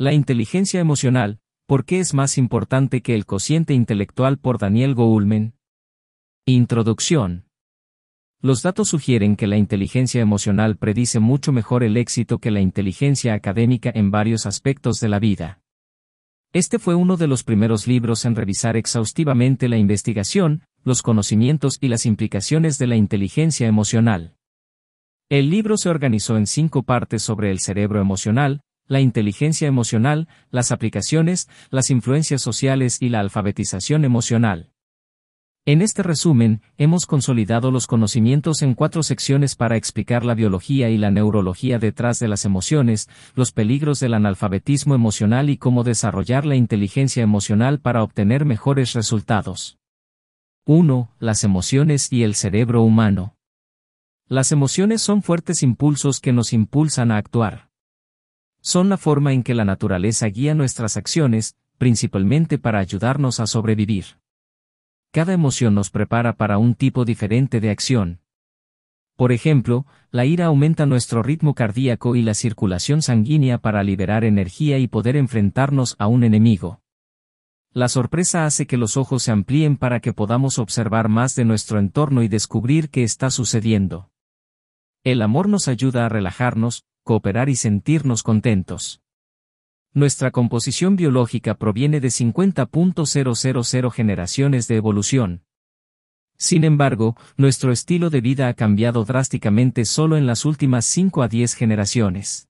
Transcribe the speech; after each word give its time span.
La 0.00 0.14
inteligencia 0.14 0.80
emocional, 0.80 1.40
¿por 1.66 1.84
qué 1.84 2.00
es 2.00 2.14
más 2.14 2.38
importante 2.38 3.02
que 3.02 3.14
el 3.14 3.26
cociente 3.26 3.74
intelectual 3.74 4.38
por 4.38 4.56
Daniel 4.56 4.94
Goulmen? 4.94 5.52
Introducción. 6.46 7.44
Los 8.40 8.62
datos 8.62 8.88
sugieren 8.88 9.36
que 9.36 9.46
la 9.46 9.58
inteligencia 9.58 10.22
emocional 10.22 10.78
predice 10.78 11.20
mucho 11.20 11.52
mejor 11.52 11.84
el 11.84 11.98
éxito 11.98 12.38
que 12.38 12.50
la 12.50 12.62
inteligencia 12.62 13.34
académica 13.34 13.92
en 13.94 14.10
varios 14.10 14.46
aspectos 14.46 15.00
de 15.00 15.10
la 15.10 15.18
vida. 15.18 15.60
Este 16.54 16.78
fue 16.78 16.94
uno 16.94 17.18
de 17.18 17.26
los 17.26 17.44
primeros 17.44 17.86
libros 17.86 18.24
en 18.24 18.36
revisar 18.36 18.78
exhaustivamente 18.78 19.68
la 19.68 19.76
investigación, 19.76 20.62
los 20.82 21.02
conocimientos 21.02 21.76
y 21.78 21.88
las 21.88 22.06
implicaciones 22.06 22.78
de 22.78 22.86
la 22.86 22.96
inteligencia 22.96 23.66
emocional. 23.66 24.34
El 25.28 25.50
libro 25.50 25.76
se 25.76 25.90
organizó 25.90 26.38
en 26.38 26.46
cinco 26.46 26.84
partes 26.84 27.22
sobre 27.22 27.50
el 27.50 27.60
cerebro 27.60 28.00
emocional, 28.00 28.62
la 28.90 29.00
inteligencia 29.00 29.68
emocional, 29.68 30.26
las 30.50 30.72
aplicaciones, 30.72 31.48
las 31.70 31.90
influencias 31.90 32.42
sociales 32.42 33.00
y 33.00 33.08
la 33.08 33.20
alfabetización 33.20 34.04
emocional. 34.04 34.72
En 35.64 35.80
este 35.80 36.02
resumen, 36.02 36.62
hemos 36.76 37.06
consolidado 37.06 37.70
los 37.70 37.86
conocimientos 37.86 38.62
en 38.62 38.74
cuatro 38.74 39.04
secciones 39.04 39.54
para 39.54 39.76
explicar 39.76 40.24
la 40.24 40.34
biología 40.34 40.90
y 40.90 40.98
la 40.98 41.12
neurología 41.12 41.78
detrás 41.78 42.18
de 42.18 42.26
las 42.26 42.44
emociones, 42.44 43.08
los 43.36 43.52
peligros 43.52 44.00
del 44.00 44.12
analfabetismo 44.12 44.96
emocional 44.96 45.50
y 45.50 45.56
cómo 45.56 45.84
desarrollar 45.84 46.44
la 46.44 46.56
inteligencia 46.56 47.22
emocional 47.22 47.78
para 47.78 48.02
obtener 48.02 48.44
mejores 48.44 48.94
resultados. 48.94 49.78
1. 50.64 51.12
Las 51.20 51.44
emociones 51.44 52.12
y 52.12 52.24
el 52.24 52.34
cerebro 52.34 52.82
humano. 52.82 53.36
Las 54.26 54.50
emociones 54.50 55.00
son 55.00 55.22
fuertes 55.22 55.62
impulsos 55.62 56.18
que 56.18 56.32
nos 56.32 56.52
impulsan 56.52 57.12
a 57.12 57.18
actuar. 57.18 57.69
Son 58.60 58.88
la 58.88 58.96
forma 58.96 59.32
en 59.32 59.42
que 59.42 59.54
la 59.54 59.64
naturaleza 59.64 60.26
guía 60.26 60.54
nuestras 60.54 60.96
acciones, 60.96 61.56
principalmente 61.78 62.58
para 62.58 62.78
ayudarnos 62.78 63.40
a 63.40 63.46
sobrevivir. 63.46 64.18
Cada 65.12 65.32
emoción 65.32 65.74
nos 65.74 65.90
prepara 65.90 66.34
para 66.34 66.58
un 66.58 66.74
tipo 66.74 67.04
diferente 67.04 67.60
de 67.60 67.70
acción. 67.70 68.20
Por 69.16 69.32
ejemplo, 69.32 69.86
la 70.10 70.24
ira 70.24 70.46
aumenta 70.46 70.86
nuestro 70.86 71.22
ritmo 71.22 71.54
cardíaco 71.54 72.16
y 72.16 72.22
la 72.22 72.34
circulación 72.34 73.02
sanguínea 73.02 73.58
para 73.58 73.82
liberar 73.82 74.24
energía 74.24 74.78
y 74.78 74.88
poder 74.88 75.16
enfrentarnos 75.16 75.96
a 75.98 76.06
un 76.06 76.24
enemigo. 76.24 76.80
La 77.72 77.88
sorpresa 77.88 78.46
hace 78.46 78.66
que 78.66 78.76
los 78.76 78.96
ojos 78.96 79.22
se 79.22 79.30
amplíen 79.30 79.76
para 79.76 80.00
que 80.00 80.12
podamos 80.12 80.58
observar 80.58 81.08
más 81.08 81.34
de 81.34 81.44
nuestro 81.44 81.78
entorno 81.78 82.22
y 82.22 82.28
descubrir 82.28 82.90
qué 82.90 83.02
está 83.02 83.30
sucediendo. 83.30 84.10
El 85.04 85.22
amor 85.22 85.48
nos 85.48 85.68
ayuda 85.68 86.06
a 86.06 86.08
relajarnos, 86.08 86.84
cooperar 87.02 87.48
y 87.48 87.56
sentirnos 87.56 88.22
contentos. 88.22 89.00
Nuestra 89.92 90.30
composición 90.30 90.94
biológica 90.96 91.54
proviene 91.54 92.00
de 92.00 92.08
50.000 92.08 93.90
generaciones 93.90 94.68
de 94.68 94.76
evolución. 94.76 95.42
Sin 96.36 96.64
embargo, 96.64 97.16
nuestro 97.36 97.72
estilo 97.72 98.08
de 98.08 98.20
vida 98.20 98.48
ha 98.48 98.54
cambiado 98.54 99.04
drásticamente 99.04 99.84
solo 99.84 100.16
en 100.16 100.26
las 100.26 100.44
últimas 100.44 100.86
5 100.86 101.22
a 101.22 101.28
10 101.28 101.54
generaciones. 101.54 102.48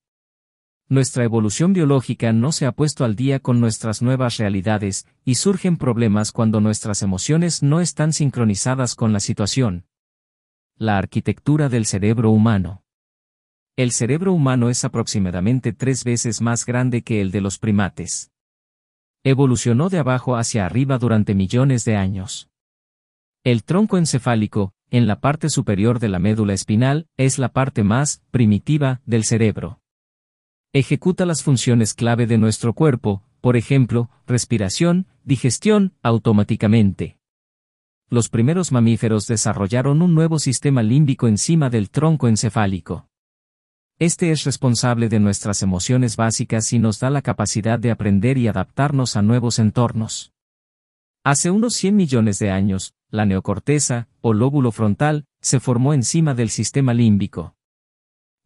Nuestra 0.89 1.25
evolución 1.25 1.73
biológica 1.73 2.33
no 2.33 2.53
se 2.53 2.67
ha 2.67 2.73
puesto 2.73 3.05
al 3.05 3.17
día 3.17 3.39
con 3.41 3.59
nuestras 3.61 4.03
nuevas 4.03 4.37
realidades, 4.37 5.07
y 5.25 5.37
surgen 5.37 5.77
problemas 5.77 6.33
cuando 6.33 6.61
nuestras 6.61 7.03
emociones 7.03 7.63
no 7.63 7.81
están 7.81 8.13
sincronizadas 8.13 8.95
con 8.95 9.13
la 9.13 9.21
situación. 9.21 9.87
La 10.77 10.99
arquitectura 10.99 11.69
del 11.69 11.87
cerebro 11.87 12.31
humano. 12.31 12.80
El 13.77 13.93
cerebro 13.93 14.33
humano 14.33 14.69
es 14.69 14.85
aproximadamente 14.85 15.73
tres 15.73 16.05
veces 16.05 16.41
más 16.41 16.67
grande 16.67 17.03
que 17.03 17.21
el 17.21 17.31
de 17.31 17.41
los 17.41 17.59
primates. 17.59 18.31
Evolucionó 19.25 19.89
de 19.89 19.99
abajo 19.99 20.37
hacia 20.37 20.67
arriba 20.67 20.99
durante 20.99 21.35
millones 21.35 21.85
de 21.85 21.97
años. 21.97 22.49
El 23.45 23.65
tronco 23.65 23.97
encefálico, 23.99 24.75
en 24.91 25.07
la 25.07 25.21
parte 25.21 25.49
superior 25.49 25.99
de 25.99 26.09
la 26.09 26.19
médula 26.19 26.53
espinal, 26.53 27.07
es 27.17 27.39
la 27.39 27.51
parte 27.51 27.85
más 27.85 28.23
primitiva 28.31 29.01
del 29.07 29.25
cerebro. 29.25 29.81
Ejecuta 30.73 31.27
las 31.27 31.43
funciones 31.43 31.95
clave 31.95 32.27
de 32.27 32.39
nuestro 32.39 32.75
cuerpo, 32.75 33.23
por 33.41 33.57
ejemplo, 33.57 34.11
respiración, 34.27 35.07
digestión, 35.25 35.95
automáticamente. 36.03 37.19
Los 38.09 38.29
primeros 38.29 38.73
mamíferos 38.73 39.27
desarrollaron 39.27 40.03
un 40.03 40.15
nuevo 40.15 40.39
sistema 40.39 40.83
límbico 40.83 41.29
encima 41.29 41.71
del 41.71 41.91
tronco 41.91 42.27
encefálico. 42.27 43.10
Este 44.01 44.31
es 44.31 44.45
responsable 44.45 45.11
de 45.11 45.21
nuestras 45.21 45.63
emociones 45.63 46.17
básicas 46.17 46.73
y 46.73 46.79
nos 46.79 47.01
da 47.01 47.11
la 47.11 47.21
capacidad 47.21 47.79
de 47.79 47.91
aprender 47.91 48.39
y 48.39 48.49
adaptarnos 48.49 49.15
a 49.15 49.21
nuevos 49.21 49.59
entornos. 49.59 50.33
Hace 51.23 51.51
unos 51.51 51.75
100 51.75 51.97
millones 51.97 52.39
de 52.39 52.51
años, 52.51 52.95
la 53.11 53.27
neocorteza, 53.27 54.09
o 54.23 54.33
lóbulo 54.33 54.73
frontal, 54.73 55.27
se 55.43 55.61
formó 55.61 55.93
encima 55.93 56.33
del 56.33 56.49
sistema 56.49 56.95
límbico. 56.95 57.57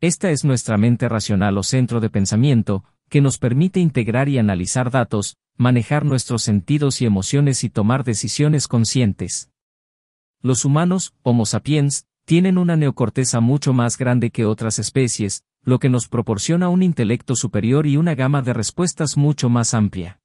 Esta 0.01 0.33
es 0.33 0.45
nuestra 0.45 0.77
mente 0.77 1.09
racional 1.09 1.57
o 1.57 1.63
centro 1.63 2.01
de 2.01 2.11
pensamiento, 2.11 2.83
que 3.09 3.21
nos 3.21 3.39
permite 3.39 3.79
integrar 3.79 4.29
y 4.29 4.39
analizar 4.39 4.91
datos, 4.91 5.37
manejar 5.57 6.05
nuestros 6.05 6.43
sentidos 6.43 7.01
y 7.01 7.07
emociones 7.07 7.63
y 7.63 7.71
tomar 7.71 8.03
decisiones 8.03 8.67
conscientes. 8.67 9.53
Los 10.43 10.65
humanos, 10.65 11.15
Homo 11.23 11.47
sapiens, 11.47 12.09
tienen 12.25 12.57
una 12.57 12.77
neocorteza 12.77 13.41
mucho 13.41 13.73
más 13.73 13.99
grande 13.99 14.31
que 14.31 14.47
otras 14.47 14.79
especies, 14.79 15.45
lo 15.63 15.79
que 15.79 15.89
nos 15.89 16.09
proporciona 16.09 16.69
un 16.69 16.83
intelecto 16.83 17.37
superior 17.37 17.87
y 17.87 17.97
una 17.97 18.15
gama 18.15 18.43
de 18.43 18.53
respuestas 18.53 19.17
mucho 19.17 19.49
más 19.49 19.75
amplia. 19.75 20.21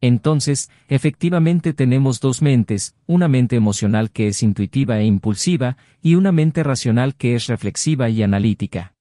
Entonces, 0.00 0.70
efectivamente 0.88 1.74
tenemos 1.74 2.20
dos 2.20 2.42
mentes, 2.42 2.96
una 3.06 3.28
mente 3.28 3.56
emocional 3.56 4.10
que 4.10 4.26
es 4.26 4.42
intuitiva 4.42 4.98
e 4.98 5.04
impulsiva, 5.04 5.76
y 6.02 6.16
una 6.16 6.32
mente 6.32 6.62
racional 6.62 7.14
que 7.14 7.34
es 7.34 7.46
reflexiva 7.46 8.08
y 8.08 8.22
analítica. 8.22 8.94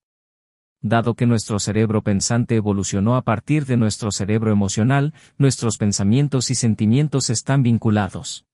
Dado 0.82 1.16
que 1.16 1.26
nuestro 1.26 1.60
cerebro 1.60 2.02
pensante 2.02 2.56
evolucionó 2.56 3.16
a 3.16 3.24
partir 3.24 3.66
de 3.66 3.78
nuestro 3.78 4.12
cerebro 4.12 4.52
emocional, 4.52 5.14
nuestros 5.38 5.78
pensamientos 5.78 6.52
y 6.52 6.56
sentimientos 6.56 7.30
están 7.30 7.64
vinculados 7.64 8.46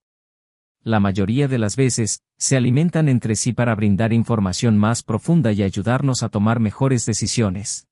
la 0.88 1.00
mayoría 1.00 1.48
de 1.48 1.58
las 1.58 1.76
veces, 1.76 2.22
se 2.38 2.56
alimentan 2.56 3.10
entre 3.10 3.36
sí 3.36 3.52
para 3.52 3.76
brindar 3.76 4.14
información 4.14 4.78
más 4.78 5.04
profunda 5.04 5.52
y 5.52 5.62
ayudarnos 5.62 6.24
a 6.24 6.30
tomar 6.30 6.60
mejores 6.60 7.06
decisiones. 7.06 7.88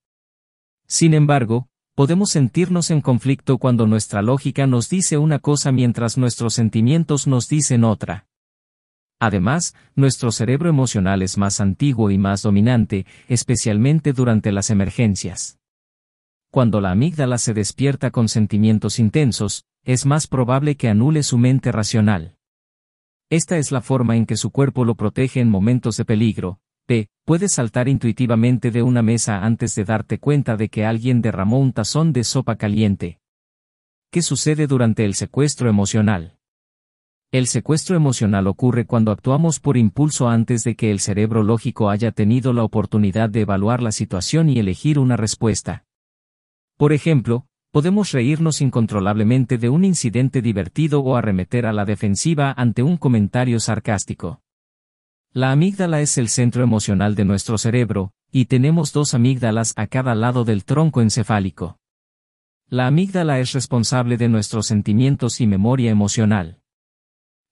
Sin 0.87 1.13
embargo, 1.13 1.67
podemos 1.93 2.29
sentirnos 2.29 2.91
en 2.91 3.01
conflicto 3.01 3.57
cuando 3.57 3.85
nuestra 3.85 4.21
lógica 4.21 4.65
nos 4.65 4.89
dice 4.89 5.17
una 5.17 5.39
cosa 5.39 5.71
mientras 5.71 6.17
nuestros 6.17 6.53
sentimientos 6.53 7.27
nos 7.27 7.49
dicen 7.49 7.83
otra. 7.83 8.27
Además, 9.19 9.75
nuestro 9.95 10.31
cerebro 10.31 10.69
emocional 10.69 11.21
es 11.21 11.37
más 11.37 11.59
antiguo 11.59 12.11
y 12.11 12.17
más 12.17 12.43
dominante, 12.43 13.05
especialmente 13.27 14.13
durante 14.13 14.51
las 14.51 14.69
emergencias. 14.69 15.57
Cuando 16.51 16.79
la 16.79 16.91
amígdala 16.91 17.37
se 17.37 17.53
despierta 17.53 18.11
con 18.11 18.29
sentimientos 18.29 18.99
intensos, 18.99 19.65
es 19.83 20.05
más 20.05 20.27
probable 20.27 20.75
que 20.75 20.87
anule 20.89 21.23
su 21.23 21.37
mente 21.37 21.71
racional. 21.71 22.34
Esta 23.29 23.57
es 23.57 23.71
la 23.71 23.81
forma 23.81 24.15
en 24.15 24.27
que 24.27 24.37
su 24.37 24.51
cuerpo 24.51 24.85
lo 24.85 24.93
protege 24.93 25.39
en 25.39 25.49
momentos 25.49 25.97
de 25.97 26.05
peligro. 26.05 26.59
P. 26.85 27.07
Puedes 27.25 27.53
saltar 27.53 27.87
intuitivamente 27.87 28.69
de 28.69 28.83
una 28.83 29.01
mesa 29.01 29.43
antes 29.43 29.73
de 29.73 29.83
darte 29.83 30.19
cuenta 30.19 30.55
de 30.55 30.69
que 30.69 30.85
alguien 30.85 31.21
derramó 31.21 31.59
un 31.59 31.73
tazón 31.73 32.13
de 32.13 32.23
sopa 32.23 32.55
caliente. 32.55 33.19
¿Qué 34.11 34.21
sucede 34.21 34.67
durante 34.67 35.05
el 35.05 35.15
secuestro 35.15 35.67
emocional? 35.67 36.37
El 37.31 37.47
secuestro 37.47 37.95
emocional 37.95 38.45
ocurre 38.45 38.85
cuando 38.85 39.11
actuamos 39.11 39.59
por 39.59 39.75
impulso 39.75 40.29
antes 40.29 40.63
de 40.63 40.75
que 40.75 40.91
el 40.91 40.99
cerebro 40.99 41.41
lógico 41.41 41.89
haya 41.89 42.11
tenido 42.11 42.53
la 42.53 42.63
oportunidad 42.63 43.31
de 43.31 43.41
evaluar 43.41 43.81
la 43.81 43.91
situación 43.91 44.49
y 44.49 44.59
elegir 44.59 44.99
una 44.99 45.17
respuesta. 45.17 45.85
Por 46.77 46.93
ejemplo, 46.93 47.47
podemos 47.75 48.13
reírnos 48.13 48.61
incontrolablemente 48.61 49.57
de 49.57 49.67
un 49.67 49.83
incidente 49.83 50.41
divertido 50.41 51.01
o 51.01 51.17
arremeter 51.17 51.65
a 51.65 51.73
la 51.73 51.83
defensiva 51.83 52.53
ante 52.55 52.83
un 52.83 52.95
comentario 52.95 53.59
sarcástico. 53.59 54.41
La 55.33 55.51
amígdala 55.51 55.99
es 55.99 56.17
el 56.17 56.29
centro 56.29 56.63
emocional 56.63 57.15
de 57.15 57.25
nuestro 57.25 57.57
cerebro, 57.57 58.13
y 58.31 58.45
tenemos 58.45 58.93
dos 58.93 59.13
amígdalas 59.13 59.73
a 59.75 59.87
cada 59.87 60.15
lado 60.15 60.45
del 60.45 60.63
tronco 60.63 61.01
encefálico. 61.01 61.77
La 62.69 62.87
amígdala 62.87 63.41
es 63.41 63.51
responsable 63.51 64.15
de 64.15 64.29
nuestros 64.29 64.67
sentimientos 64.67 65.41
y 65.41 65.45
memoria 65.45 65.91
emocional. 65.91 66.61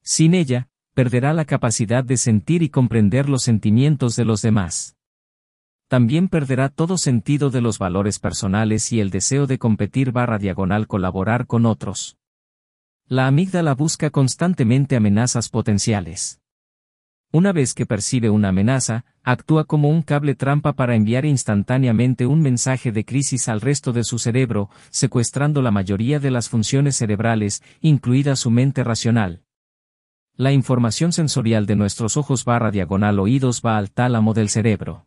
Sin 0.03 0.35
ella, 0.35 0.69
perderá 0.93 1.33
la 1.33 1.43
capacidad 1.43 2.05
de 2.05 2.15
sentir 2.15 2.63
y 2.63 2.69
comprender 2.69 3.27
los 3.27 3.43
sentimientos 3.43 4.15
de 4.15 4.23
los 4.23 4.41
demás. 4.41 4.95
También 5.94 6.28
perderá 6.28 6.69
todo 6.69 6.98
sentido 6.98 7.51
de 7.51 7.62
los 7.62 7.78
valores 7.78 8.18
personales 8.18 8.92
y 8.92 9.00
el 9.00 9.12
deseo 9.12 9.45
de 9.45 9.60
competir 9.60 10.12
barra 10.12 10.40
diagonal 10.40 10.88
colaborar 10.88 11.45
con 11.45 11.68
otros. 11.68 12.18
La 13.07 13.28
amígdala 13.28 13.75
busca 13.75 14.10
constantemente 14.10 14.95
amenazas 14.95 15.50
potenciales. 15.50 16.42
Una 17.31 17.51
vez 17.51 17.75
que 17.75 17.86
percibe 17.86 18.31
una 18.31 18.50
amenaza, 18.50 19.06
actúa 19.22 19.66
como 19.66 19.88
un 19.88 20.01
cable 20.01 20.34
trampa 20.34 20.74
para 20.74 20.95
enviar 20.95 21.25
instantáneamente 21.25 22.25
un 22.25 22.42
mensaje 22.42 22.92
de 22.92 23.06
crisis 23.06 23.48
al 23.48 23.62
resto 23.62 23.94
de 23.94 24.04
su 24.04 24.18
cerebro, 24.18 24.72
secuestrando 24.90 25.62
la 25.62 25.69
mayoría 25.69 26.19
de 26.19 26.31
las 26.31 26.50
funciones 26.50 26.95
cerebrales, 26.95 27.62
incluida 27.81 28.36
su 28.36 28.50
mente 28.50 28.84
racional. 28.84 29.44
La 30.36 30.51
información 30.51 31.13
sensorial 31.13 31.68
de 31.68 31.75
nuestros 31.75 32.18
ojos 32.18 32.45
barra 32.45 32.72
diagonal 32.72 33.19
oídos 33.19 33.62
va 33.63 33.78
al 33.78 33.92
tálamo 33.92 34.34
del 34.34 34.50
cerebro. 34.50 35.06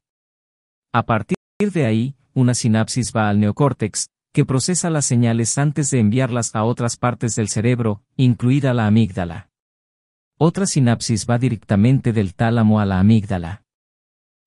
A 0.96 1.02
partir 1.04 1.36
de 1.58 1.84
ahí, 1.84 2.16
una 2.32 2.54
sinapsis 2.54 3.12
va 3.14 3.28
al 3.28 3.38
neocórtex, 3.38 4.08
que 4.32 4.46
procesa 4.46 4.88
las 4.88 5.04
señales 5.04 5.58
antes 5.58 5.90
de 5.90 5.98
enviarlas 5.98 6.54
a 6.54 6.64
otras 6.64 6.96
partes 6.96 7.36
del 7.36 7.48
cerebro, 7.50 8.02
incluida 8.16 8.72
la 8.72 8.86
amígdala. 8.86 9.50
Otra 10.38 10.64
sinapsis 10.64 11.26
va 11.28 11.36
directamente 11.36 12.14
del 12.14 12.34
tálamo 12.34 12.80
a 12.80 12.86
la 12.86 12.98
amígdala. 12.98 13.62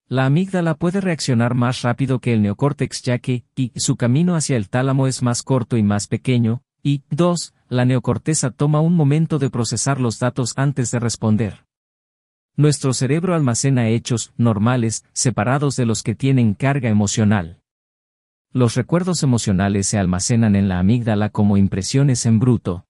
La 0.08 0.26
amígdala 0.26 0.74
puede 0.74 1.02
reaccionar 1.02 1.54
más 1.54 1.84
rápido 1.84 2.18
que 2.18 2.34
el 2.34 2.42
neocórtex 2.42 3.04
ya 3.04 3.20
que, 3.20 3.46
y, 3.56 3.72
su 3.76 3.96
camino 3.96 4.36
hacia 4.36 4.58
el 4.58 4.70
tálamo 4.70 5.06
es 5.06 5.22
más 5.22 5.44
corto 5.44 5.78
y 5.78 5.84
más 5.84 6.08
pequeño, 6.08 6.64
y, 6.82 7.04
2, 7.12 7.54
la 7.68 7.86
neocorteza 7.86 8.50
toma 8.50 8.80
un 8.80 8.96
momento 8.96 9.38
de 9.38 9.52
procesar 9.52 10.02
los 10.02 10.18
datos 10.18 10.54
antes 10.56 10.90
de 10.90 10.98
responder. 10.98 11.69
Nuestro 12.56 12.94
cerebro 12.94 13.36
almacena 13.36 13.88
hechos 13.88 14.34
normales, 14.38 15.06
separados 15.14 15.76
de 15.76 15.86
los 15.86 16.04
que 16.04 16.16
tienen 16.16 16.54
carga 16.54 16.90
emocional. 16.90 17.62
Los 18.52 18.76
recuerdos 18.76 19.24
emocionales 19.24 19.88
se 19.88 19.98
almacenan 19.98 20.56
en 20.56 20.68
la 20.68 20.80
amígdala 20.80 21.30
como 21.30 21.56
impresiones 21.56 22.26
en 22.26 22.40
bruto. 22.40 22.86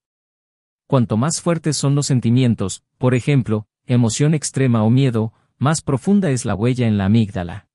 Cuanto 0.87 1.17
más 1.17 1.41
fuertes 1.41 1.77
son 1.77 1.95
los 1.95 2.07
sentimientos, 2.07 2.83
por 2.97 3.13
ejemplo, 3.13 3.67
emoción 3.85 4.33
extrema 4.33 4.83
o 4.83 4.89
miedo, 4.89 5.33
más 5.57 5.81
profunda 5.81 6.31
es 6.31 6.45
la 6.45 6.55
huella 6.55 6.87
en 6.87 6.97
la 6.97 7.05
amígdala. 7.05 7.67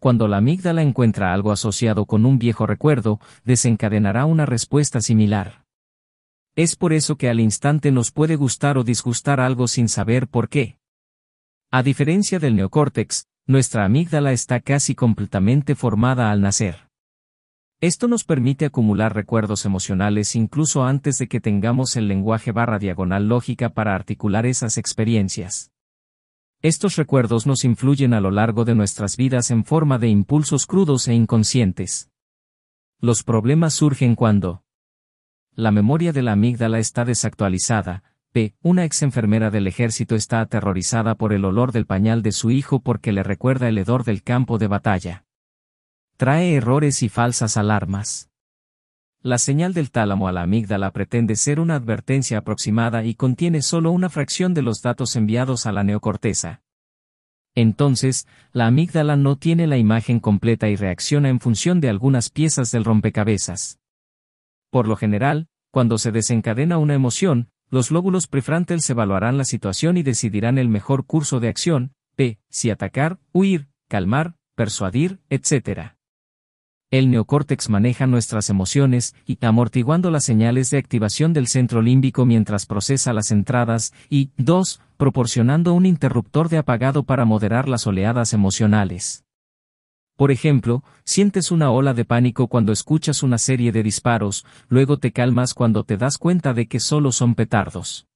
Cuando 0.00 0.28
la 0.28 0.36
amígdala 0.36 0.82
encuentra 0.82 1.32
algo 1.32 1.52
asociado 1.52 2.06
con 2.06 2.26
un 2.26 2.38
viejo 2.38 2.66
recuerdo, 2.66 3.20
desencadenará 3.44 4.26
una 4.26 4.46
respuesta 4.46 5.00
similar. 5.00 5.64
Es 6.54 6.76
por 6.76 6.92
eso 6.92 7.16
que 7.16 7.28
al 7.28 7.40
instante 7.40 7.92
nos 7.92 8.10
puede 8.10 8.36
gustar 8.36 8.78
o 8.78 8.84
disgustar 8.84 9.40
algo 9.40 9.68
sin 9.68 9.88
saber 9.88 10.28
por 10.28 10.48
qué. 10.48 10.77
A 11.70 11.82
diferencia 11.82 12.38
del 12.38 12.56
neocórtex, 12.56 13.26
nuestra 13.46 13.84
amígdala 13.84 14.32
está 14.32 14.60
casi 14.60 14.94
completamente 14.94 15.74
formada 15.74 16.30
al 16.30 16.40
nacer. 16.40 16.88
Esto 17.82 18.08
nos 18.08 18.24
permite 18.24 18.64
acumular 18.64 19.14
recuerdos 19.14 19.66
emocionales 19.66 20.34
incluso 20.34 20.84
antes 20.84 21.18
de 21.18 21.28
que 21.28 21.42
tengamos 21.42 21.94
el 21.96 22.08
lenguaje 22.08 22.52
barra 22.52 22.78
diagonal 22.78 23.28
lógica 23.28 23.68
para 23.68 23.94
articular 23.94 24.46
esas 24.46 24.78
experiencias. 24.78 25.70
Estos 26.62 26.96
recuerdos 26.96 27.46
nos 27.46 27.66
influyen 27.66 28.14
a 28.14 28.20
lo 28.22 28.30
largo 28.30 28.64
de 28.64 28.74
nuestras 28.74 29.18
vidas 29.18 29.50
en 29.50 29.62
forma 29.62 29.98
de 29.98 30.08
impulsos 30.08 30.64
crudos 30.64 31.06
e 31.06 31.12
inconscientes. 31.12 32.10
Los 32.98 33.22
problemas 33.22 33.74
surgen 33.74 34.14
cuando 34.14 34.64
la 35.52 35.70
memoria 35.70 36.14
de 36.14 36.22
la 36.22 36.32
amígdala 36.32 36.78
está 36.78 37.04
desactualizada. 37.04 38.04
Una 38.62 38.84
ex 38.84 39.02
enfermera 39.02 39.50
del 39.50 39.66
ejército 39.66 40.14
está 40.14 40.40
aterrorizada 40.40 41.14
por 41.14 41.32
el 41.32 41.44
olor 41.44 41.72
del 41.72 41.86
pañal 41.86 42.22
de 42.22 42.32
su 42.32 42.50
hijo 42.50 42.80
porque 42.80 43.12
le 43.12 43.22
recuerda 43.22 43.68
el 43.68 43.78
hedor 43.78 44.04
del 44.04 44.22
campo 44.22 44.58
de 44.58 44.68
batalla. 44.68 45.24
Trae 46.16 46.54
errores 46.54 47.02
y 47.02 47.08
falsas 47.08 47.56
alarmas. 47.56 48.30
La 49.20 49.38
señal 49.38 49.74
del 49.74 49.90
tálamo 49.90 50.28
a 50.28 50.32
la 50.32 50.42
amígdala 50.42 50.92
pretende 50.92 51.34
ser 51.34 51.58
una 51.58 51.74
advertencia 51.74 52.38
aproximada 52.38 53.04
y 53.04 53.14
contiene 53.14 53.62
solo 53.62 53.90
una 53.90 54.08
fracción 54.08 54.54
de 54.54 54.62
los 54.62 54.80
datos 54.80 55.16
enviados 55.16 55.66
a 55.66 55.72
la 55.72 55.82
neocorteza. 55.82 56.62
Entonces, 57.54 58.28
la 58.52 58.66
amígdala 58.66 59.16
no 59.16 59.36
tiene 59.36 59.66
la 59.66 59.78
imagen 59.78 60.20
completa 60.20 60.68
y 60.68 60.76
reacciona 60.76 61.28
en 61.28 61.40
función 61.40 61.80
de 61.80 61.88
algunas 61.88 62.30
piezas 62.30 62.70
del 62.70 62.84
rompecabezas. 62.84 63.80
Por 64.70 64.86
lo 64.86 64.96
general, 64.96 65.48
cuando 65.72 65.98
se 65.98 66.12
desencadena 66.12 66.78
una 66.78 66.94
emoción, 66.94 67.50
los 67.70 67.90
lóbulos 67.90 68.26
prefrontales 68.26 68.88
evaluarán 68.90 69.36
la 69.36 69.44
situación 69.44 69.96
y 69.96 70.02
decidirán 70.02 70.58
el 70.58 70.68
mejor 70.68 71.04
curso 71.04 71.40
de 71.40 71.48
acción, 71.48 71.92
p. 72.16 72.38
si 72.48 72.70
atacar, 72.70 73.18
huir, 73.32 73.68
calmar, 73.88 74.36
persuadir, 74.54 75.20
etc. 75.30 75.92
El 76.90 77.10
neocórtex 77.10 77.68
maneja 77.68 78.06
nuestras 78.06 78.48
emociones 78.48 79.14
y 79.26 79.38
amortiguando 79.44 80.10
las 80.10 80.24
señales 80.24 80.70
de 80.70 80.78
activación 80.78 81.34
del 81.34 81.46
centro 81.46 81.82
límbico 81.82 82.24
mientras 82.24 82.64
procesa 82.64 83.12
las 83.12 83.30
entradas 83.30 83.92
y, 84.08 84.30
2, 84.38 84.80
proporcionando 84.96 85.74
un 85.74 85.84
interruptor 85.84 86.48
de 86.48 86.56
apagado 86.56 87.02
para 87.02 87.26
moderar 87.26 87.68
las 87.68 87.86
oleadas 87.86 88.32
emocionales. 88.32 89.27
Por 90.18 90.32
ejemplo, 90.32 90.82
sientes 91.04 91.52
una 91.52 91.70
ola 91.70 91.94
de 91.94 92.04
pánico 92.04 92.48
cuando 92.48 92.72
escuchas 92.72 93.22
una 93.22 93.38
serie 93.38 93.70
de 93.70 93.84
disparos, 93.84 94.44
luego 94.68 94.98
te 94.98 95.12
calmas 95.12 95.54
cuando 95.54 95.84
te 95.84 95.96
das 95.96 96.18
cuenta 96.18 96.54
de 96.54 96.66
que 96.66 96.80
solo 96.80 97.12
son 97.12 97.36
petardos. 97.36 98.08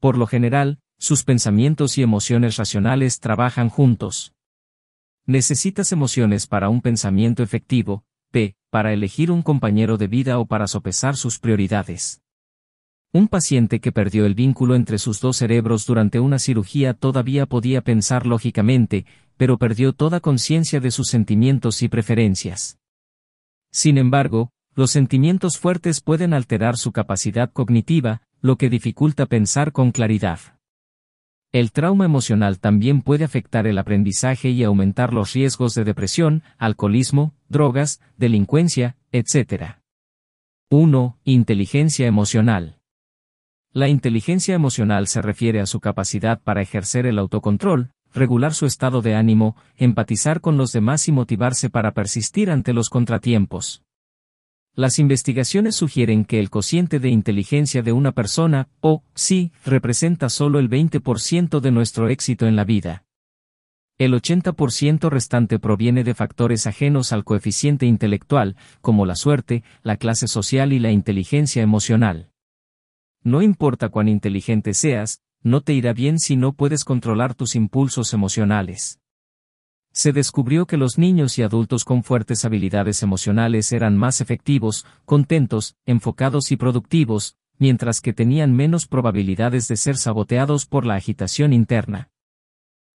Por 0.00 0.18
lo 0.18 0.26
general, 0.26 0.80
sus 0.98 1.22
pensamientos 1.22 1.96
y 1.96 2.02
emociones 2.02 2.56
racionales 2.56 3.20
trabajan 3.20 3.68
juntos. 3.68 4.32
Necesitas 5.26 5.92
emociones 5.92 6.48
para 6.48 6.70
un 6.70 6.80
pensamiento 6.80 7.44
efectivo, 7.44 8.02
P, 8.32 8.56
para 8.68 8.92
elegir 8.92 9.30
un 9.30 9.42
compañero 9.42 9.96
de 9.96 10.08
vida 10.08 10.40
o 10.40 10.46
para 10.46 10.66
sopesar 10.66 11.16
sus 11.16 11.38
prioridades. 11.38 12.20
Un 13.12 13.28
paciente 13.28 13.78
que 13.78 13.92
perdió 13.92 14.26
el 14.26 14.34
vínculo 14.34 14.74
entre 14.74 14.98
sus 14.98 15.20
dos 15.20 15.36
cerebros 15.36 15.86
durante 15.86 16.18
una 16.18 16.40
cirugía 16.40 16.94
todavía 16.94 17.46
podía 17.46 17.80
pensar 17.80 18.26
lógicamente, 18.26 19.06
pero 19.38 19.56
perdió 19.56 19.94
toda 19.94 20.20
conciencia 20.20 20.80
de 20.80 20.90
sus 20.90 21.08
sentimientos 21.08 21.82
y 21.82 21.88
preferencias. 21.88 22.78
Sin 23.72 23.96
embargo, 23.96 24.50
los 24.74 24.90
sentimientos 24.90 25.58
fuertes 25.58 26.02
pueden 26.02 26.34
alterar 26.34 26.76
su 26.76 26.92
capacidad 26.92 27.50
cognitiva, 27.50 28.20
lo 28.40 28.56
que 28.56 28.68
dificulta 28.68 29.24
pensar 29.24 29.72
con 29.72 29.92
claridad. 29.92 30.40
El 31.50 31.72
trauma 31.72 32.04
emocional 32.04 32.58
también 32.58 33.00
puede 33.00 33.24
afectar 33.24 33.66
el 33.66 33.78
aprendizaje 33.78 34.50
y 34.50 34.64
aumentar 34.64 35.14
los 35.14 35.32
riesgos 35.32 35.74
de 35.74 35.84
depresión, 35.84 36.42
alcoholismo, 36.58 37.34
drogas, 37.48 38.00
delincuencia, 38.18 38.96
etc. 39.12 39.78
1. 40.68 41.18
Inteligencia 41.24 42.06
emocional. 42.06 42.78
La 43.72 43.88
inteligencia 43.88 44.54
emocional 44.54 45.06
se 45.06 45.22
refiere 45.22 45.60
a 45.60 45.66
su 45.66 45.80
capacidad 45.80 46.40
para 46.42 46.60
ejercer 46.60 47.06
el 47.06 47.18
autocontrol, 47.18 47.92
regular 48.14 48.54
su 48.54 48.66
estado 48.66 49.02
de 49.02 49.14
ánimo, 49.14 49.56
empatizar 49.76 50.40
con 50.40 50.56
los 50.56 50.72
demás 50.72 51.08
y 51.08 51.12
motivarse 51.12 51.70
para 51.70 51.92
persistir 51.92 52.50
ante 52.50 52.72
los 52.72 52.90
contratiempos. 52.90 53.82
Las 54.74 55.00
investigaciones 55.00 55.74
sugieren 55.74 56.24
que 56.24 56.38
el 56.38 56.50
cociente 56.50 57.00
de 57.00 57.08
inteligencia 57.08 57.82
de 57.82 57.92
una 57.92 58.12
persona, 58.12 58.68
o 58.80 59.02
sí, 59.14 59.50
representa 59.64 60.28
solo 60.28 60.60
el 60.60 60.70
20% 60.70 61.58
de 61.58 61.70
nuestro 61.72 62.08
éxito 62.08 62.46
en 62.46 62.54
la 62.54 62.64
vida. 62.64 63.04
El 63.98 64.14
80% 64.14 65.10
restante 65.10 65.58
proviene 65.58 66.04
de 66.04 66.14
factores 66.14 66.68
ajenos 66.68 67.12
al 67.12 67.24
coeficiente 67.24 67.86
intelectual, 67.86 68.54
como 68.80 69.04
la 69.04 69.16
suerte, 69.16 69.64
la 69.82 69.96
clase 69.96 70.28
social 70.28 70.72
y 70.72 70.78
la 70.78 70.92
inteligencia 70.92 71.60
emocional. 71.62 72.30
No 73.24 73.42
importa 73.42 73.88
cuán 73.88 74.06
inteligente 74.06 74.74
seas, 74.74 75.22
no 75.42 75.60
te 75.60 75.72
irá 75.72 75.92
bien 75.92 76.18
si 76.18 76.36
no 76.36 76.52
puedes 76.52 76.84
controlar 76.84 77.34
tus 77.34 77.54
impulsos 77.54 78.12
emocionales. 78.12 79.00
Se 79.92 80.12
descubrió 80.12 80.66
que 80.66 80.76
los 80.76 80.98
niños 80.98 81.38
y 81.38 81.42
adultos 81.42 81.84
con 81.84 82.02
fuertes 82.04 82.44
habilidades 82.44 83.02
emocionales 83.02 83.72
eran 83.72 83.96
más 83.96 84.20
efectivos, 84.20 84.86
contentos, 85.04 85.76
enfocados 85.86 86.52
y 86.52 86.56
productivos, 86.56 87.36
mientras 87.58 88.00
que 88.00 88.12
tenían 88.12 88.54
menos 88.54 88.86
probabilidades 88.86 89.66
de 89.68 89.76
ser 89.76 89.96
saboteados 89.96 90.66
por 90.66 90.86
la 90.86 90.94
agitación 90.94 91.52
interna. 91.52 92.10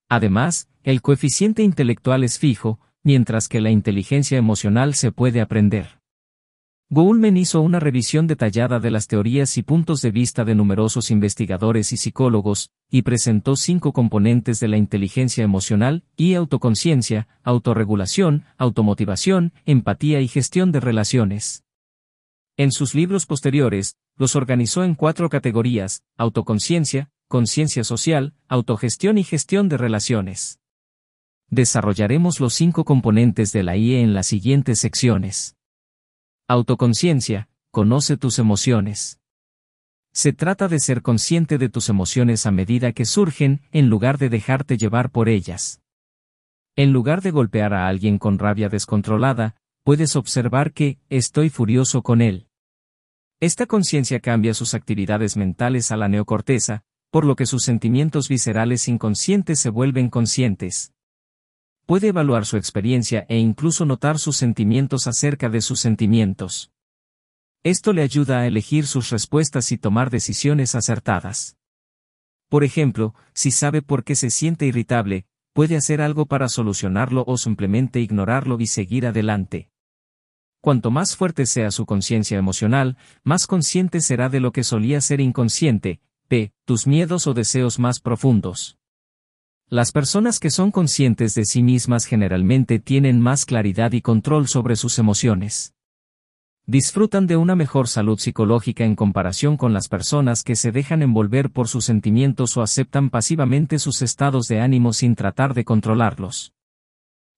Además, 0.10 0.70
el 0.84 1.02
coeficiente 1.02 1.64
intelectual 1.64 2.24
es 2.24 2.40
fijo, 2.40 2.80
mientras 3.04 3.48
que 3.48 3.62
la 3.62 3.72
inteligencia 3.72 4.38
emocional 4.38 4.94
se 4.94 5.12
puede 5.12 5.42
aprender. 5.42 6.03
Goulman 6.90 7.38
hizo 7.38 7.62
una 7.62 7.80
revisión 7.80 8.28
detallada 8.28 8.80
de 8.80 8.92
las 8.92 9.08
teorías 9.08 9.58
y 9.58 9.64
puntos 9.64 10.02
de 10.02 10.12
vista 10.12 10.46
de 10.46 10.54
numerosos 10.54 11.10
investigadores 11.12 11.92
y 11.92 11.98
psicólogos, 11.98 12.70
y 12.90 13.02
presentó 13.02 13.56
cinco 13.56 13.94
componentes 13.94 14.60
de 14.60 14.68
la 14.68 14.78
inteligencia 14.78 15.44
emocional, 15.44 16.04
y 16.16 16.36
autoconciencia, 16.36 17.28
autorregulación, 17.44 18.46
automotivación, 18.58 19.54
empatía 19.66 20.22
y 20.22 20.28
gestión 20.28 20.72
de 20.72 20.82
relaciones. 20.82 21.64
En 22.58 22.72
sus 22.72 22.94
libros 22.94 23.26
posteriores, 23.26 23.96
los 24.16 24.36
organizó 24.36 24.84
en 24.84 24.94
cuatro 24.94 25.30
categorías, 25.30 26.04
autoconciencia, 26.18 27.10
conciencia 27.28 27.84
social, 27.84 28.36
autogestión 28.48 29.18
y 29.18 29.24
gestión 29.24 29.70
de 29.70 29.78
relaciones. 29.78 30.60
Desarrollaremos 31.50 32.40
los 32.40 32.54
cinco 32.54 32.86
componentes 32.86 33.52
de 33.52 33.64
la 33.64 33.76
IE 33.76 34.02
en 34.02 34.14
las 34.14 34.28
siguientes 34.28 34.80
secciones. 34.80 35.56
Autoconciencia, 36.50 37.48
conoce 37.72 38.18
tus 38.18 38.38
emociones. 38.38 39.22
Se 40.12 40.34
trata 40.34 40.68
de 40.68 40.82
ser 40.82 41.02
consciente 41.02 41.58
de 41.58 41.70
tus 41.70 41.88
emociones 41.88 42.46
a 42.46 42.52
medida 42.52 42.92
que 42.92 43.06
surgen, 43.06 43.62
en 43.72 43.90
lugar 43.90 44.18
de 44.18 44.28
dejarte 44.28 44.78
llevar 44.78 45.10
por 45.10 45.30
ellas. 45.30 45.82
En 46.76 46.92
lugar 46.92 47.22
de 47.22 47.32
golpear 47.32 47.74
a 47.74 47.88
alguien 47.88 48.18
con 48.18 48.40
rabia 48.40 48.68
descontrolada, 48.68 49.56
puedes 49.86 50.18
observar 50.18 50.74
que, 50.74 51.00
estoy 51.08 51.50
furioso 51.50 52.02
con 52.02 52.22
él. 52.22 52.50
Esta 53.40 53.66
conciencia 53.66 54.20
cambia 54.20 54.54
sus 54.54 54.74
actividades 54.74 55.38
mentales 55.38 55.94
a 55.94 55.98
la 55.98 56.10
neocorteza, 56.10 56.84
por 57.10 57.24
lo 57.24 57.38
que 57.38 57.46
sus 57.46 57.64
sentimientos 57.64 58.28
viscerales 58.28 58.90
inconscientes 58.90 59.62
se 59.62 59.70
vuelven 59.70 60.10
conscientes. 60.10 60.94
Puede 61.86 62.08
evaluar 62.08 62.46
su 62.46 62.56
experiencia 62.56 63.26
e 63.28 63.38
incluso 63.38 63.86
notar 63.86 64.18
sus 64.18 64.38
sentimientos 64.38 65.06
acerca 65.06 65.50
de 65.50 65.62
sus 65.62 65.82
sentimientos. 65.82 66.72
Esto 67.62 67.92
le 67.92 68.02
ayuda 68.02 68.40
a 68.40 68.48
elegir 68.48 68.88
sus 68.88 69.10
respuestas 69.10 69.72
y 69.72 69.78
tomar 69.78 70.10
decisiones 70.10 70.76
acertadas. 70.76 71.58
Por 72.48 72.64
ejemplo, 72.64 73.16
si 73.34 73.52
sabe 73.52 73.82
por 73.82 74.04
qué 74.04 74.16
se 74.16 74.30
siente 74.30 74.66
irritable, 74.66 75.26
puede 75.54 75.76
hacer 75.76 76.02
algo 76.02 76.26
para 76.26 76.48
solucionarlo 76.48 77.26
o 77.28 77.38
simplemente 77.38 78.00
ignorarlo 78.00 78.60
y 78.60 78.68
seguir 78.68 79.06
adelante. 79.06 79.70
Cuanto 80.62 80.90
más 80.90 81.18
fuerte 81.18 81.46
sea 81.46 81.72
su 81.72 81.86
conciencia 81.86 82.38
emocional, 82.38 82.98
más 83.24 83.46
consciente 83.46 84.00
será 84.00 84.30
de 84.30 84.40
lo 84.40 84.54
que 84.54 84.64
solía 84.64 85.02
ser 85.02 85.20
inconsciente, 85.20 86.00
p. 86.30 86.54
tus 86.64 86.88
miedos 86.88 87.28
o 87.28 87.34
deseos 87.34 87.80
más 87.80 88.00
profundos. 88.00 88.78
Las 89.74 89.92
personas 89.92 90.40
que 90.40 90.52
son 90.52 90.70
conscientes 90.70 91.34
de 91.34 91.46
sí 91.46 91.64
mismas 91.64 92.06
generalmente 92.06 92.78
tienen 92.78 93.20
más 93.20 93.44
claridad 93.44 93.92
y 93.94 94.02
control 94.02 94.48
sobre 94.48 94.76
sus 94.76 95.00
emociones 95.00 95.74
disfrutan 96.68 97.26
de 97.26 97.38
una 97.38 97.56
mejor 97.56 97.88
salud 97.88 98.20
psicológica 98.20 98.84
en 98.84 98.96
comparación 98.96 99.58
con 99.58 99.74
las 99.74 99.88
personas 99.88 100.44
que 100.44 100.56
se 100.56 100.72
dejan 100.72 101.02
envolver 101.02 101.50
por 101.50 101.68
sus 101.68 101.86
sentimientos 101.86 102.56
o 102.56 102.62
aceptan 102.62 103.10
pasivamente 103.10 103.80
sus 103.80 104.04
estados 104.04 104.48
de 104.48 104.62
ánimo 104.62 104.94
sin 104.94 105.16
tratar 105.16 105.56
de 105.56 105.66
controlarlos. 105.66 106.54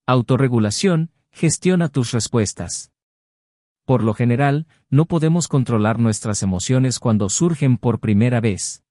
Autorregulación, 0.05 1.11
gestiona 1.31 1.87
tus 1.87 2.11
respuestas. 2.11 2.91
Por 3.85 4.03
lo 4.03 4.13
general, 4.13 4.67
no 4.89 5.05
podemos 5.05 5.47
controlar 5.47 5.99
nuestras 5.99 6.43
emociones 6.43 6.99
cuando 6.99 7.29
surgen 7.29 7.77
por 7.77 8.01
primera 8.01 8.41
vez. 8.41 8.83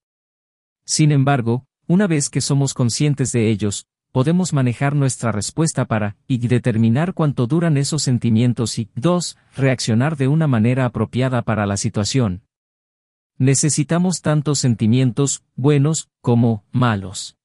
Sin 0.87 1.13
embargo, 1.13 1.67
una 1.87 2.07
vez 2.07 2.31
que 2.31 2.41
somos 2.41 2.75
conscientes 2.75 3.33
de 3.33 3.51
ellos, 3.51 3.87
podemos 4.13 4.53
manejar 4.53 4.95
nuestra 4.95 5.33
respuesta 5.33 5.87
para, 5.87 6.17
y 6.29 6.39
determinar 6.39 7.15
cuánto 7.15 7.47
duran 7.47 7.77
esos 7.77 8.03
sentimientos 8.03 8.79
y, 8.79 8.89
2. 8.95 9.37
Reaccionar 9.57 10.17
de 10.17 10.29
una 10.29 10.47
manera 10.47 10.85
apropiada 10.85 11.43
para 11.43 11.67
la 11.67 11.77
situación. 11.77 12.43
Necesitamos 13.39 14.23
tantos 14.23 14.61
sentimientos, 14.61 15.43
buenos, 15.57 16.09
como, 16.21 16.65
malos. 16.71 17.37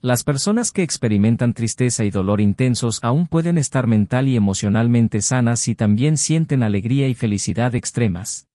Las 0.00 0.24
personas 0.24 0.72
que 0.72 0.82
experimentan 0.82 1.54
tristeza 1.54 2.04
y 2.04 2.10
dolor 2.10 2.40
intensos 2.40 2.98
aún 3.02 3.26
pueden 3.26 3.56
estar 3.56 3.86
mental 3.86 4.28
y 4.28 4.36
emocionalmente 4.36 5.22
sanas 5.22 5.68
y 5.68 5.74
también 5.74 6.16
sienten 6.16 6.62
alegría 6.62 7.08
y 7.08 7.14
felicidad 7.14 7.74
extremas. 7.74 8.48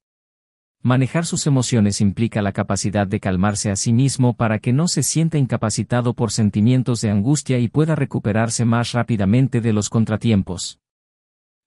Manejar 0.84 1.28
sus 1.28 1.46
emociones 1.46 2.02
implica 2.02 2.42
la 2.42 2.54
capacidad 2.54 3.06
de 3.06 3.20
calmarse 3.20 3.70
a 3.70 3.76
sí 3.76 3.94
mismo 3.94 4.34
para 4.34 4.58
que 4.58 4.74
no 4.74 4.88
se 4.88 5.04
sienta 5.04 5.38
incapacitado 5.38 6.16
por 6.16 6.32
sentimientos 6.32 7.02
de 7.02 7.12
angustia 7.12 7.60
y 7.60 7.68
pueda 7.68 7.94
recuperarse 7.94 8.66
más 8.66 8.94
rápidamente 8.94 9.62
de 9.62 9.74
los 9.74 9.90
contratiempos. 9.90 10.80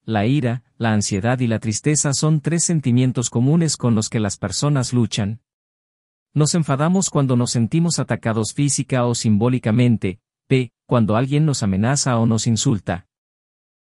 La 0.05 0.27
ira, 0.27 0.65
la 0.79 0.93
ansiedad 0.93 1.39
y 1.39 1.47
la 1.47 1.61
tristeza 1.61 2.13
son 2.13 2.41
tres 2.41 2.65
sentimientos 2.65 3.31
comunes 3.31 3.77
con 3.77 3.95
los 3.95 4.09
que 4.09 4.19
las 4.19 4.37
personas 4.37 4.93
luchan. 4.93 5.41
Nos 6.35 6.57
enfadamos 6.57 7.09
cuando 7.09 7.37
nos 7.37 7.53
sentimos 7.53 8.01
atacados 8.01 8.53
física 8.53 9.07
o 9.07 9.15
simbólicamente, 9.15 10.19
p. 10.49 10.73
cuando 10.87 11.15
alguien 11.15 11.47
nos 11.47 11.63
amenaza 11.63 12.19
o 12.19 12.27
nos 12.27 12.49
insulta. 12.49 13.07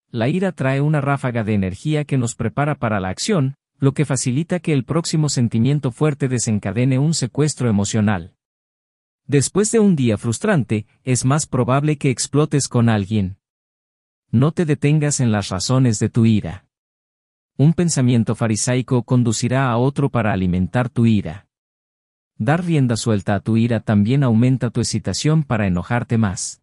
La 0.09 0.29
ira 0.29 0.53
trae 0.53 0.79
una 0.79 1.01
ráfaga 1.01 1.43
de 1.43 1.53
energía 1.53 2.05
que 2.05 2.17
nos 2.17 2.33
prepara 2.35 2.75
para 2.75 3.01
la 3.01 3.09
acción, 3.09 3.55
lo 3.79 3.93
que 3.93 4.05
facilita 4.05 4.59
que 4.59 4.73
el 4.73 4.83
próximo 4.83 5.29
sentimiento 5.29 5.91
fuerte 5.91 6.27
desencadene 6.27 6.97
un 6.99 7.13
secuestro 7.13 7.69
emocional. 7.69 8.33
Después 9.25 9.71
de 9.71 9.79
un 9.79 9.95
día 9.95 10.17
frustrante, 10.17 10.87
es 11.03 11.25
más 11.25 11.45
probable 11.45 11.97
que 11.97 12.09
explotes 12.09 12.67
con 12.67 12.89
alguien. 12.89 13.37
No 14.31 14.51
te 14.51 14.65
detengas 14.65 15.19
en 15.19 15.31
las 15.31 15.49
razones 15.49 15.99
de 15.99 16.09
tu 16.09 16.25
ira. 16.25 16.65
Un 17.57 17.73
pensamiento 17.73 18.35
farisaico 18.35 19.03
conducirá 19.03 19.69
a 19.69 19.77
otro 19.77 20.09
para 20.09 20.31
alimentar 20.31 20.89
tu 20.89 21.05
ira. 21.05 21.47
Dar 22.37 22.63
rienda 22.63 22.95
suelta 22.95 23.35
a 23.35 23.39
tu 23.39 23.57
ira 23.57 23.79
también 23.79 24.23
aumenta 24.23 24.69
tu 24.69 24.79
excitación 24.79 25.43
para 25.43 25.67
enojarte 25.67 26.17
más. 26.17 26.61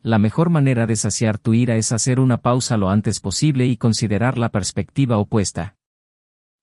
La 0.00 0.18
mejor 0.18 0.48
manera 0.50 0.86
de 0.86 0.94
saciar 0.94 1.38
tu 1.38 1.54
ira 1.54 1.76
es 1.76 1.90
hacer 1.90 2.20
una 2.20 2.38
pausa 2.38 2.76
lo 2.76 2.88
antes 2.88 3.20
posible 3.20 3.66
y 3.66 3.76
considerar 3.76 4.38
la 4.38 4.50
perspectiva 4.50 5.18
opuesta. 5.18 5.75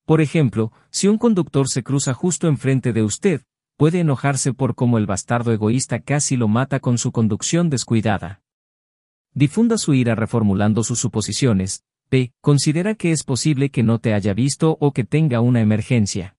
Por 0.06 0.20
ejemplo, 0.20 0.72
si 0.90 1.08
un 1.08 1.18
conductor 1.18 1.70
se 1.70 1.84
cruza 1.84 2.14
justo 2.14 2.48
enfrente 2.48 2.92
de 2.92 3.04
usted, 3.04 3.42
puede 3.78 4.00
enojarse 4.00 4.54
por 4.54 4.76
cómo 4.76 4.98
el 4.98 5.06
bastardo 5.06 5.52
egoísta 5.52 6.00
casi 6.00 6.36
lo 6.36 6.48
mata 6.48 6.80
con 6.80 6.98
su 6.98 7.12
conducción 7.12 7.70
descuidada. 7.70 8.42
Difunda 9.34 9.78
su 9.78 9.94
ira 9.94 10.14
reformulando 10.16 10.84
sus 10.84 11.00
suposiciones. 11.00 11.84
P. 12.10 12.34
Considera 12.42 12.94
que 12.96 13.12
es 13.12 13.24
posible 13.24 13.72
que 13.72 13.82
no 13.82 14.00
te 14.00 14.14
haya 14.14 14.34
visto 14.34 14.78
o 14.80 14.92
que 14.92 15.04
tenga 15.04 15.42
una 15.42 15.62
emergencia. 15.62 16.38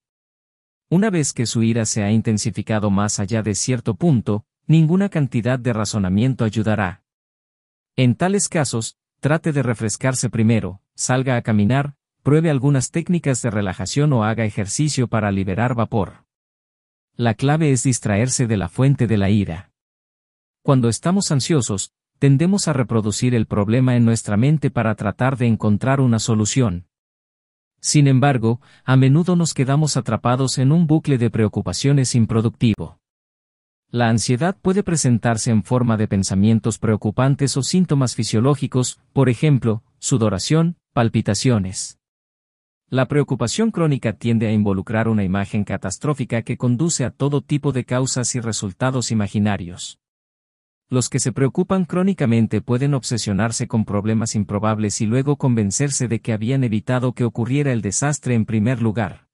Una 0.89 1.09
vez 1.09 1.33
que 1.33 1.45
su 1.45 1.63
ira 1.63 1.85
se 1.85 2.03
ha 2.03 2.11
intensificado 2.11 2.91
más 2.91 3.19
allá 3.19 3.41
de 3.41 3.55
cierto 3.55 3.95
punto, 3.95 4.45
ninguna 4.67 5.09
cantidad 5.09 5.59
de 5.59 5.73
razonamiento 5.73 6.45
ayudará. 6.45 7.03
En 7.97 8.15
tales 8.15 8.47
casos, 8.47 8.97
trate 9.19 9.51
de 9.51 9.63
refrescarse 9.63 10.29
primero, 10.29 10.81
salga 10.93 11.35
a 11.35 11.41
caminar, 11.41 11.95
pruebe 12.25 12.49
algunas 12.49 12.89
técnicas 12.89 13.43
de 13.43 13.51
relajación 13.51 14.11
o 14.11 14.23
haga 14.23 14.45
ejercicio 14.45 15.07
para 15.07 15.31
liberar 15.31 15.75
vapor. 15.75 16.25
La 17.15 17.35
clave 17.35 17.71
es 17.71 17.83
distraerse 17.83 18.47
de 18.47 18.57
la 18.57 18.67
fuente 18.67 19.05
de 19.05 19.15
la 19.15 19.29
ira. 19.29 19.71
Cuando 20.63 20.89
estamos 20.89 21.31
ansiosos, 21.31 21.91
tendemos 22.17 22.67
a 22.67 22.73
reproducir 22.73 23.35
el 23.35 23.45
problema 23.45 23.95
en 23.95 24.05
nuestra 24.05 24.37
mente 24.37 24.71
para 24.71 24.95
tratar 24.95 25.37
de 25.37 25.45
encontrar 25.45 26.01
una 26.01 26.17
solución. 26.17 26.87
Sin 27.79 28.07
embargo, 28.07 28.59
a 28.85 28.95
menudo 28.95 29.35
nos 29.35 29.53
quedamos 29.53 29.95
atrapados 29.95 30.57
en 30.57 30.71
un 30.71 30.87
bucle 30.87 31.19
de 31.19 31.29
preocupaciones 31.29 32.15
improductivo. 32.15 32.97
La 33.91 34.09
ansiedad 34.09 34.57
puede 34.59 34.81
presentarse 34.81 35.51
en 35.51 35.61
forma 35.61 35.95
de 35.95 36.07
pensamientos 36.07 36.79
preocupantes 36.79 37.55
o 37.55 37.61
síntomas 37.61 38.15
fisiológicos, 38.15 38.99
por 39.13 39.29
ejemplo, 39.29 39.83
sudoración, 39.99 40.77
palpitaciones. 40.91 41.99
La 42.89 43.07
preocupación 43.07 43.71
crónica 43.71 44.13
tiende 44.13 44.45
a 44.45 44.51
involucrar 44.51 45.07
una 45.07 45.23
imagen 45.23 45.63
catastrófica 45.63 46.43
que 46.43 46.55
conduce 46.55 47.03
a 47.03 47.09
todo 47.09 47.41
tipo 47.41 47.71
de 47.71 47.83
causas 47.83 48.35
y 48.35 48.39
resultados 48.39 49.09
imaginarios. 49.09 49.99
Los 50.87 51.09
que 51.09 51.19
se 51.19 51.31
preocupan 51.31 51.85
crónicamente 51.85 52.61
pueden 52.61 52.93
obsesionarse 52.93 53.67
con 53.67 53.85
problemas 53.85 54.35
improbables 54.35 55.01
y 55.01 55.07
luego 55.07 55.37
convencerse 55.37 56.07
de 56.07 56.19
que 56.21 56.31
habían 56.31 56.63
evitado 56.63 57.13
que 57.13 57.23
ocurriera 57.23 57.71
el 57.71 57.81
desastre 57.81 58.35
en 58.35 58.45
primer 58.45 58.83
lugar. 58.83 59.29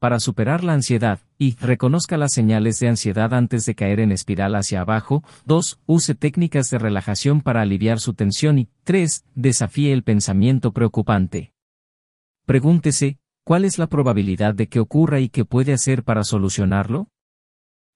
Para 0.00 0.18
superar 0.18 0.64
la 0.64 0.72
ansiedad, 0.72 1.20
y 1.38 1.54
reconozca 1.60 2.16
las 2.16 2.32
señales 2.32 2.80
de 2.80 2.88
ansiedad 2.88 3.32
antes 3.32 3.64
de 3.64 3.76
caer 3.76 4.00
en 4.00 4.10
espiral 4.10 4.56
hacia 4.56 4.80
abajo, 4.80 5.22
2. 5.44 5.78
Use 5.86 6.16
técnicas 6.16 6.68
de 6.70 6.78
relajación 6.78 7.42
para 7.42 7.62
aliviar 7.62 8.00
su 8.00 8.14
tensión 8.14 8.58
y 8.58 8.68
3. 8.82 9.24
Desafíe 9.36 9.92
el 9.92 10.02
pensamiento 10.02 10.72
preocupante. 10.72 11.55
Pregúntese, 12.46 13.18
¿cuál 13.44 13.64
es 13.64 13.76
la 13.76 13.88
probabilidad 13.88 14.54
de 14.54 14.68
que 14.68 14.78
ocurra 14.78 15.18
y 15.18 15.28
qué 15.28 15.44
puede 15.44 15.72
hacer 15.72 16.04
para 16.04 16.22
solucionarlo? 16.22 17.08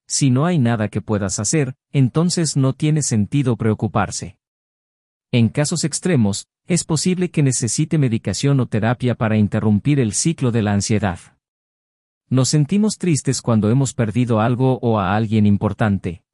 Si 0.08 0.30
no 0.30 0.44
hay 0.44 0.58
nada 0.58 0.88
que 0.88 1.00
puedas 1.00 1.38
hacer, 1.38 1.76
entonces 1.92 2.56
no 2.56 2.72
tiene 2.72 3.02
sentido 3.02 3.56
preocuparse. 3.56 4.38
En 5.30 5.50
casos 5.50 5.84
extremos, 5.84 6.48
es 6.66 6.82
posible 6.82 7.30
que 7.30 7.44
necesite 7.44 7.96
medicación 7.96 8.58
o 8.58 8.66
terapia 8.66 9.14
para 9.14 9.36
interrumpir 9.36 10.00
el 10.00 10.14
ciclo 10.14 10.50
de 10.50 10.62
la 10.62 10.72
ansiedad. 10.72 11.20
Nos 12.28 12.48
sentimos 12.48 12.98
tristes 12.98 13.42
cuando 13.42 13.70
hemos 13.70 13.94
perdido 13.94 14.40
algo 14.40 14.80
o 14.82 14.98
a 14.98 15.14
alguien 15.14 15.46
importante. 15.46 16.24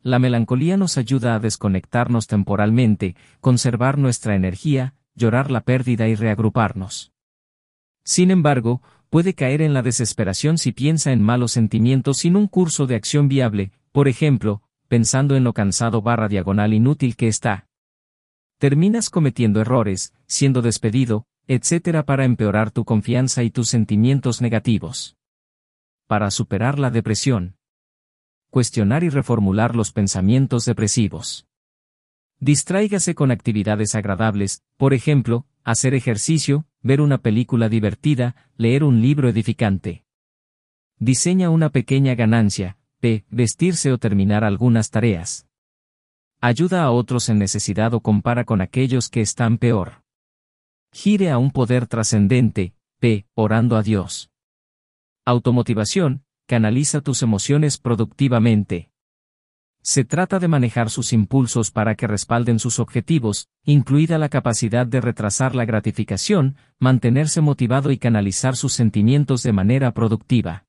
La 0.00 0.18
melancolía 0.18 0.76
nos 0.76 0.98
ayuda 0.98 1.36
a 1.36 1.38
desconectarnos 1.38 2.26
temporalmente, 2.26 3.14
conservar 3.40 3.96
nuestra 3.96 4.34
energía, 4.34 4.96
llorar 5.14 5.52
la 5.52 5.60
pérdida 5.60 6.08
y 6.08 6.16
reagruparnos. 6.16 7.12
Sin 8.08 8.30
embargo, 8.30 8.80
puede 9.10 9.34
caer 9.34 9.60
en 9.60 9.74
la 9.74 9.82
desesperación 9.82 10.56
si 10.56 10.72
piensa 10.72 11.12
en 11.12 11.22
malos 11.22 11.52
sentimientos 11.52 12.16
sin 12.16 12.36
un 12.36 12.46
curso 12.46 12.86
de 12.86 12.94
acción 12.94 13.28
viable, 13.28 13.70
por 13.92 14.08
ejemplo, 14.08 14.62
pensando 14.88 15.36
en 15.36 15.44
lo 15.44 15.52
cansado 15.52 16.00
barra 16.00 16.26
diagonal 16.26 16.72
inútil 16.72 17.16
que 17.16 17.28
está. 17.28 17.68
Terminas 18.56 19.10
cometiendo 19.10 19.60
errores, 19.60 20.14
siendo 20.26 20.62
despedido, 20.62 21.26
etc. 21.48 22.02
para 22.02 22.24
empeorar 22.24 22.70
tu 22.70 22.86
confianza 22.86 23.42
y 23.42 23.50
tus 23.50 23.68
sentimientos 23.68 24.40
negativos. 24.40 25.18
Para 26.06 26.30
superar 26.30 26.78
la 26.78 26.90
depresión. 26.90 27.56
Cuestionar 28.48 29.04
y 29.04 29.10
reformular 29.10 29.76
los 29.76 29.92
pensamientos 29.92 30.64
depresivos. 30.64 31.47
Distráigase 32.40 33.14
con 33.16 33.32
actividades 33.32 33.96
agradables, 33.96 34.62
por 34.76 34.94
ejemplo, 34.94 35.46
hacer 35.64 35.94
ejercicio, 35.94 36.66
ver 36.82 37.00
una 37.00 37.18
película 37.18 37.68
divertida, 37.68 38.36
leer 38.56 38.84
un 38.84 39.02
libro 39.02 39.28
edificante. 39.28 40.04
Diseña 40.98 41.50
una 41.50 41.70
pequeña 41.70 42.14
ganancia, 42.14 42.78
p. 43.00 43.24
Vestirse 43.30 43.92
o 43.92 43.98
terminar 43.98 44.44
algunas 44.44 44.90
tareas. 44.90 45.48
Ayuda 46.40 46.84
a 46.84 46.92
otros 46.92 47.28
en 47.28 47.38
necesidad 47.38 47.92
o 47.94 48.00
compara 48.00 48.44
con 48.44 48.60
aquellos 48.60 49.08
que 49.08 49.20
están 49.20 49.58
peor. 49.58 50.04
Gire 50.92 51.30
a 51.30 51.38
un 51.38 51.50
poder 51.50 51.88
trascendente, 51.88 52.74
p. 53.00 53.26
Orando 53.34 53.76
a 53.76 53.82
Dios. 53.82 54.30
Automotivación, 55.24 56.24
canaliza 56.46 57.00
tus 57.00 57.22
emociones 57.22 57.78
productivamente. 57.78 58.90
Se 59.82 60.04
trata 60.04 60.38
de 60.38 60.48
manejar 60.48 60.90
sus 60.90 61.12
impulsos 61.12 61.70
para 61.70 61.94
que 61.94 62.06
respalden 62.06 62.58
sus 62.58 62.78
objetivos, 62.78 63.48
incluida 63.64 64.18
la 64.18 64.28
capacidad 64.28 64.86
de 64.86 65.00
retrasar 65.00 65.54
la 65.54 65.64
gratificación, 65.64 66.56
mantenerse 66.78 67.40
motivado 67.40 67.90
y 67.90 67.98
canalizar 67.98 68.56
sus 68.56 68.72
sentimientos 68.72 69.42
de 69.42 69.52
manera 69.52 69.92
productiva. 69.92 70.66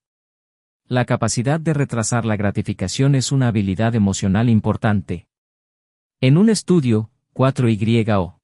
La 0.85 1.05
capacidad 1.05 1.59
de 1.59 1.73
retrasar 1.73 2.25
la 2.25 2.35
gratificación 2.35 3.13
es 3.13 3.31
una 3.31 3.49
habilidad 3.49 3.93
emocional 3.93 4.49
importante. 4.49 5.27
En 6.21 6.37
un 6.37 6.49
estudio, 6.49 7.11
4YO. 7.33 8.39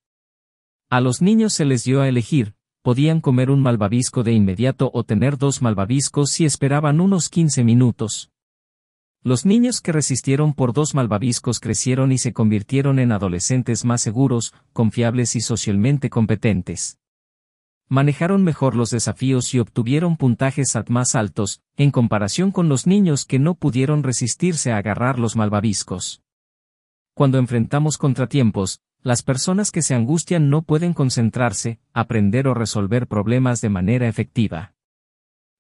A 0.90 1.02
los 1.02 1.22
niños 1.22 1.54
se 1.54 1.66
les 1.66 1.84
dio 1.84 2.02
a 2.02 2.08
elegir, 2.08 2.54
podían 2.84 3.20
comer 3.20 3.50
un 3.50 3.62
malvavisco 3.62 4.22
de 4.22 4.34
inmediato 4.34 4.92
o 4.94 5.04
tener 5.04 5.40
dos 5.40 5.64
malvaviscos 5.64 6.30
si 6.30 6.46
esperaban 6.46 7.02
unos 7.02 7.30
15 7.30 7.64
minutos. 7.64 8.30
Los 9.26 9.44
niños 9.44 9.82
que 9.82 9.92
resistieron 9.92 10.54
por 10.54 10.72
dos 10.72 10.94
malvaviscos 10.94 11.60
crecieron 11.60 12.12
y 12.12 12.20
se 12.20 12.32
convirtieron 12.32 13.00
en 13.00 13.12
adolescentes 13.12 13.84
más 13.84 14.02
seguros, 14.02 14.54
confiables 14.72 15.36
y 15.36 15.42
socialmente 15.42 16.12
competentes. 16.12 17.00
Manejaron 17.88 18.44
mejor 18.44 18.76
los 18.76 18.92
desafíos 18.92 19.52
y 19.56 19.60
obtuvieron 19.60 20.16
puntajes 20.16 20.78
más 20.90 21.16
altos, 21.16 21.64
en 21.76 21.90
comparación 21.90 22.52
con 22.52 22.70
los 22.70 22.86
niños 22.86 23.26
que 23.26 23.40
no 23.40 23.56
pudieron 23.56 24.04
resistirse 24.04 24.72
a 24.72 24.78
agarrar 24.78 25.18
los 25.18 25.36
malvaviscos. 25.36 26.22
Cuando 27.16 27.40
enfrentamos 27.40 27.98
contratiempos, 27.98 28.80
las 29.02 29.24
personas 29.24 29.72
que 29.72 29.82
se 29.82 29.96
angustian 29.96 30.52
no 30.52 30.62
pueden 30.62 30.94
concentrarse, 30.94 31.80
aprender 31.94 32.48
o 32.48 32.54
resolver 32.54 33.08
problemas 33.08 33.60
de 33.60 33.70
manera 33.70 34.08
efectiva. 34.08 34.75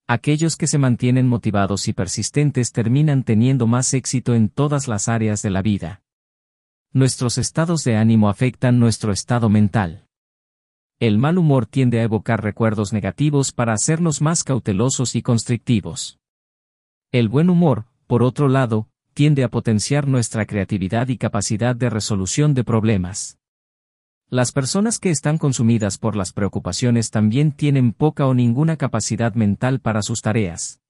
Aquellos 0.07 0.55
que 0.55 0.67
se 0.67 0.77
mantienen 0.77 1.27
motivados 1.27 1.87
y 1.87 1.93
persistentes 1.93 2.71
terminan 2.71 3.23
teniendo 3.23 3.65
más 3.65 3.91
éxito 3.95 4.35
en 4.35 4.49
todas 4.49 4.87
las 4.87 5.07
áreas 5.07 5.41
de 5.41 5.49
la 5.49 5.63
vida. 5.63 6.03
Nuestros 6.93 7.39
estados 7.39 7.83
de 7.83 7.95
ánimo 7.97 8.29
afectan 8.29 8.79
nuestro 8.79 9.11
estado 9.11 9.49
mental. 9.49 10.05
El 10.99 11.17
mal 11.17 11.39
humor 11.39 11.65
tiende 11.65 11.99
a 11.99 12.03
evocar 12.03 12.43
recuerdos 12.43 12.93
negativos 12.93 13.51
para 13.51 13.73
hacernos 13.73 14.21
más 14.21 14.43
cautelosos 14.43 15.15
y 15.15 15.23
constrictivos. 15.23 16.19
El 17.11 17.27
buen 17.27 17.49
humor, 17.49 17.85
por 18.05 18.21
otro 18.21 18.47
lado, 18.47 18.87
tiende 19.15 19.43
a 19.43 19.49
potenciar 19.49 20.07
nuestra 20.07 20.45
creatividad 20.45 21.07
y 21.07 21.17
capacidad 21.17 21.75
de 21.75 21.89
resolución 21.89 22.53
de 22.53 22.63
problemas. 22.63 23.39
Las 24.29 24.51
personas 24.51 24.97
que 24.97 25.11
están 25.11 25.37
consumidas 25.37 25.99
por 25.99 26.15
las 26.15 26.33
preocupaciones 26.33 27.11
también 27.11 27.51
tienen 27.51 27.93
poca 27.93 28.25
o 28.25 28.33
ninguna 28.33 28.75
capacidad 28.75 29.35
mental 29.35 29.79
para 29.79 30.01
sus 30.01 30.21
tareas. 30.21 30.81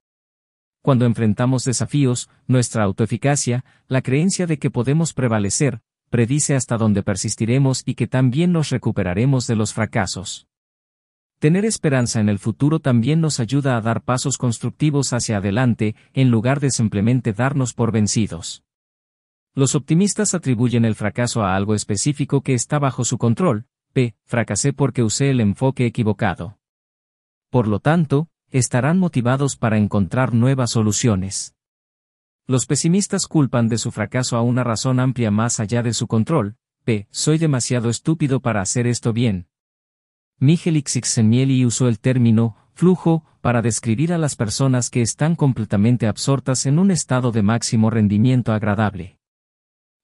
Cuando 0.80 1.04
enfrentamos 1.04 1.64
desafíos, 1.64 2.30
nuestra 2.46 2.84
autoeficacia, 2.84 3.62
la 3.88 4.00
creencia 4.00 4.46
de 4.46 4.58
que 4.58 4.70
podemos 4.70 5.12
prevalecer, 5.12 5.80
predice 6.08 6.54
hasta 6.54 6.78
dónde 6.78 7.02
persistiremos 7.02 7.82
y 7.84 7.94
que 7.94 8.06
también 8.06 8.52
nos 8.52 8.70
recuperaremos 8.70 9.46
de 9.46 9.56
los 9.56 9.74
fracasos. 9.74 10.46
Tener 11.38 11.66
esperanza 11.66 12.20
en 12.20 12.30
el 12.30 12.38
futuro 12.38 12.80
también 12.80 13.20
nos 13.20 13.38
ayuda 13.38 13.76
a 13.76 13.82
dar 13.82 14.00
pasos 14.00 14.38
constructivos 14.38 15.12
hacia 15.12 15.36
adelante, 15.36 15.94
en 16.14 16.30
lugar 16.30 16.60
de 16.60 16.70
simplemente 16.70 17.34
darnos 17.34 17.74
por 17.74 17.92
vencidos. 17.92 18.65
Los 19.56 19.74
optimistas 19.74 20.34
atribuyen 20.34 20.84
el 20.84 20.94
fracaso 20.94 21.42
a 21.42 21.56
algo 21.56 21.74
específico 21.74 22.42
que 22.42 22.52
está 22.52 22.78
bajo 22.78 23.06
su 23.06 23.16
control, 23.16 23.64
p. 23.94 24.14
Fracasé 24.26 24.74
porque 24.74 25.02
usé 25.02 25.30
el 25.30 25.40
enfoque 25.40 25.86
equivocado. 25.86 26.58
Por 27.48 27.66
lo 27.66 27.80
tanto, 27.80 28.28
estarán 28.50 28.98
motivados 28.98 29.56
para 29.56 29.78
encontrar 29.78 30.34
nuevas 30.34 30.72
soluciones. 30.72 31.54
Los 32.46 32.66
pesimistas 32.66 33.26
culpan 33.26 33.68
de 33.68 33.78
su 33.78 33.92
fracaso 33.92 34.36
a 34.36 34.42
una 34.42 34.62
razón 34.62 35.00
amplia 35.00 35.30
más 35.30 35.58
allá 35.58 35.82
de 35.82 35.94
su 35.94 36.06
control, 36.06 36.56
p. 36.84 37.08
Soy 37.10 37.38
demasiado 37.38 37.88
estúpido 37.88 38.40
para 38.40 38.60
hacer 38.60 38.86
esto 38.86 39.14
bien. 39.14 39.48
Michel 40.38 40.84
Csikszentmihalyi 40.84 41.64
usó 41.64 41.88
el 41.88 41.98
término 41.98 42.56
flujo 42.74 43.24
para 43.40 43.62
describir 43.62 44.12
a 44.12 44.18
las 44.18 44.36
personas 44.36 44.90
que 44.90 45.00
están 45.00 45.34
completamente 45.34 46.06
absortas 46.06 46.66
en 46.66 46.78
un 46.78 46.90
estado 46.90 47.32
de 47.32 47.40
máximo 47.40 47.88
rendimiento 47.88 48.52
agradable. 48.52 49.15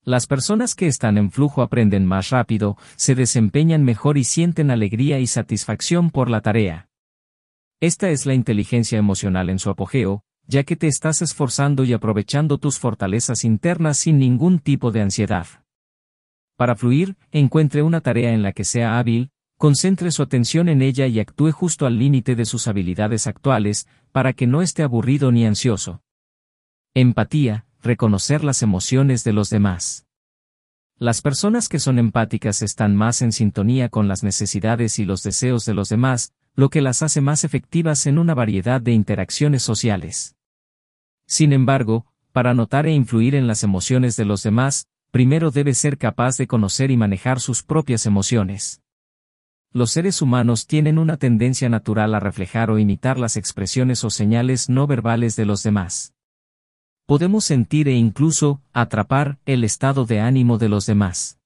Las 0.04 0.26
personas 0.26 0.74
que 0.74 0.88
están 0.88 1.16
en 1.16 1.30
flujo 1.30 1.62
aprenden 1.62 2.06
más 2.06 2.30
rápido, 2.30 2.76
se 2.96 3.14
desempeñan 3.14 3.84
mejor 3.84 4.18
y 4.18 4.24
sienten 4.24 4.72
alegría 4.72 5.20
y 5.20 5.28
satisfacción 5.28 6.10
por 6.10 6.28
la 6.28 6.40
tarea. 6.40 6.88
Esta 7.80 8.10
es 8.10 8.26
la 8.26 8.34
inteligencia 8.34 8.98
emocional 8.98 9.48
en 9.48 9.60
su 9.60 9.70
apogeo, 9.70 10.24
ya 10.48 10.64
que 10.64 10.74
te 10.74 10.88
estás 10.88 11.22
esforzando 11.22 11.84
y 11.84 11.92
aprovechando 11.92 12.58
tus 12.58 12.80
fortalezas 12.80 13.44
internas 13.44 13.96
sin 13.96 14.18
ningún 14.18 14.58
tipo 14.58 14.90
de 14.90 15.02
ansiedad. 15.02 15.46
Para 16.56 16.74
fluir, 16.74 17.16
encuentre 17.30 17.82
una 17.82 18.00
tarea 18.00 18.32
en 18.32 18.42
la 18.42 18.52
que 18.52 18.64
sea 18.64 18.98
hábil, 18.98 19.30
concentre 19.56 20.10
su 20.10 20.24
atención 20.24 20.68
en 20.68 20.82
ella 20.82 21.06
y 21.06 21.20
actúe 21.20 21.52
justo 21.52 21.86
al 21.86 21.96
límite 21.96 22.34
de 22.34 22.44
sus 22.44 22.66
habilidades 22.66 23.28
actuales, 23.28 23.86
para 24.10 24.32
que 24.32 24.48
no 24.48 24.62
esté 24.62 24.82
aburrido 24.82 25.30
ni 25.30 25.46
ansioso. 25.46 26.02
Empatía, 26.92 27.66
reconocer 27.82 28.44
las 28.44 28.62
emociones 28.62 29.24
de 29.24 29.32
los 29.32 29.50
demás. 29.50 30.06
Las 30.98 31.20
personas 31.20 31.68
que 31.68 31.80
son 31.80 31.98
empáticas 31.98 32.62
están 32.62 32.94
más 32.94 33.22
en 33.22 33.32
sintonía 33.32 33.88
con 33.88 34.06
las 34.06 34.22
necesidades 34.22 35.00
y 35.00 35.04
los 35.04 35.24
deseos 35.24 35.64
de 35.64 35.74
los 35.74 35.88
demás, 35.88 36.32
lo 36.54 36.70
que 36.70 36.80
las 36.80 37.02
hace 37.02 37.20
más 37.20 37.42
efectivas 37.42 38.06
en 38.06 38.18
una 38.18 38.34
variedad 38.34 38.80
de 38.80 38.92
interacciones 38.92 39.64
sociales. 39.64 40.36
Sin 41.26 41.52
embargo, 41.52 42.06
para 42.30 42.54
notar 42.54 42.86
e 42.86 42.92
influir 42.92 43.34
en 43.34 43.48
las 43.48 43.64
emociones 43.64 44.16
de 44.16 44.26
los 44.26 44.44
demás, 44.44 44.86
primero 45.10 45.50
debe 45.50 45.74
ser 45.74 45.98
capaz 45.98 46.36
de 46.36 46.46
conocer 46.46 46.92
y 46.92 46.96
manejar 46.96 47.40
sus 47.40 47.64
propias 47.64 48.06
emociones. 48.06 48.80
Los 49.72 49.90
seres 49.90 50.22
humanos 50.22 50.68
tienen 50.68 50.98
una 50.98 51.16
tendencia 51.16 51.68
natural 51.68 52.14
a 52.14 52.20
reflejar 52.20 52.70
o 52.70 52.78
imitar 52.78 53.18
las 53.18 53.36
expresiones 53.36 54.04
o 54.04 54.10
señales 54.10 54.68
no 54.68 54.86
verbales 54.86 55.34
de 55.34 55.46
los 55.46 55.64
demás 55.64 56.12
podemos 57.12 57.44
sentir 57.44 57.88
e 57.88 57.92
incluso 57.92 58.62
atrapar 58.72 59.38
el 59.44 59.64
estado 59.64 60.06
de 60.06 60.20
ánimo 60.20 60.56
de 60.56 60.70
los 60.70 60.86
demás. 60.86 61.38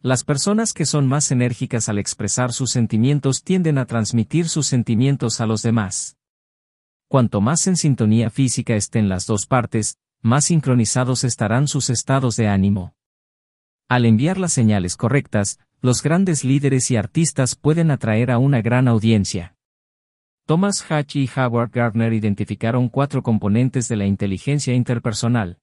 Las 0.00 0.24
personas 0.24 0.72
que 0.72 0.86
son 0.86 1.06
más 1.06 1.30
enérgicas 1.30 1.88
al 1.88 2.00
expresar 2.00 2.52
sus 2.52 2.72
sentimientos 2.72 3.44
tienden 3.44 3.78
a 3.78 3.86
transmitir 3.86 4.48
sus 4.48 4.66
sentimientos 4.66 5.40
a 5.40 5.46
los 5.46 5.62
demás. 5.62 6.16
Cuanto 7.06 7.40
más 7.40 7.68
en 7.68 7.76
sintonía 7.76 8.28
física 8.28 8.74
estén 8.74 9.08
las 9.08 9.24
dos 9.24 9.46
partes, 9.46 9.98
más 10.20 10.46
sincronizados 10.46 11.22
estarán 11.22 11.68
sus 11.68 11.88
estados 11.88 12.34
de 12.34 12.48
ánimo. 12.48 12.96
Al 13.88 14.04
enviar 14.04 14.36
las 14.36 14.52
señales 14.52 14.96
correctas, 14.96 15.60
los 15.80 16.02
grandes 16.02 16.42
líderes 16.42 16.90
y 16.90 16.96
artistas 16.96 17.54
pueden 17.54 17.92
atraer 17.92 18.32
a 18.32 18.38
una 18.38 18.62
gran 18.62 18.88
audiencia. 18.88 19.54
Thomas 20.44 20.84
Hatch 20.90 21.16
y 21.16 21.30
Howard 21.36 21.70
Gardner 21.70 22.12
identificaron 22.12 22.88
cuatro 22.88 23.22
componentes 23.22 23.86
de 23.88 23.94
la 23.94 24.06
inteligencia 24.06 24.74
interpersonal. 24.74 25.60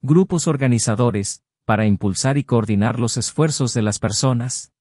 Grupos 0.00 0.46
organizadores, 0.46 1.44
para 1.66 1.86
impulsar 1.86 2.38
y 2.38 2.44
coordinar 2.44 2.98
los 2.98 3.18
esfuerzos 3.18 3.74
de 3.74 3.82
las 3.82 3.98
personas. 3.98 4.72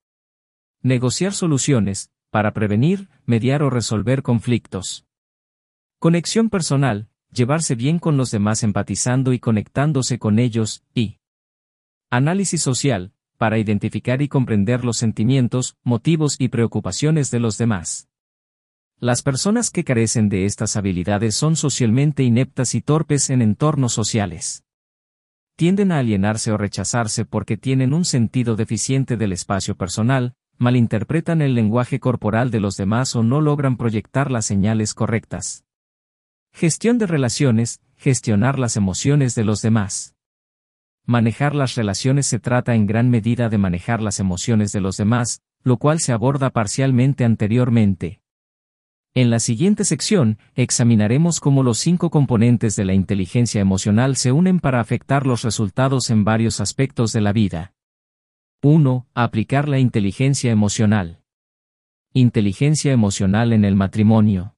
Negociar 0.81 1.33
soluciones, 1.33 2.09
para 2.29 2.53
prevenir, 2.53 3.09
mediar 3.25 3.63
o 3.63 3.69
resolver 3.69 4.23
conflictos. 4.23 5.05
Conexión 5.99 6.49
personal, 6.49 7.09
llevarse 7.33 7.75
bien 7.75 7.99
con 7.99 8.15
los 8.15 8.31
demás 8.31 8.63
empatizando 8.63 9.33
y 9.33 9.39
conectándose 9.39 10.19
con 10.19 10.39
ellos, 10.39 10.83
y 10.95 11.19
análisis 12.09 12.61
social, 12.61 13.11
para 13.37 13.59
identificar 13.59 14.21
y 14.21 14.29
comprender 14.29 14.85
los 14.85 14.97
sentimientos, 14.97 15.75
motivos 15.83 16.37
y 16.39 16.47
preocupaciones 16.47 17.29
de 17.29 17.41
los 17.41 17.57
demás. 17.57 18.07
Las 19.03 19.23
personas 19.23 19.71
que 19.71 19.83
carecen 19.83 20.29
de 20.29 20.45
estas 20.45 20.75
habilidades 20.75 21.33
son 21.33 21.55
socialmente 21.55 22.21
ineptas 22.21 22.75
y 22.75 22.81
torpes 22.81 23.31
en 23.31 23.41
entornos 23.41 23.93
sociales. 23.93 24.63
Tienden 25.55 25.91
a 25.91 25.97
alienarse 25.97 26.51
o 26.51 26.57
rechazarse 26.57 27.25
porque 27.25 27.57
tienen 27.57 27.95
un 27.95 28.05
sentido 28.05 28.55
deficiente 28.55 29.17
del 29.17 29.33
espacio 29.33 29.75
personal, 29.75 30.35
malinterpretan 30.59 31.41
el 31.41 31.55
lenguaje 31.55 31.99
corporal 31.99 32.51
de 32.51 32.59
los 32.59 32.77
demás 32.77 33.15
o 33.15 33.23
no 33.23 33.41
logran 33.41 33.75
proyectar 33.75 34.29
las 34.29 34.45
señales 34.45 34.93
correctas. 34.93 35.65
Gestión 36.53 36.99
de 36.99 37.07
relaciones, 37.07 37.81
gestionar 37.97 38.59
las 38.59 38.77
emociones 38.77 39.33
de 39.33 39.45
los 39.45 39.63
demás. 39.63 40.13
Manejar 41.07 41.55
las 41.55 41.73
relaciones 41.73 42.27
se 42.27 42.37
trata 42.37 42.75
en 42.75 42.85
gran 42.85 43.09
medida 43.09 43.49
de 43.49 43.57
manejar 43.57 43.99
las 43.99 44.19
emociones 44.19 44.71
de 44.71 44.81
los 44.81 44.95
demás, 44.97 45.41
lo 45.63 45.77
cual 45.77 45.99
se 45.99 46.11
aborda 46.11 46.51
parcialmente 46.51 47.25
anteriormente. 47.25 48.20
En 49.13 49.29
la 49.29 49.39
siguiente 49.39 49.83
sección, 49.83 50.37
examinaremos 50.55 51.41
cómo 51.41 51.63
los 51.63 51.79
cinco 51.79 52.09
componentes 52.09 52.77
de 52.77 52.85
la 52.85 52.93
inteligencia 52.93 53.59
emocional 53.59 54.15
se 54.15 54.31
unen 54.31 54.61
para 54.61 54.79
afectar 54.79 55.27
los 55.27 55.41
resultados 55.41 56.09
en 56.09 56.23
varios 56.23 56.61
aspectos 56.61 57.11
de 57.11 57.19
la 57.19 57.33
vida. 57.33 57.73
1. 58.63 59.07
Aplicar 59.13 59.67
la 59.67 59.79
inteligencia 59.79 60.49
emocional. 60.49 61.19
Inteligencia 62.13 62.93
emocional 62.93 63.51
en 63.51 63.65
el 63.65 63.75
matrimonio. 63.75 64.55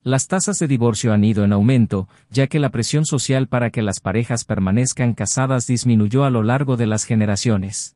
Las 0.00 0.28
tasas 0.28 0.60
de 0.60 0.68
divorcio 0.68 1.12
han 1.12 1.24
ido 1.24 1.42
en 1.42 1.52
aumento, 1.52 2.08
ya 2.30 2.46
que 2.46 2.60
la 2.60 2.70
presión 2.70 3.04
social 3.04 3.48
para 3.48 3.70
que 3.70 3.82
las 3.82 3.98
parejas 3.98 4.44
permanezcan 4.44 5.12
casadas 5.14 5.66
disminuyó 5.66 6.22
a 6.22 6.30
lo 6.30 6.44
largo 6.44 6.76
de 6.76 6.86
las 6.86 7.02
generaciones. 7.02 7.95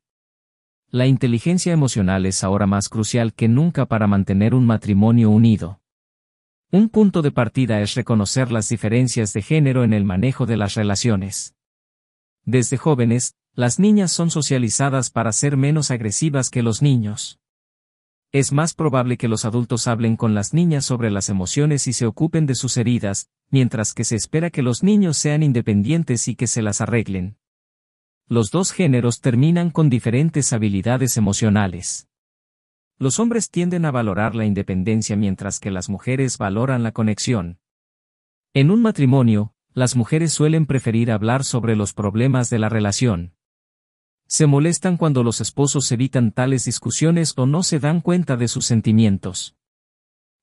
La 0.92 1.07
inteligencia 1.07 1.72
emocional 1.72 2.26
es 2.26 2.42
ahora 2.42 2.66
más 2.66 2.88
crucial 2.88 3.33
que 3.33 3.46
nunca 3.46 3.87
para 3.87 4.09
mantener 4.09 4.57
un 4.57 4.66
matrimonio 4.66 5.31
unido. 5.31 5.81
Un 6.72 6.88
punto 6.88 7.22
de 7.22 7.31
partida 7.31 7.81
es 7.81 7.94
reconocer 7.94 8.50
las 8.50 8.68
diferencias 8.68 9.33
de 9.33 9.40
género 9.40 9.85
en 9.85 9.92
el 9.92 10.05
manejo 10.05 10.46
de 10.46 10.57
las 10.57 10.74
relaciones. 10.74 11.55
Desde 12.44 12.76
jóvenes, 12.76 13.37
las 13.55 13.79
niñas 13.79 14.11
son 14.11 14.33
socializadas 14.33 15.11
para 15.11 15.31
ser 15.31 15.57
menos 15.57 15.92
agresivas 15.92 16.50
que 16.50 16.64
los 16.64 16.83
niños. 16.83 17.38
Es 18.33 18.50
más 18.50 18.74
probable 18.74 19.16
que 19.16 19.29
los 19.29 19.44
adultos 19.44 19.87
hablen 19.87 20.16
con 20.16 20.35
las 20.35 20.55
niñas 20.55 20.85
sobre 20.85 21.12
las 21.12 21.29
emociones 21.29 21.87
y 21.87 21.92
se 21.92 22.07
ocupen 22.07 22.46
de 22.46 22.57
sus 22.57 22.76
heridas, 22.76 23.29
mientras 23.48 23.94
que 23.94 24.03
se 24.03 24.16
espera 24.16 24.50
que 24.50 24.62
los 24.62 24.83
niños 24.83 25.16
sean 25.16 25.44
independientes 25.44 26.26
y 26.26 26.35
que 26.35 26.48
se 26.48 26.62
las 26.62 26.81
arreglen 26.81 27.39
los 28.31 28.53
dos 28.53 28.71
géneros 28.71 29.21
terminan 29.21 29.71
con 29.71 29.90
diferentes 29.90 30.53
habilidades 30.53 31.16
emocionales. 31.16 32.09
Los 32.97 33.19
hombres 33.19 33.51
tienden 33.51 33.85
a 33.85 33.90
valorar 33.90 34.37
la 34.37 34.45
independencia 34.45 35.16
mientras 35.16 35.59
que 35.59 35.73
las 35.73 35.88
mujeres 35.88 36.38
valoran 36.38 36.85
la 36.85 36.93
conexión. 36.93 37.59
En 38.55 38.71
un 38.71 38.83
matrimonio, 38.83 39.53
las 39.75 39.97
mujeres 39.97 40.33
suelen 40.33 40.66
preferir 40.66 41.11
hablar 41.11 41.43
sobre 41.43 41.75
los 41.75 41.93
problemas 41.93 42.51
de 42.51 42.61
la 42.61 42.69
relación. 42.69 43.35
Se 44.29 44.47
molestan 44.47 44.97
cuando 44.97 45.25
los 45.25 45.40
esposos 45.40 45.90
evitan 45.90 46.31
tales 46.31 46.64
discusiones 46.64 47.35
o 47.37 47.47
no 47.47 47.64
se 47.64 47.81
dan 47.81 48.01
cuenta 48.01 48.37
de 48.37 48.47
sus 48.47 48.64
sentimientos. 48.64 49.57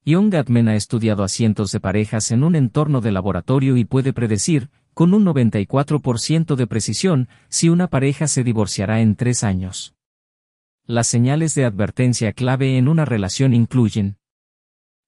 Young 0.04 0.30
Gatman 0.30 0.68
ha 0.68 0.76
estudiado 0.76 1.24
a 1.24 1.30
cientos 1.30 1.72
de 1.72 1.80
parejas 1.80 2.32
en 2.32 2.44
un 2.44 2.56
entorno 2.56 3.00
de 3.00 3.14
laboratorio 3.14 3.78
y 3.78 3.86
puede 3.86 4.12
predecir, 4.12 4.72
con 4.98 5.14
un 5.14 5.24
94% 5.26 6.56
de 6.56 6.66
precisión, 6.66 7.30
si 7.50 7.70
una 7.70 7.86
pareja 7.86 8.28
se 8.28 8.44
divorciará 8.44 9.00
en 9.00 9.16
tres 9.16 9.44
años. 9.44 9.94
Las 10.88 11.06
señales 11.06 11.54
de 11.54 11.66
advertencia 11.66 12.34
clave 12.34 12.80
en 12.80 12.88
una 12.88 13.06
relación 13.06 13.54
incluyen 13.54 14.18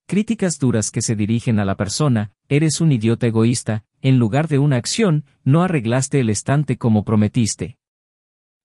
críticas 0.06 0.60
duras 0.60 0.92
que 0.92 1.02
se 1.02 1.16
dirigen 1.16 1.58
a 1.58 1.64
la 1.64 1.74
persona, 1.74 2.30
eres 2.48 2.80
un 2.80 2.92
idiota 2.92 3.26
egoísta, 3.26 3.82
en 4.00 4.20
lugar 4.20 4.46
de 4.46 4.60
una 4.60 4.76
acción, 4.76 5.24
no 5.42 5.64
arreglaste 5.64 6.20
el 6.20 6.30
estante 6.30 6.78
como 6.78 7.04
prometiste. 7.04 7.76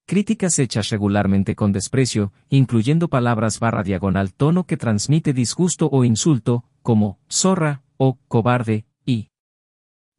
Críticas 0.05 0.59
hechas 0.59 0.89
regularmente 0.89 1.55
con 1.55 1.71
desprecio, 1.71 2.33
incluyendo 2.49 3.07
palabras 3.07 3.59
barra 3.59 3.81
diagonal 3.81 4.31
tono 4.31 4.67
que 4.67 4.77
transmite 4.77 5.33
disgusto 5.33 5.89
o 5.91 6.03
insulto, 6.03 6.65
como 6.83 7.17
zorra 7.27 7.81
o 7.97 8.19
cobarde, 8.27 8.85
y 9.07 9.29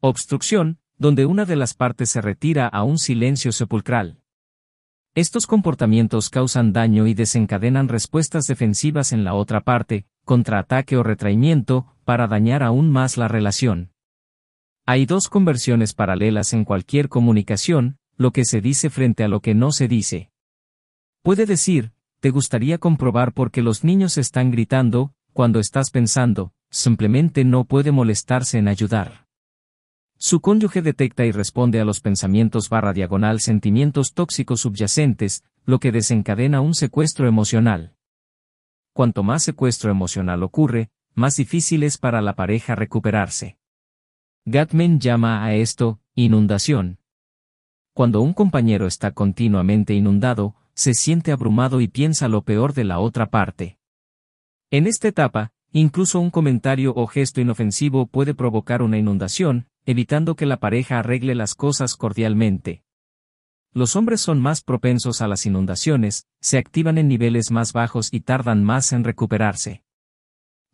obstrucción, 0.00 0.80
donde 0.98 1.26
una 1.26 1.44
de 1.44 1.56
las 1.56 1.74
partes 1.74 2.10
se 2.10 2.20
retira 2.20 2.66
a 2.66 2.82
un 2.82 2.98
silencio 2.98 3.52
sepulcral. 3.52 4.18
Estos 5.14 5.46
comportamientos 5.46 6.28
causan 6.28 6.72
daño 6.72 7.06
y 7.06 7.14
desencadenan 7.14 7.88
respuestas 7.88 8.44
defensivas 8.46 9.12
en 9.12 9.24
la 9.24 9.34
otra 9.34 9.62
parte, 9.62 10.06
contraataque 10.24 10.96
o 10.96 11.02
retraimiento, 11.02 11.94
para 12.04 12.26
dañar 12.26 12.62
aún 12.62 12.90
más 12.90 13.16
la 13.16 13.28
relación. 13.28 13.92
Hay 14.84 15.06
dos 15.06 15.28
conversiones 15.28 15.94
paralelas 15.94 16.52
en 16.52 16.64
cualquier 16.64 17.08
comunicación, 17.08 17.98
lo 18.16 18.30
que 18.30 18.44
se 18.44 18.60
dice 18.60 18.90
frente 18.90 19.24
a 19.24 19.28
lo 19.28 19.40
que 19.40 19.54
no 19.54 19.72
se 19.72 19.88
dice. 19.88 20.30
Puede 21.22 21.46
decir, 21.46 21.92
te 22.20 22.30
gustaría 22.30 22.78
comprobar 22.78 23.32
por 23.32 23.50
qué 23.50 23.62
los 23.62 23.84
niños 23.84 24.16
están 24.18 24.50
gritando, 24.50 25.12
cuando 25.32 25.60
estás 25.60 25.90
pensando, 25.90 26.52
simplemente 26.70 27.44
no 27.44 27.64
puede 27.64 27.90
molestarse 27.90 28.58
en 28.58 28.68
ayudar. 28.68 29.25
Su 30.18 30.40
cónyuge 30.40 30.80
detecta 30.80 31.26
y 31.26 31.32
responde 31.32 31.80
a 31.80 31.84
los 31.84 32.00
pensamientos 32.00 32.70
barra 32.70 32.92
diagonal 32.92 33.40
sentimientos 33.40 34.14
tóxicos 34.14 34.62
subyacentes, 34.62 35.44
lo 35.66 35.78
que 35.78 35.92
desencadena 35.92 36.60
un 36.60 36.74
secuestro 36.74 37.28
emocional. 37.28 37.94
Cuanto 38.94 39.22
más 39.22 39.42
secuestro 39.42 39.90
emocional 39.90 40.42
ocurre, 40.42 40.88
más 41.14 41.36
difícil 41.36 41.82
es 41.82 41.98
para 41.98 42.22
la 42.22 42.34
pareja 42.34 42.74
recuperarse. 42.74 43.58
Gatman 44.46 45.00
llama 45.00 45.44
a 45.44 45.54
esto, 45.54 46.00
inundación. 46.14 46.98
Cuando 47.92 48.22
un 48.22 48.32
compañero 48.32 48.86
está 48.86 49.10
continuamente 49.10 49.92
inundado, 49.92 50.54
se 50.72 50.94
siente 50.94 51.32
abrumado 51.32 51.80
y 51.80 51.88
piensa 51.88 52.28
lo 52.28 52.42
peor 52.42 52.72
de 52.72 52.84
la 52.84 53.00
otra 53.00 53.30
parte. 53.30 53.78
En 54.70 54.86
esta 54.86 55.08
etapa, 55.08 55.52
incluso 55.72 56.20
un 56.20 56.30
comentario 56.30 56.92
o 56.94 57.06
gesto 57.06 57.40
inofensivo 57.40 58.06
puede 58.06 58.34
provocar 58.34 58.82
una 58.82 58.98
inundación, 58.98 59.66
evitando 59.86 60.34
que 60.34 60.46
la 60.46 60.58
pareja 60.58 60.98
arregle 60.98 61.34
las 61.36 61.54
cosas 61.54 61.96
cordialmente. 61.96 62.82
Los 63.72 63.94
hombres 63.94 64.20
son 64.20 64.40
más 64.40 64.62
propensos 64.62 65.22
a 65.22 65.28
las 65.28 65.46
inundaciones, 65.46 66.26
se 66.40 66.58
activan 66.58 66.98
en 66.98 67.08
niveles 67.08 67.50
más 67.52 67.72
bajos 67.72 68.08
y 68.12 68.20
tardan 68.20 68.64
más 68.64 68.92
en 68.92 69.04
recuperarse. 69.04 69.84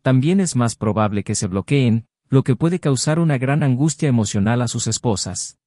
También 0.01 0.39
es 0.39 0.55
más 0.55 0.75
probable 0.75 1.23
que 1.23 1.35
se 1.35 1.47
bloqueen, 1.47 2.07
lo 2.29 2.43
que 2.43 2.55
puede 2.55 2.79
causar 2.79 3.19
una 3.19 3.37
gran 3.37 3.61
angustia 3.61 4.09
emocional 4.09 4.61
a 4.61 4.67
sus 4.67 4.87
esposas. 4.87 5.59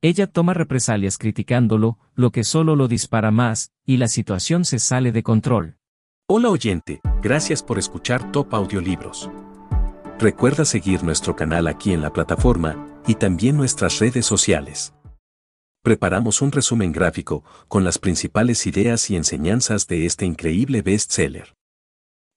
Ella 0.00 0.26
toma 0.26 0.54
represalias 0.54 1.18
criticándolo, 1.18 1.98
lo 2.14 2.30
que 2.30 2.44
solo 2.44 2.76
lo 2.76 2.88
dispara 2.88 3.30
más, 3.30 3.72
y 3.84 3.98
la 3.98 4.08
situación 4.08 4.64
se 4.64 4.78
sale 4.78 5.12
de 5.12 5.22
control. 5.22 5.76
Hola 6.26 6.48
oyente, 6.48 7.00
gracias 7.22 7.62
por 7.62 7.78
escuchar 7.78 8.32
Top 8.32 8.54
Audiolibros. 8.54 9.30
Recuerda 10.18 10.64
seguir 10.64 11.02
nuestro 11.02 11.34
canal 11.34 11.66
aquí 11.66 11.92
en 11.92 12.00
la 12.00 12.12
plataforma 12.12 12.86
y 13.06 13.16
también 13.16 13.56
nuestras 13.56 13.98
redes 13.98 14.24
sociales. 14.24 14.94
Preparamos 15.82 16.40
un 16.40 16.52
resumen 16.52 16.92
gráfico 16.92 17.42
con 17.66 17.82
las 17.82 17.98
principales 17.98 18.64
ideas 18.66 19.10
y 19.10 19.16
enseñanzas 19.16 19.88
de 19.88 20.06
este 20.06 20.24
increíble 20.24 20.82
bestseller. 20.82 21.54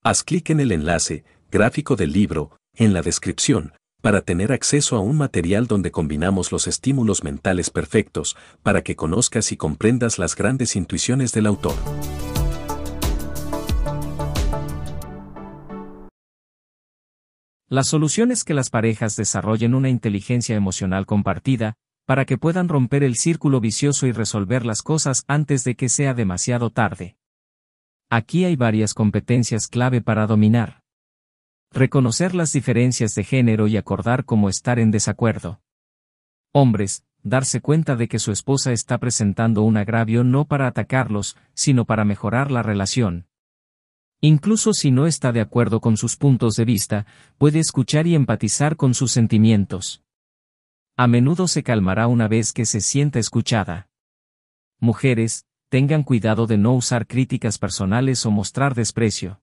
Haz 0.04 0.24
clic 0.24 0.50
en 0.50 0.60
el 0.60 0.72
enlace, 0.72 1.24
gráfico 1.52 1.96
del 1.96 2.12
libro, 2.12 2.58
en 2.74 2.94
la 2.94 3.04
descripción, 3.04 3.74
para 4.02 4.22
tener 4.22 4.52
acceso 4.52 4.96
a 4.96 5.00
un 5.00 5.16
material 5.16 5.68
donde 5.68 5.92
combinamos 5.92 6.52
los 6.52 6.68
estímulos 6.68 7.24
mentales 7.24 7.70
perfectos 7.70 8.36
para 8.64 8.82
que 8.82 8.96
conozcas 8.96 9.52
y 9.52 9.58
comprendas 9.58 10.18
las 10.18 10.36
grandes 10.36 10.76
intuiciones 10.76 11.32
del 11.32 11.46
autor. 11.46 11.76
La 17.70 17.84
solución 17.84 18.32
es 18.32 18.46
que 18.46 18.54
las 18.54 18.70
parejas 18.70 19.18
desarrollen 19.18 19.76
una 19.76 19.90
inteligencia 19.90 20.56
emocional 20.56 21.06
compartida, 21.06 21.74
para 22.06 22.24
que 22.24 22.38
puedan 22.38 22.70
romper 22.70 23.04
el 23.04 23.16
círculo 23.16 23.60
vicioso 23.60 24.08
y 24.08 24.14
resolver 24.14 24.66
las 24.66 24.82
cosas 24.82 25.26
antes 25.28 25.66
de 25.66 25.76
que 25.76 25.90
sea 25.90 26.14
demasiado 26.14 26.70
tarde. 26.70 27.18
Aquí 28.10 28.46
hay 28.46 28.56
varias 28.56 28.94
competencias 28.94 29.68
clave 29.68 30.02
para 30.02 30.26
dominar. 30.28 30.84
Reconocer 31.74 32.34
las 32.34 32.54
diferencias 32.54 33.14
de 33.16 33.26
género 33.26 33.68
y 33.68 33.76
acordar 33.76 34.24
cómo 34.24 34.48
estar 34.48 34.80
en 34.80 34.90
desacuerdo. 34.90 35.60
Hombres, 36.54 37.04
darse 37.24 37.60
cuenta 37.60 37.98
de 37.98 38.08
que 38.08 38.20
su 38.20 38.32
esposa 38.32 38.72
está 38.72 38.98
presentando 38.98 39.64
un 39.64 39.76
agravio 39.76 40.24
no 40.24 40.46
para 40.46 40.68
atacarlos, 40.68 41.36
sino 41.54 41.84
para 41.84 42.06
mejorar 42.06 42.50
la 42.50 42.64
relación. 42.64 43.27
Incluso 44.22 44.74
si 44.74 44.90
no 44.90 45.06
está 45.06 45.32
de 45.32 45.42
acuerdo 45.42 45.80
con 45.80 45.96
sus 45.96 46.16
puntos 46.16 46.56
de 46.56 46.66
vista, 46.66 47.06
puede 47.38 47.60
escuchar 47.60 48.08
y 48.08 48.16
empatizar 48.16 48.76
con 48.76 48.94
sus 48.94 49.12
sentimientos. 49.12 50.04
A 50.96 51.06
menudo 51.06 51.48
se 51.48 51.62
calmará 51.62 52.08
una 52.08 52.28
vez 52.28 52.54
que 52.54 52.66
se 52.66 52.82
sienta 52.82 53.20
escuchada. 53.20 53.90
Mujeres, 54.80 55.46
tengan 55.70 56.04
cuidado 56.04 56.48
de 56.48 56.58
no 56.58 56.74
usar 56.74 57.06
críticas 57.06 57.60
personales 57.60 58.26
o 58.26 58.32
mostrar 58.32 58.74
desprecio. 58.74 59.42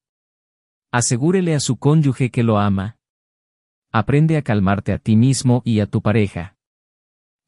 Asegúrele 0.91 1.55
a 1.55 1.61
su 1.61 1.77
cónyuge 1.77 2.31
que 2.31 2.43
lo 2.43 2.59
ama. 2.59 2.99
Aprende 3.93 4.37
a 4.37 4.43
calmarte 4.43 4.93
a 4.93 4.99
ti 4.99 5.15
mismo 5.15 5.63
y 5.65 5.79
a 5.79 5.87
tu 5.87 6.03
pareja. 6.03 6.54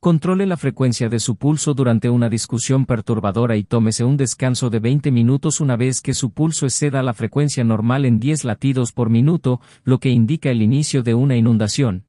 Controle 0.07 0.47
la 0.47 0.57
frecuencia 0.57 1.09
de 1.09 1.19
su 1.19 1.35
pulso 1.35 1.75
durante 1.75 2.09
una 2.09 2.29
discusión 2.29 2.87
perturbadora 2.87 3.57
y 3.57 3.65
tómese 3.65 4.05
un 4.05 4.17
descanso 4.17 4.71
de 4.71 4.79
20 4.79 5.11
minutos 5.11 5.61
una 5.61 5.75
vez 5.75 6.01
que 6.01 6.15
su 6.15 6.31
pulso 6.31 6.67
exceda 6.67 7.03
la 7.03 7.13
frecuencia 7.13 7.65
normal 7.65 8.05
en 8.05 8.21
10 8.21 8.45
latidos 8.45 8.93
por 8.93 9.11
minuto, 9.11 9.61
lo 9.83 9.99
que 9.99 10.11
indica 10.11 10.49
el 10.49 10.63
inicio 10.63 11.03
de 11.03 11.15
una 11.15 11.35
inundación. 11.35 12.07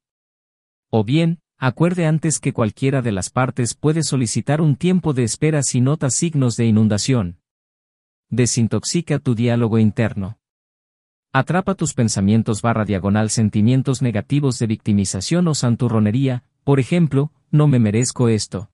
O 0.90 1.02
bien, 1.02 1.40
acuerde 1.56 2.06
antes 2.06 2.38
que 2.38 2.52
cualquiera 2.52 3.02
de 3.02 3.10
las 3.10 3.30
partes 3.30 3.74
puede 3.74 4.04
solicitar 4.04 4.60
un 4.60 4.76
tiempo 4.76 5.12
de 5.12 5.24
espera 5.24 5.64
si 5.64 5.80
nota 5.80 6.08
signos 6.08 6.54
de 6.54 6.66
inundación. 6.66 7.40
Desintoxica 8.30 9.18
tu 9.18 9.34
diálogo 9.34 9.76
interno. 9.76 10.38
Atrapa 11.32 11.74
tus 11.74 11.94
pensamientos 11.94 12.62
barra 12.62 12.84
diagonal 12.84 13.28
sentimientos 13.28 14.02
negativos 14.02 14.60
de 14.60 14.68
victimización 14.68 15.48
o 15.48 15.54
santurronería, 15.56 16.44
por 16.68 16.80
ejemplo, 16.80 17.32
no 17.50 17.66
me 17.66 17.78
merezco 17.78 18.28
esto. 18.28 18.70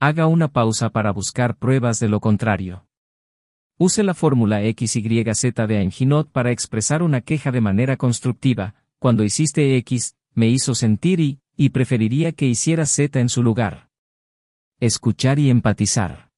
Haga 0.00 0.26
una 0.26 0.48
pausa 0.48 0.88
para 0.88 1.12
buscar 1.12 1.58
pruebas 1.58 2.00
de 2.00 2.08
lo 2.08 2.18
contrario. 2.18 2.86
Use 3.76 4.02
la 4.02 4.14
fórmula 4.14 4.60
XYZ 4.60 5.52
de 5.68 5.82
Einginot 5.82 6.32
para 6.32 6.50
expresar 6.50 7.02
una 7.02 7.20
queja 7.20 7.52
de 7.52 7.60
manera 7.60 7.98
constructiva, 7.98 8.74
cuando 8.98 9.22
hiciste 9.22 9.76
X, 9.76 10.16
me 10.32 10.48
hizo 10.48 10.74
sentir 10.74 11.20
Y, 11.20 11.42
y 11.58 11.68
preferiría 11.68 12.32
que 12.32 12.46
hiciera 12.46 12.86
Z 12.86 13.20
en 13.20 13.28
su 13.28 13.42
lugar. 13.42 13.90
Escuchar 14.80 15.38
y 15.38 15.50
empatizar. 15.50 16.30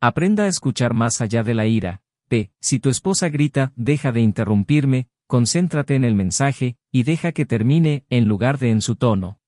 Aprenda 0.00 0.44
a 0.44 0.46
escuchar 0.46 0.94
más 0.94 1.20
allá 1.20 1.42
de 1.42 1.54
la 1.54 1.66
ira. 1.66 2.02
P. 2.28 2.52
Si 2.60 2.78
tu 2.78 2.88
esposa 2.88 3.30
grita, 3.30 3.72
deja 3.74 4.12
de 4.12 4.20
interrumpirme, 4.20 5.08
concéntrate 5.26 5.96
en 5.96 6.04
el 6.04 6.14
mensaje, 6.14 6.76
y 6.92 7.02
deja 7.02 7.32
que 7.32 7.46
termine, 7.46 8.06
en 8.10 8.28
lugar 8.28 8.60
de 8.60 8.70
en 8.70 8.80
su 8.80 8.94
tono. 8.94 9.41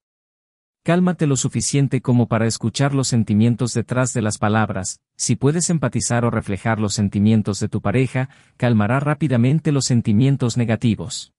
Cálmate 0.85 1.27
lo 1.27 1.37
suficiente 1.37 2.03
como 2.03 2.29
para 2.29 2.47
escuchar 2.47 2.93
los 2.95 3.09
sentimientos 3.09 3.73
detrás 3.73 4.13
de 4.13 4.21
las 4.21 4.37
palabras, 4.37 5.01
si 5.17 5.35
puedes 5.35 5.71
empatizar 5.71 6.27
o 6.27 6.31
reflejar 6.31 6.79
los 6.79 6.93
sentimientos 6.93 7.59
de 7.59 7.71
tu 7.71 7.81
pareja, 7.81 8.29
calmará 8.59 9.01
rápidamente 9.01 9.73
los 9.73 9.87
sentimientos 9.87 10.59
negativos. 10.59 11.33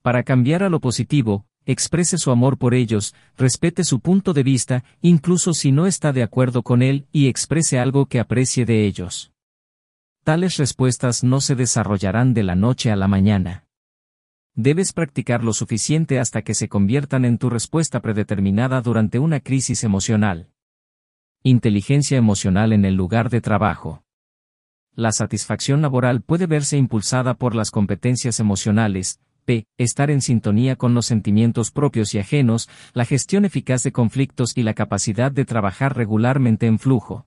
Para 0.00 0.22
cambiar 0.22 0.62
a 0.62 0.68
lo 0.68 0.78
positivo, 0.78 1.44
exprese 1.66 2.18
su 2.18 2.30
amor 2.30 2.56
por 2.56 2.72
ellos, 2.74 3.16
respete 3.36 3.82
su 3.82 3.98
punto 3.98 4.32
de 4.32 4.44
vista, 4.44 4.84
incluso 5.00 5.54
si 5.54 5.72
no 5.72 5.88
está 5.88 6.12
de 6.12 6.22
acuerdo 6.22 6.62
con 6.62 6.82
él, 6.82 7.08
y 7.10 7.26
exprese 7.26 7.80
algo 7.80 8.06
que 8.06 8.20
aprecie 8.20 8.64
de 8.64 8.86
ellos. 8.86 9.32
Tales 10.22 10.56
respuestas 10.58 11.24
no 11.24 11.40
se 11.40 11.56
desarrollarán 11.56 12.32
de 12.32 12.44
la 12.44 12.54
noche 12.54 12.92
a 12.92 12.96
la 12.96 13.08
mañana. 13.08 13.64
Debes 14.54 14.92
practicar 14.92 15.42
lo 15.42 15.54
suficiente 15.54 16.18
hasta 16.18 16.42
que 16.42 16.52
se 16.54 16.68
conviertan 16.68 17.24
en 17.24 17.38
tu 17.38 17.48
respuesta 17.48 18.00
predeterminada 18.00 18.82
durante 18.82 19.18
una 19.18 19.40
crisis 19.40 19.82
emocional. 19.82 20.50
Inteligencia 21.42 22.18
emocional 22.18 22.74
en 22.74 22.84
el 22.84 22.94
lugar 22.94 23.30
de 23.30 23.40
trabajo. 23.40 24.04
La 24.94 25.10
satisfacción 25.10 25.80
laboral 25.80 26.20
puede 26.20 26.46
verse 26.46 26.76
impulsada 26.76 27.32
por 27.32 27.54
las 27.54 27.70
competencias 27.70 28.40
emocionales, 28.40 29.22
P. 29.46 29.64
Estar 29.78 30.10
en 30.10 30.20
sintonía 30.20 30.76
con 30.76 30.92
los 30.92 31.06
sentimientos 31.06 31.70
propios 31.70 32.12
y 32.12 32.18
ajenos, 32.18 32.68
la 32.92 33.06
gestión 33.06 33.46
eficaz 33.46 33.82
de 33.84 33.92
conflictos 33.92 34.58
y 34.58 34.64
la 34.64 34.74
capacidad 34.74 35.32
de 35.32 35.46
trabajar 35.46 35.96
regularmente 35.96 36.66
en 36.66 36.78
flujo. 36.78 37.26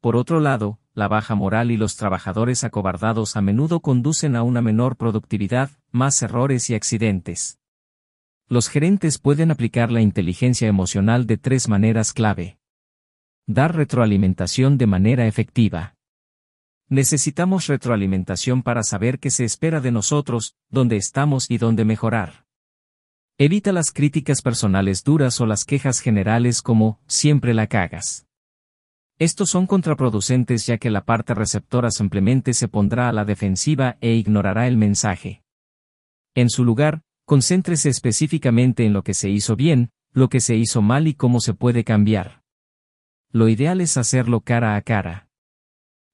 Por 0.00 0.16
otro 0.16 0.40
lado, 0.40 0.80
la 0.94 1.08
baja 1.08 1.34
moral 1.34 1.70
y 1.70 1.76
los 1.76 1.96
trabajadores 1.96 2.62
acobardados 2.62 3.36
a 3.36 3.42
menudo 3.42 3.80
conducen 3.80 4.36
a 4.36 4.42
una 4.42 4.62
menor 4.62 4.96
productividad, 4.96 5.70
más 5.90 6.22
errores 6.22 6.70
y 6.70 6.74
accidentes. 6.74 7.58
Los 8.48 8.68
gerentes 8.68 9.18
pueden 9.18 9.50
aplicar 9.50 9.90
la 9.90 10.00
inteligencia 10.00 10.68
emocional 10.68 11.26
de 11.26 11.36
tres 11.36 11.68
maneras 11.68 12.12
clave. 12.12 12.58
Dar 13.46 13.74
retroalimentación 13.74 14.78
de 14.78 14.86
manera 14.86 15.26
efectiva. 15.26 15.96
Necesitamos 16.88 17.66
retroalimentación 17.66 18.62
para 18.62 18.82
saber 18.82 19.18
qué 19.18 19.30
se 19.30 19.44
espera 19.44 19.80
de 19.80 19.90
nosotros, 19.90 20.54
dónde 20.68 20.96
estamos 20.96 21.50
y 21.50 21.58
dónde 21.58 21.84
mejorar. 21.84 22.44
Evita 23.36 23.72
las 23.72 23.90
críticas 23.90 24.42
personales 24.42 25.02
duras 25.02 25.40
o 25.40 25.46
las 25.46 25.64
quejas 25.64 25.98
generales 25.98 26.62
como, 26.62 27.00
siempre 27.08 27.52
la 27.52 27.66
cagas. 27.66 28.23
Estos 29.24 29.48
son 29.48 29.66
contraproducentes 29.66 30.66
ya 30.66 30.76
que 30.76 30.90
la 30.90 31.06
parte 31.06 31.32
receptora 31.32 31.90
simplemente 31.90 32.52
se 32.52 32.68
pondrá 32.68 33.08
a 33.08 33.12
la 33.14 33.24
defensiva 33.24 33.96
e 34.02 34.12
ignorará 34.12 34.66
el 34.66 34.76
mensaje. 34.76 35.42
En 36.34 36.50
su 36.50 36.62
lugar, 36.62 37.00
concéntrese 37.24 37.88
específicamente 37.88 38.84
en 38.84 38.92
lo 38.92 39.02
que 39.02 39.14
se 39.14 39.30
hizo 39.30 39.56
bien, 39.56 39.88
lo 40.12 40.28
que 40.28 40.40
se 40.40 40.56
hizo 40.56 40.82
mal 40.82 41.08
y 41.08 41.14
cómo 41.14 41.40
se 41.40 41.54
puede 41.54 41.84
cambiar. 41.84 42.42
Lo 43.32 43.48
ideal 43.48 43.80
es 43.80 43.96
hacerlo 43.96 44.42
cara 44.42 44.76
a 44.76 44.82
cara. 44.82 45.30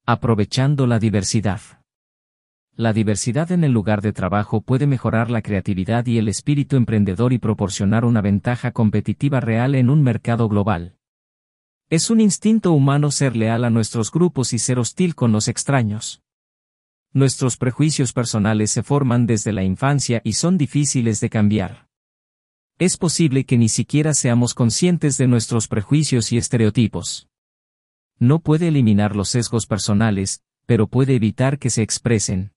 Aprovechando 0.07 0.87
la 0.87 1.01
diversidad. 1.01 1.61
La 2.77 2.93
diversidad 2.93 3.51
en 3.51 3.65
el 3.65 3.73
lugar 3.73 4.03
de 4.03 4.13
trabajo 4.13 4.61
puede 4.61 4.87
mejorar 4.87 5.33
la 5.33 5.43
creatividad 5.43 6.07
y 6.07 6.19
el 6.19 6.29
espíritu 6.29 6.77
emprendedor 6.77 7.33
y 7.33 7.39
proporcionar 7.39 8.05
una 8.05 8.21
ventaja 8.21 8.71
competitiva 8.71 9.41
real 9.41 9.75
en 9.75 9.91
un 9.91 10.01
mercado 10.01 10.49
global. 10.49 11.00
Es 11.91 12.09
un 12.09 12.21
instinto 12.21 12.71
humano 12.71 13.11
ser 13.11 13.35
leal 13.35 13.65
a 13.65 13.71
nuestros 13.71 14.13
grupos 14.13 14.53
y 14.53 14.61
ser 14.61 14.79
hostil 14.79 15.17
con 15.17 15.33
los 15.33 15.49
extraños. 15.49 16.23
Nuestros 17.13 17.57
prejuicios 17.57 18.13
personales 18.13 18.71
se 18.71 18.85
forman 18.85 19.27
desde 19.27 19.53
la 19.53 19.65
infancia 19.65 20.21
y 20.23 20.35
son 20.35 20.57
difíciles 20.57 21.19
de 21.19 21.31
cambiar. 21.31 21.89
Es 22.79 22.97
posible 22.97 23.45
que 23.45 23.59
ni 23.59 23.69
siquiera 23.69 24.15
seamos 24.15 24.55
conscientes 24.55 25.19
de 25.19 25.27
nuestros 25.27 25.67
prejuicios 25.67 26.31
y 26.31 26.39
estereotipos. 26.39 27.29
No 28.21 28.39
puede 28.39 28.69
eliminar 28.69 29.17
los 29.17 29.29
sesgos 29.29 29.67
personales, 29.67 30.45
pero 30.67 30.87
puede 30.87 31.17
evitar 31.17 31.59
que 31.59 31.71
se 31.71 31.83
expresen. 31.83 32.53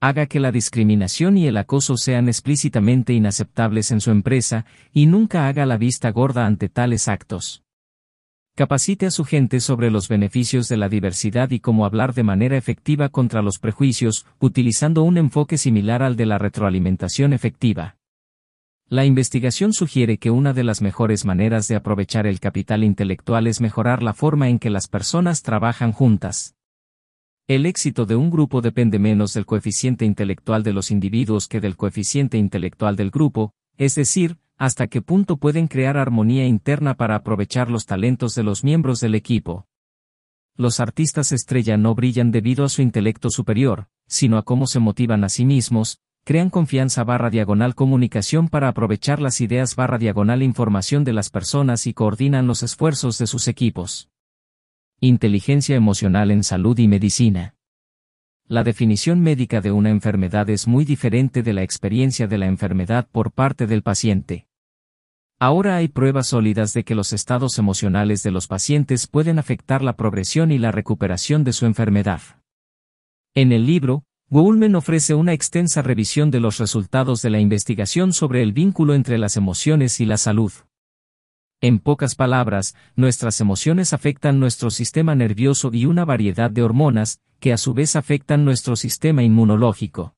Haga 0.00 0.26
que 0.26 0.40
la 0.40 0.50
discriminación 0.50 1.38
y 1.38 1.46
el 1.46 1.58
acoso 1.58 1.96
sean 1.96 2.26
explícitamente 2.26 3.12
inaceptables 3.12 3.92
en 3.92 4.00
su 4.00 4.10
empresa, 4.10 4.66
y 4.92 5.06
nunca 5.06 5.46
haga 5.46 5.64
la 5.64 5.76
vista 5.76 6.10
gorda 6.10 6.44
ante 6.44 6.68
tales 6.68 7.06
actos. 7.06 7.62
Capacite 8.54 9.06
a 9.06 9.10
su 9.10 9.24
gente 9.24 9.60
sobre 9.60 9.90
los 9.90 10.08
beneficios 10.08 10.68
de 10.68 10.76
la 10.76 10.90
diversidad 10.90 11.50
y 11.52 11.60
cómo 11.60 11.86
hablar 11.86 12.12
de 12.12 12.22
manera 12.22 12.58
efectiva 12.58 13.08
contra 13.08 13.40
los 13.40 13.58
prejuicios, 13.58 14.26
utilizando 14.40 15.04
un 15.04 15.16
enfoque 15.16 15.56
similar 15.56 16.02
al 16.02 16.16
de 16.16 16.26
la 16.26 16.36
retroalimentación 16.36 17.32
efectiva. 17.32 17.96
La 18.88 19.06
investigación 19.06 19.72
sugiere 19.72 20.18
que 20.18 20.30
una 20.30 20.52
de 20.52 20.64
las 20.64 20.82
mejores 20.82 21.24
maneras 21.24 21.66
de 21.66 21.76
aprovechar 21.76 22.26
el 22.26 22.40
capital 22.40 22.84
intelectual 22.84 23.46
es 23.46 23.62
mejorar 23.62 24.02
la 24.02 24.12
forma 24.12 24.50
en 24.50 24.58
que 24.58 24.68
las 24.68 24.86
personas 24.86 25.40
trabajan 25.40 25.92
juntas. 25.92 26.54
El 27.48 27.64
éxito 27.64 28.04
de 28.04 28.16
un 28.16 28.30
grupo 28.30 28.60
depende 28.60 28.98
menos 28.98 29.32
del 29.32 29.46
coeficiente 29.46 30.04
intelectual 30.04 30.62
de 30.62 30.74
los 30.74 30.90
individuos 30.90 31.48
que 31.48 31.60
del 31.62 31.78
coeficiente 31.78 32.36
intelectual 32.36 32.96
del 32.96 33.10
grupo, 33.10 33.54
es 33.78 33.94
decir, 33.94 34.36
hasta 34.58 34.86
qué 34.86 35.02
punto 35.02 35.36
pueden 35.36 35.66
crear 35.66 35.96
armonía 35.96 36.46
interna 36.46 36.94
para 36.94 37.16
aprovechar 37.16 37.70
los 37.70 37.86
talentos 37.86 38.34
de 38.34 38.42
los 38.42 38.64
miembros 38.64 39.00
del 39.00 39.14
equipo. 39.14 39.66
Los 40.56 40.80
artistas 40.80 41.32
estrella 41.32 41.76
no 41.76 41.94
brillan 41.94 42.30
debido 42.30 42.64
a 42.64 42.68
su 42.68 42.82
intelecto 42.82 43.30
superior, 43.30 43.88
sino 44.06 44.36
a 44.36 44.42
cómo 44.42 44.66
se 44.66 44.80
motivan 44.80 45.24
a 45.24 45.28
sí 45.28 45.44
mismos, 45.44 46.00
crean 46.24 46.50
confianza 46.50 47.02
barra 47.04 47.30
diagonal 47.30 47.74
comunicación 47.74 48.48
para 48.48 48.68
aprovechar 48.68 49.20
las 49.20 49.40
ideas 49.40 49.74
barra 49.74 49.98
diagonal 49.98 50.42
información 50.42 51.04
de 51.04 51.12
las 51.12 51.30
personas 51.30 51.86
y 51.86 51.94
coordinan 51.94 52.46
los 52.46 52.62
esfuerzos 52.62 53.18
de 53.18 53.26
sus 53.26 53.48
equipos. 53.48 54.08
Inteligencia 55.00 55.74
emocional 55.74 56.30
en 56.30 56.44
salud 56.44 56.78
y 56.78 56.86
medicina. 56.86 57.54
La 58.48 58.64
definición 58.64 59.20
médica 59.20 59.60
de 59.60 59.70
una 59.70 59.90
enfermedad 59.90 60.50
es 60.50 60.66
muy 60.66 60.84
diferente 60.84 61.42
de 61.42 61.52
la 61.52 61.62
experiencia 61.62 62.26
de 62.26 62.38
la 62.38 62.46
enfermedad 62.46 63.08
por 63.10 63.32
parte 63.32 63.66
del 63.66 63.82
paciente. 63.82 64.46
Ahora 65.38 65.76
hay 65.76 65.88
pruebas 65.88 66.28
sólidas 66.28 66.72
de 66.72 66.84
que 66.84 66.94
los 66.94 67.12
estados 67.12 67.58
emocionales 67.58 68.22
de 68.22 68.30
los 68.30 68.46
pacientes 68.46 69.06
pueden 69.06 69.38
afectar 69.38 69.82
la 69.82 69.96
progresión 69.96 70.52
y 70.52 70.58
la 70.58 70.70
recuperación 70.70 71.44
de 71.44 71.52
su 71.52 71.66
enfermedad. 71.66 72.20
En 73.34 73.52
el 73.52 73.66
libro, 73.66 74.04
Goulman 74.28 74.74
ofrece 74.76 75.14
una 75.14 75.32
extensa 75.32 75.82
revisión 75.82 76.30
de 76.30 76.40
los 76.40 76.58
resultados 76.58 77.22
de 77.22 77.30
la 77.30 77.40
investigación 77.40 78.12
sobre 78.12 78.42
el 78.42 78.52
vínculo 78.52 78.94
entre 78.94 79.18
las 79.18 79.36
emociones 79.36 80.00
y 80.00 80.06
la 80.06 80.16
salud. 80.16 80.52
En 81.64 81.78
pocas 81.78 82.16
palabras, 82.16 82.74
nuestras 82.96 83.40
emociones 83.40 83.92
afectan 83.92 84.40
nuestro 84.40 84.68
sistema 84.68 85.14
nervioso 85.14 85.70
y 85.72 85.86
una 85.86 86.04
variedad 86.04 86.50
de 86.50 86.64
hormonas, 86.64 87.20
que 87.38 87.52
a 87.52 87.56
su 87.56 87.72
vez 87.72 87.94
afectan 87.94 88.44
nuestro 88.44 88.74
sistema 88.74 89.22
inmunológico. 89.22 90.16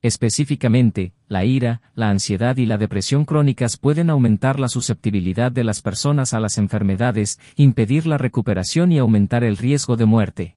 Específicamente, 0.00 1.12
la 1.28 1.44
ira, 1.44 1.82
la 1.94 2.08
ansiedad 2.08 2.56
y 2.56 2.64
la 2.64 2.78
depresión 2.78 3.26
crónicas 3.26 3.76
pueden 3.76 4.08
aumentar 4.08 4.58
la 4.58 4.70
susceptibilidad 4.70 5.52
de 5.52 5.64
las 5.64 5.82
personas 5.82 6.32
a 6.32 6.40
las 6.40 6.56
enfermedades, 6.56 7.38
impedir 7.56 8.06
la 8.06 8.16
recuperación 8.16 8.92
y 8.92 8.98
aumentar 8.98 9.44
el 9.44 9.58
riesgo 9.58 9.96
de 9.98 10.06
muerte. 10.06 10.55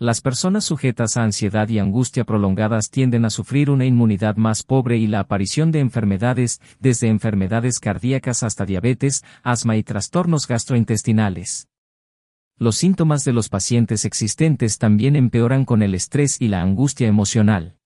Las 0.00 0.20
personas 0.20 0.64
sujetas 0.64 1.16
a 1.16 1.24
ansiedad 1.24 1.68
y 1.68 1.80
angustia 1.80 2.22
prolongadas 2.22 2.88
tienden 2.88 3.24
a 3.24 3.30
sufrir 3.30 3.68
una 3.68 3.84
inmunidad 3.84 4.36
más 4.36 4.62
pobre 4.62 4.96
y 4.96 5.08
la 5.08 5.18
aparición 5.18 5.72
de 5.72 5.80
enfermedades, 5.80 6.60
desde 6.78 7.08
enfermedades 7.08 7.80
cardíacas 7.80 8.44
hasta 8.44 8.64
diabetes, 8.64 9.24
asma 9.42 9.76
y 9.76 9.82
trastornos 9.82 10.46
gastrointestinales. 10.46 11.66
Los 12.58 12.76
síntomas 12.76 13.24
de 13.24 13.32
los 13.32 13.48
pacientes 13.48 14.04
existentes 14.04 14.78
también 14.78 15.16
empeoran 15.16 15.64
con 15.64 15.82
el 15.82 15.96
estrés 15.96 16.40
y 16.40 16.46
la 16.46 16.62
angustia 16.62 17.08
emocional. 17.08 17.76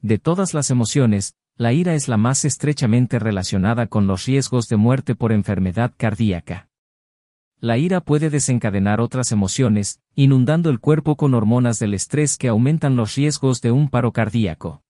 De 0.00 0.18
todas 0.18 0.52
las 0.52 0.70
emociones, 0.70 1.34
la 1.54 1.72
ira 1.72 1.94
es 1.94 2.08
la 2.08 2.16
más 2.16 2.44
estrechamente 2.44 3.20
relacionada 3.20 3.86
con 3.86 4.08
los 4.08 4.26
riesgos 4.26 4.66
de 4.68 4.78
muerte 4.78 5.14
por 5.14 5.30
enfermedad 5.30 5.92
cardíaca. 5.96 6.69
La 7.62 7.76
ira 7.76 8.00
puede 8.00 8.30
desencadenar 8.30 9.02
otras 9.02 9.32
emociones, 9.32 10.00
inundando 10.14 10.70
el 10.70 10.80
cuerpo 10.80 11.16
con 11.16 11.34
hormonas 11.34 11.78
del 11.78 11.92
estrés 11.92 12.38
que 12.38 12.48
aumentan 12.48 12.96
los 12.96 13.16
riesgos 13.16 13.60
de 13.60 13.70
un 13.70 13.90
paro 13.90 14.12
cardíaco. 14.12 14.82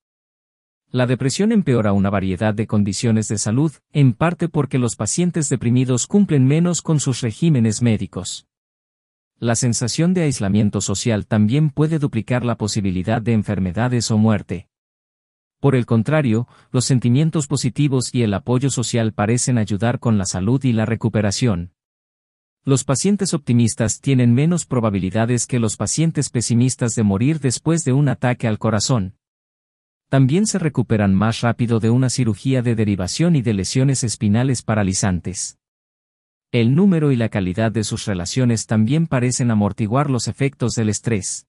La 0.93 1.07
depresión 1.07 1.51
empeora 1.51 1.93
una 1.93 2.11
variedad 2.11 2.55
de 2.55 2.69
condiciones 2.69 3.27
de 3.27 3.39
salud, 3.39 3.73
en 3.93 4.13
parte 4.13 4.49
porque 4.49 4.79
los 4.79 4.95
pacientes 4.95 5.49
deprimidos 5.49 6.07
cumplen 6.07 6.47
menos 6.47 6.81
con 6.81 7.01
sus 7.01 7.23
regímenes 7.23 7.83
médicos. 7.83 8.47
La 9.41 9.57
sensación 9.57 10.15
de 10.15 10.23
aislamiento 10.23 10.81
social 10.81 11.27
también 11.27 11.71
puede 11.71 11.99
duplicar 11.99 12.45
la 12.45 12.57
posibilidad 12.57 13.21
de 13.21 13.33
enfermedades 13.33 14.13
o 14.13 14.19
muerte. 14.19 14.69
Por 15.59 15.75
el 15.75 15.87
contrario, 15.87 16.47
los 16.71 16.85
sentimientos 16.85 17.49
positivos 17.49 18.15
y 18.15 18.23
el 18.23 18.33
apoyo 18.33 18.71
social 18.71 19.13
parecen 19.13 19.59
ayudar 19.59 19.99
con 19.99 20.19
la 20.19 20.25
salud 20.25 20.63
y 20.65 20.73
la 20.73 20.87
recuperación. 20.87 21.73
Los 22.63 22.85
pacientes 22.85 23.33
optimistas 23.33 24.03
tienen 24.03 24.35
menos 24.35 24.67
probabilidades 24.67 25.47
que 25.47 25.59
los 25.59 25.79
pacientes 25.79 26.29
pesimistas 26.29 26.95
de 26.95 27.03
morir 27.03 27.41
después 27.41 27.85
de 27.85 27.95
un 27.95 28.11
ataque 28.11 28.47
al 28.47 28.59
corazón. 28.59 29.15
También 30.11 30.47
se 30.47 30.59
recuperan 30.59 31.15
más 31.15 31.41
rápido 31.41 31.81
de 31.81 31.89
una 31.89 32.11
cirugía 32.11 32.61
de 32.61 32.75
derivación 32.75 33.35
y 33.35 33.41
de 33.41 33.55
lesiones 33.55 34.05
espinales 34.05 34.61
paralizantes. 34.61 35.59
El 36.53 36.75
número 36.75 37.13
y 37.13 37.17
la 37.17 37.31
calidad 37.31 37.73
de 37.73 37.83
sus 37.83 38.05
relaciones 38.05 38.67
también 38.67 39.07
parecen 39.07 39.51
amortiguar 39.51 40.11
los 40.11 40.29
efectos 40.29 40.75
del 40.75 40.91
estrés. 40.91 41.47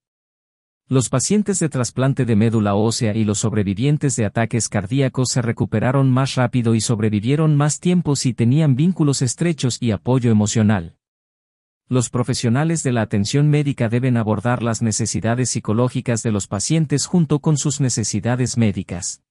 Los 0.88 1.10
pacientes 1.10 1.60
de 1.60 1.68
trasplante 1.68 2.24
de 2.24 2.38
médula 2.38 2.76
ósea 2.76 3.14
y 3.18 3.26
los 3.26 3.40
sobrevivientes 3.40 4.16
de 4.16 4.26
ataques 4.26 4.70
cardíacos 4.70 5.30
se 5.32 5.42
recuperaron 5.42 6.10
más 6.10 6.36
rápido 6.36 6.74
y 6.74 6.80
sobrevivieron 6.80 7.58
más 7.58 7.82
tiempo 7.82 8.16
si 8.16 8.34
tenían 8.34 8.78
vínculos 8.78 9.22
estrechos 9.22 9.78
y 9.82 9.92
apoyo 9.92 10.32
emocional 10.32 10.96
los 11.92 12.10
profesionales 12.10 12.84
de 12.84 12.94
la 12.94 13.02
atención 13.02 13.50
médica 13.50 13.90
deben 13.90 14.16
abordar 14.16 14.64
las 14.64 14.82
necesidades 14.82 15.50
psicológicas 15.50 16.24
de 16.24 16.32
los 16.32 16.48
pacientes 16.48 17.06
junto 17.06 17.40
con 17.40 17.58
sus 17.58 17.82
necesidades 17.82 18.58
médicas. 18.58 19.24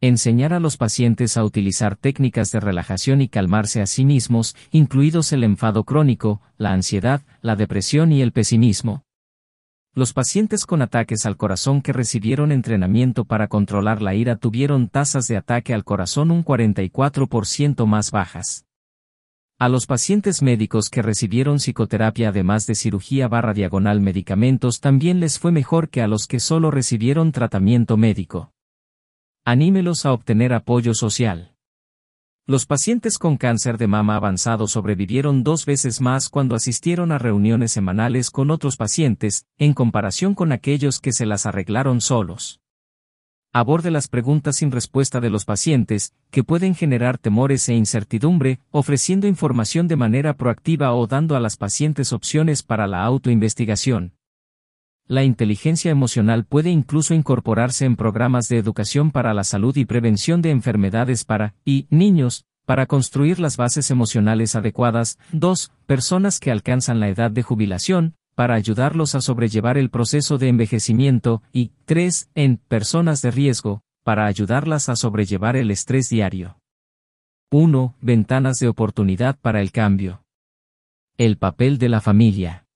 Enseñar 0.00 0.54
a 0.54 0.58
los 0.58 0.78
pacientes 0.78 1.36
a 1.36 1.44
utilizar 1.44 1.94
técnicas 1.94 2.50
de 2.50 2.60
relajación 2.60 3.20
y 3.20 3.28
calmarse 3.28 3.82
a 3.82 3.86
sí 3.86 4.06
mismos, 4.06 4.56
incluidos 4.70 5.34
el 5.34 5.44
enfado 5.44 5.84
crónico, 5.84 6.40
la 6.56 6.72
ansiedad, 6.72 7.20
la 7.42 7.56
depresión 7.56 8.10
y 8.10 8.22
el 8.22 8.32
pesimismo. 8.32 9.04
Los 9.92 10.14
pacientes 10.14 10.64
con 10.64 10.80
ataques 10.80 11.26
al 11.26 11.36
corazón 11.36 11.82
que 11.82 11.92
recibieron 11.92 12.52
entrenamiento 12.52 13.26
para 13.26 13.48
controlar 13.48 14.00
la 14.00 14.14
ira 14.14 14.36
tuvieron 14.36 14.88
tasas 14.88 15.26
de 15.28 15.36
ataque 15.36 15.74
al 15.74 15.84
corazón 15.84 16.30
un 16.30 16.42
44% 16.42 17.84
más 17.84 18.10
bajas. 18.10 18.65
A 19.58 19.70
los 19.70 19.86
pacientes 19.86 20.42
médicos 20.42 20.90
que 20.90 21.00
recibieron 21.00 21.60
psicoterapia 21.60 22.28
además 22.28 22.66
de 22.66 22.74
cirugía 22.74 23.26
barra 23.26 23.54
diagonal 23.54 24.02
medicamentos 24.02 24.80
también 24.80 25.18
les 25.18 25.38
fue 25.38 25.50
mejor 25.50 25.88
que 25.88 26.02
a 26.02 26.08
los 26.08 26.26
que 26.26 26.40
solo 26.40 26.70
recibieron 26.70 27.32
tratamiento 27.32 27.96
médico. 27.96 28.52
Anímelos 29.46 30.04
a 30.04 30.12
obtener 30.12 30.52
apoyo 30.52 30.92
social. 30.92 31.54
Los 32.46 32.66
pacientes 32.66 33.16
con 33.16 33.38
cáncer 33.38 33.78
de 33.78 33.86
mama 33.86 34.16
avanzado 34.16 34.66
sobrevivieron 34.66 35.42
dos 35.42 35.64
veces 35.64 36.02
más 36.02 36.28
cuando 36.28 36.54
asistieron 36.54 37.10
a 37.10 37.16
reuniones 37.16 37.72
semanales 37.72 38.30
con 38.30 38.50
otros 38.50 38.76
pacientes, 38.76 39.46
en 39.56 39.72
comparación 39.72 40.34
con 40.34 40.52
aquellos 40.52 41.00
que 41.00 41.14
se 41.14 41.24
las 41.24 41.46
arreglaron 41.46 42.02
solos 42.02 42.60
aborde 43.58 43.90
las 43.90 44.08
preguntas 44.08 44.56
sin 44.56 44.70
respuesta 44.70 45.18
de 45.20 45.30
los 45.30 45.46
pacientes, 45.46 46.12
que 46.30 46.44
pueden 46.44 46.74
generar 46.74 47.16
temores 47.16 47.66
e 47.70 47.74
incertidumbre, 47.74 48.60
ofreciendo 48.70 49.26
información 49.26 49.88
de 49.88 49.96
manera 49.96 50.36
proactiva 50.36 50.92
o 50.92 51.06
dando 51.06 51.36
a 51.36 51.40
las 51.40 51.56
pacientes 51.56 52.12
opciones 52.12 52.62
para 52.62 52.86
la 52.86 53.02
autoinvestigación. 53.02 54.12
La 55.06 55.24
inteligencia 55.24 55.90
emocional 55.90 56.44
puede 56.44 56.68
incluso 56.68 57.14
incorporarse 57.14 57.86
en 57.86 57.96
programas 57.96 58.48
de 58.48 58.58
educación 58.58 59.10
para 59.10 59.32
la 59.32 59.44
salud 59.44 59.74
y 59.76 59.86
prevención 59.86 60.42
de 60.42 60.50
enfermedades 60.50 61.24
para 61.24 61.54
y 61.64 61.86
niños, 61.88 62.44
para 62.66 62.84
construir 62.84 63.40
las 63.40 63.56
bases 63.56 63.90
emocionales 63.90 64.54
adecuadas. 64.54 65.18
2. 65.32 65.70
Personas 65.86 66.40
que 66.40 66.50
alcanzan 66.50 67.00
la 67.00 67.08
edad 67.08 67.30
de 67.30 67.42
jubilación, 67.42 68.16
para 68.36 68.54
ayudarlos 68.54 69.14
a 69.14 69.22
sobrellevar 69.22 69.78
el 69.78 69.88
proceso 69.88 70.36
de 70.36 70.48
envejecimiento, 70.48 71.42
y 71.52 71.72
3. 71.86 72.30
En 72.34 72.58
personas 72.58 73.22
de 73.22 73.30
riesgo, 73.30 73.82
para 74.04 74.26
ayudarlas 74.26 74.90
a 74.90 74.94
sobrellevar 74.94 75.56
el 75.56 75.70
estrés 75.70 76.10
diario. 76.10 76.60
1. 77.50 77.96
Ventanas 78.02 78.58
de 78.58 78.68
oportunidad 78.68 79.38
para 79.40 79.62
el 79.62 79.72
cambio. 79.72 80.22
El 81.16 81.38
papel 81.38 81.78
de 81.78 81.88
la 81.88 82.02
familia. 82.02 82.66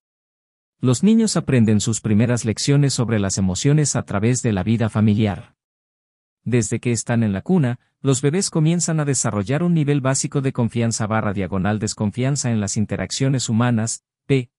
Los 0.80 1.02
niños 1.02 1.36
aprenden 1.36 1.80
sus 1.80 2.00
primeras 2.00 2.46
lecciones 2.46 2.94
sobre 2.94 3.18
las 3.18 3.36
emociones 3.36 3.96
a 3.96 4.04
través 4.04 4.40
de 4.40 4.54
la 4.54 4.62
vida 4.62 4.88
familiar. 4.88 5.56
Desde 6.42 6.80
que 6.80 6.90
están 6.90 7.22
en 7.22 7.34
la 7.34 7.42
cuna, 7.42 7.78
los 8.00 8.22
bebés 8.22 8.48
comienzan 8.48 8.98
a 8.98 9.04
desarrollar 9.04 9.62
un 9.62 9.74
nivel 9.74 10.00
básico 10.00 10.40
de 10.40 10.54
confianza 10.54 11.06
barra 11.06 11.34
diagonal 11.34 11.78
desconfianza 11.78 12.50
en 12.50 12.60
las 12.60 12.78
interacciones 12.78 13.50
humanas, 13.50 14.04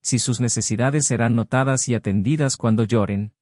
si 0.02 0.20
sus 0.20 0.42
necesidades 0.42 1.06
serán 1.06 1.36
notadas 1.36 1.88
y 1.88 1.96
atendidas 1.96 2.58
cuando 2.58 2.84
lloren. 2.84 3.34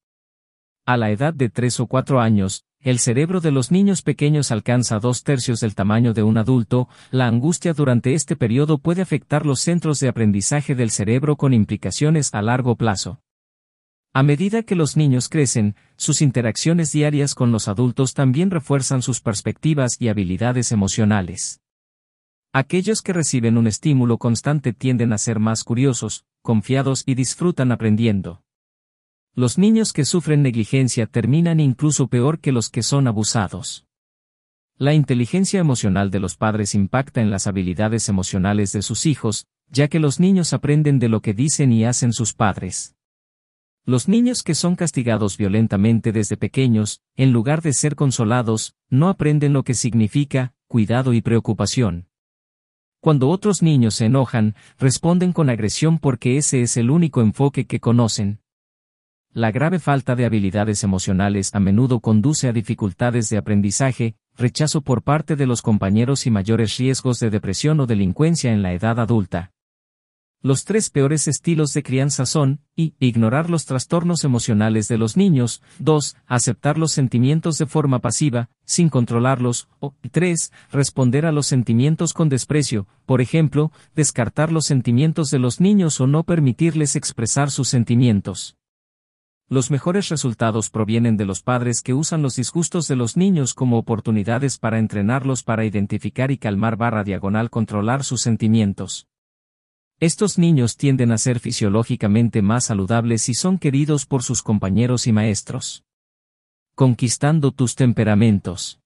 A 0.85 0.97
la 0.97 1.11
edad 1.11 1.33
de 1.33 1.49
3 1.49 1.81
o 1.81 1.87
4 1.87 2.19
años, 2.19 2.65
el 2.81 2.99
cerebro 2.99 3.41
de 3.41 3.51
los 3.51 3.71
niños 3.71 4.01
pequeños 4.01 4.51
alcanza 4.51 4.99
dos 4.99 5.23
tercios 5.23 5.59
del 5.59 5.75
tamaño 5.75 6.13
de 6.13 6.23
un 6.23 6.37
adulto, 6.37 6.87
la 7.11 7.27
angustia 7.27 7.73
durante 7.73 8.13
este 8.13 8.35
periodo 8.35 8.77
puede 8.77 9.01
afectar 9.01 9.45
los 9.45 9.59
centros 9.59 9.99
de 9.99 10.07
aprendizaje 10.07 10.75
del 10.75 10.89
cerebro 10.89 11.35
con 11.35 11.53
implicaciones 11.53 12.33
a 12.33 12.41
largo 12.41 12.75
plazo. 12.75 13.21
A 14.13 14.23
medida 14.23 14.63
que 14.63 14.75
los 14.75 14.97
niños 14.97 15.29
crecen, 15.29 15.75
sus 15.97 16.21
interacciones 16.21 16.91
diarias 16.91 17.35
con 17.35 17.51
los 17.51 17.67
adultos 17.67 18.13
también 18.13 18.49
refuerzan 18.49 19.01
sus 19.01 19.21
perspectivas 19.21 19.97
y 19.99 20.07
habilidades 20.07 20.71
emocionales. 20.71 21.61
Aquellos 22.51 23.03
que 23.03 23.13
reciben 23.13 23.59
un 23.59 23.67
estímulo 23.67 24.17
constante 24.17 24.73
tienden 24.73 25.13
a 25.13 25.19
ser 25.19 25.39
más 25.39 25.63
curiosos, 25.63 26.25
confiados 26.41 27.03
y 27.05 27.13
disfrutan 27.13 27.71
aprendiendo. 27.71 28.41
Los 29.35 29.59
niños 29.59 29.93
que 29.93 30.03
sufren 30.03 30.41
negligencia 30.41 31.05
terminan 31.05 31.59
incluso 31.59 32.07
peor 32.07 32.39
que 32.39 32.51
los 32.51 32.71
que 32.71 32.81
son 32.81 33.07
abusados. 33.07 33.85
La 34.77 34.95
inteligencia 34.95 35.59
emocional 35.59 36.09
de 36.09 36.19
los 36.19 36.37
padres 36.37 36.73
impacta 36.73 37.21
en 37.21 37.29
las 37.29 37.45
habilidades 37.45 38.09
emocionales 38.09 38.71
de 38.71 38.81
sus 38.81 39.05
hijos, 39.05 39.45
ya 39.69 39.87
que 39.87 39.99
los 39.99 40.19
niños 40.19 40.51
aprenden 40.51 40.97
de 40.97 41.09
lo 41.09 41.21
que 41.21 41.35
dicen 41.35 41.71
y 41.71 41.85
hacen 41.85 42.13
sus 42.13 42.33
padres. 42.33 42.95
Los 43.85 44.07
niños 44.07 44.41
que 44.41 44.55
son 44.55 44.75
castigados 44.75 45.37
violentamente 45.37 46.11
desde 46.11 46.35
pequeños, 46.35 47.01
en 47.15 47.31
lugar 47.31 47.61
de 47.61 47.73
ser 47.73 47.95
consolados, 47.95 48.73
no 48.89 49.07
aprenden 49.07 49.53
lo 49.53 49.63
que 49.63 49.75
significa 49.75 50.55
cuidado 50.67 51.13
y 51.13 51.21
preocupación. 51.21 52.08
Cuando 53.01 53.29
otros 53.29 53.61
niños 53.61 53.95
se 53.95 54.05
enojan, 54.05 54.55
responden 54.77 55.31
con 55.31 55.49
agresión 55.49 55.99
porque 55.99 56.35
ese 56.35 56.61
es 56.61 56.75
el 56.75 56.91
único 56.91 57.21
enfoque 57.21 57.65
que 57.65 57.79
conocen. 57.79 58.41
La 59.31 59.51
grave 59.51 59.79
falta 59.79 60.15
de 60.15 60.25
habilidades 60.25 60.83
emocionales 60.83 61.55
a 61.55 61.59
menudo 61.59 62.01
conduce 62.01 62.49
a 62.49 62.51
dificultades 62.51 63.29
de 63.29 63.37
aprendizaje, 63.37 64.15
rechazo 64.35 64.81
por 64.81 65.03
parte 65.03 65.35
de 65.35 65.45
los 65.45 65.61
compañeros 65.61 66.25
y 66.25 66.31
mayores 66.31 66.77
riesgos 66.77 67.19
de 67.19 67.29
depresión 67.29 67.79
o 67.79 67.85
delincuencia 67.85 68.51
en 68.51 68.63
la 68.63 68.73
edad 68.73 68.99
adulta. 68.99 69.51
Los 70.41 70.63
tres 70.63 70.89
peores 70.89 71.27
estilos 71.27 71.73
de 71.73 71.83
crianza 71.83 72.25
son, 72.25 72.61
y, 72.73 72.93
ignorar 72.97 73.49
los 73.49 73.65
trastornos 73.65 74.23
emocionales 74.23 74.87
de 74.87 74.97
los 74.97 75.17
niños, 75.17 75.61
2. 75.79 76.15
Aceptar 76.27 76.77
los 76.77 76.93
sentimientos 76.93 77.57
de 77.57 77.65
forma 77.65 77.99
pasiva, 77.99 78.49
sin 78.63 78.87
controlarlos, 78.87 79.67
o 79.81 79.95
3. 80.11 80.53
Responder 80.71 81.25
a 81.25 81.33
los 81.33 81.45
sentimientos 81.45 82.13
con 82.13 82.29
desprecio, 82.29 82.87
por 83.05 83.19
ejemplo, 83.19 83.73
descartar 83.95 84.49
los 84.49 84.63
sentimientos 84.63 85.29
de 85.29 85.39
los 85.39 85.59
niños 85.59 85.99
o 85.99 86.07
no 86.07 86.23
permitirles 86.23 86.95
expresar 86.95 87.51
sus 87.51 87.67
sentimientos. 87.67 88.55
Los 89.49 89.71
mejores 89.71 90.07
resultados 90.07 90.69
provienen 90.69 91.17
de 91.17 91.25
los 91.25 91.41
padres 91.41 91.81
que 91.81 91.93
usan 91.93 92.21
los 92.21 92.37
disgustos 92.37 92.87
de 92.87 92.95
los 92.95 93.17
niños 93.17 93.53
como 93.53 93.77
oportunidades 93.77 94.57
para 94.57 94.79
entrenarlos 94.79 95.43
para 95.43 95.65
identificar 95.65 96.31
y 96.31 96.37
calmar 96.37 96.77
barra 96.77 97.03
diagonal 97.03 97.49
controlar 97.49 98.05
sus 98.05 98.21
sentimientos. 98.21 99.08
Estos 100.01 100.37
niños 100.37 100.77
tienden 100.77 101.11
a 101.11 101.17
ser 101.17 101.41
fisiológicamente 101.41 102.41
más 102.41 102.67
saludables 102.67 103.27
y 103.27 103.33
son 103.33 103.57
queridos 103.57 104.05
por 104.05 104.23
sus 104.23 104.41
compañeros 104.41 105.07
y 105.07 105.11
maestros. 105.11 105.83
Conquistando 106.73 107.51
tus 107.51 107.75
temperamentos. 107.75 108.79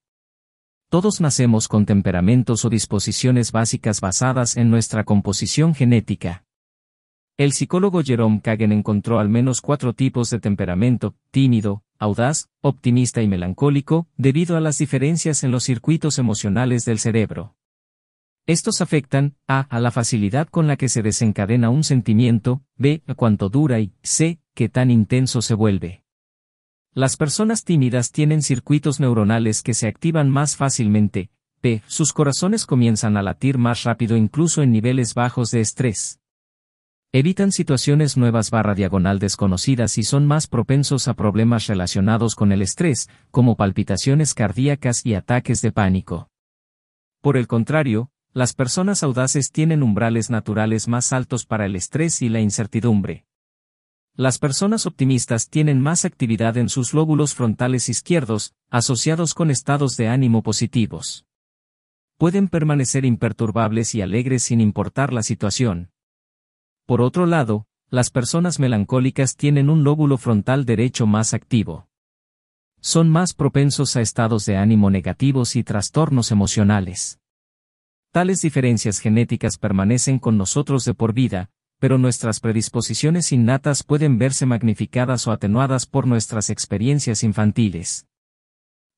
Todos 0.88 1.20
nacemos 1.20 1.68
con 1.68 1.86
temperamentos 1.86 2.64
o 2.64 2.68
disposiciones 2.68 3.52
básicas 3.52 4.00
basadas 4.00 4.56
en 4.56 4.70
nuestra 4.70 5.04
composición 5.04 5.76
genética. 5.76 6.44
El 7.36 7.52
psicólogo 7.52 8.02
Jerome 8.02 8.40
Kagan 8.40 8.72
encontró 8.72 9.20
al 9.20 9.28
menos 9.28 9.60
cuatro 9.60 9.92
tipos 9.92 10.30
de 10.30 10.40
temperamento, 10.40 11.14
tímido, 11.30 11.84
audaz, 11.96 12.48
optimista 12.60 13.22
y 13.22 13.28
melancólico, 13.28 14.08
debido 14.16 14.56
a 14.56 14.60
las 14.60 14.78
diferencias 14.78 15.44
en 15.44 15.52
los 15.52 15.62
circuitos 15.62 16.18
emocionales 16.18 16.84
del 16.84 16.98
cerebro. 16.98 17.54
Estos 18.46 18.82
afectan 18.82 19.36
a. 19.48 19.60
a 19.60 19.80
la 19.80 19.90
facilidad 19.90 20.48
con 20.48 20.66
la 20.66 20.76
que 20.76 20.90
se 20.90 21.02
desencadena 21.02 21.70
un 21.70 21.82
sentimiento, 21.82 22.62
b. 22.76 23.02
a 23.06 23.14
cuánto 23.14 23.48
dura 23.48 23.80
y 23.80 23.94
c. 24.02 24.38
qué 24.52 24.68
tan 24.68 24.90
intenso 24.90 25.40
se 25.40 25.54
vuelve. 25.54 26.04
Las 26.92 27.16
personas 27.16 27.64
tímidas 27.64 28.12
tienen 28.12 28.42
circuitos 28.42 29.00
neuronales 29.00 29.62
que 29.62 29.72
se 29.72 29.88
activan 29.88 30.28
más 30.28 30.56
fácilmente, 30.56 31.30
p. 31.62 31.82
sus 31.86 32.12
corazones 32.12 32.66
comienzan 32.66 33.16
a 33.16 33.22
latir 33.22 33.56
más 33.56 33.82
rápido 33.84 34.14
incluso 34.14 34.62
en 34.62 34.72
niveles 34.72 35.14
bajos 35.14 35.50
de 35.50 35.62
estrés. 35.62 36.20
Evitan 37.12 37.50
situaciones 37.50 38.18
nuevas 38.18 38.50
barra 38.50 38.74
diagonal 38.74 39.20
desconocidas 39.20 39.96
y 39.96 40.02
son 40.02 40.26
más 40.26 40.48
propensos 40.48 41.08
a 41.08 41.14
problemas 41.14 41.66
relacionados 41.66 42.34
con 42.34 42.52
el 42.52 42.60
estrés, 42.60 43.08
como 43.30 43.56
palpitaciones 43.56 44.34
cardíacas 44.34 45.06
y 45.06 45.14
ataques 45.14 45.62
de 45.62 45.72
pánico. 45.72 46.28
Por 47.22 47.38
el 47.38 47.46
contrario, 47.46 48.10
las 48.34 48.52
personas 48.52 49.04
audaces 49.04 49.52
tienen 49.52 49.84
umbrales 49.84 50.28
naturales 50.28 50.88
más 50.88 51.12
altos 51.12 51.46
para 51.46 51.66
el 51.66 51.76
estrés 51.76 52.20
y 52.20 52.28
la 52.28 52.40
incertidumbre. 52.40 53.26
Las 54.16 54.40
personas 54.40 54.86
optimistas 54.86 55.48
tienen 55.48 55.80
más 55.80 56.04
actividad 56.04 56.56
en 56.56 56.68
sus 56.68 56.94
lóbulos 56.94 57.32
frontales 57.34 57.88
izquierdos, 57.88 58.52
asociados 58.70 59.34
con 59.34 59.52
estados 59.52 59.96
de 59.96 60.08
ánimo 60.08 60.42
positivos. 60.42 61.26
Pueden 62.16 62.48
permanecer 62.48 63.04
imperturbables 63.04 63.94
y 63.94 64.02
alegres 64.02 64.42
sin 64.42 64.60
importar 64.60 65.12
la 65.12 65.22
situación. 65.22 65.92
Por 66.86 67.02
otro 67.02 67.26
lado, 67.26 67.68
las 67.88 68.10
personas 68.10 68.58
melancólicas 68.58 69.36
tienen 69.36 69.70
un 69.70 69.84
lóbulo 69.84 70.18
frontal 70.18 70.64
derecho 70.64 71.06
más 71.06 71.34
activo. 71.34 71.88
Son 72.80 73.08
más 73.08 73.32
propensos 73.32 73.94
a 73.94 74.00
estados 74.00 74.44
de 74.44 74.56
ánimo 74.56 74.90
negativos 74.90 75.54
y 75.54 75.62
trastornos 75.62 76.32
emocionales. 76.32 77.20
Tales 78.14 78.42
diferencias 78.42 79.00
genéticas 79.00 79.58
permanecen 79.58 80.20
con 80.20 80.38
nosotros 80.38 80.84
de 80.84 80.94
por 80.94 81.14
vida, 81.14 81.50
pero 81.80 81.98
nuestras 81.98 82.38
predisposiciones 82.38 83.32
innatas 83.32 83.82
pueden 83.82 84.18
verse 84.18 84.46
magnificadas 84.46 85.26
o 85.26 85.32
atenuadas 85.32 85.86
por 85.86 86.06
nuestras 86.06 86.48
experiencias 86.48 87.24
infantiles. 87.24 88.06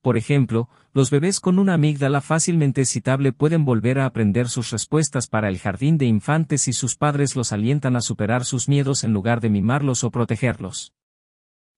Por 0.02 0.18
ejemplo, 0.18 0.68
los 0.92 1.08
bebés 1.08 1.40
con 1.40 1.58
una 1.58 1.72
amígdala 1.72 2.20
fácilmente 2.20 2.82
excitable 2.82 3.32
pueden 3.32 3.64
volver 3.64 4.00
a 4.00 4.04
aprender 4.04 4.50
sus 4.50 4.70
respuestas 4.70 5.28
para 5.28 5.48
el 5.48 5.58
jardín 5.58 5.96
de 5.96 6.04
infantes 6.04 6.68
y 6.68 6.74
sus 6.74 6.94
padres 6.94 7.36
los 7.36 7.54
alientan 7.54 7.96
a 7.96 8.02
superar 8.02 8.44
sus 8.44 8.68
miedos 8.68 9.02
en 9.02 9.14
lugar 9.14 9.40
de 9.40 9.48
mimarlos 9.48 10.04
o 10.04 10.10
protegerlos. 10.10 10.92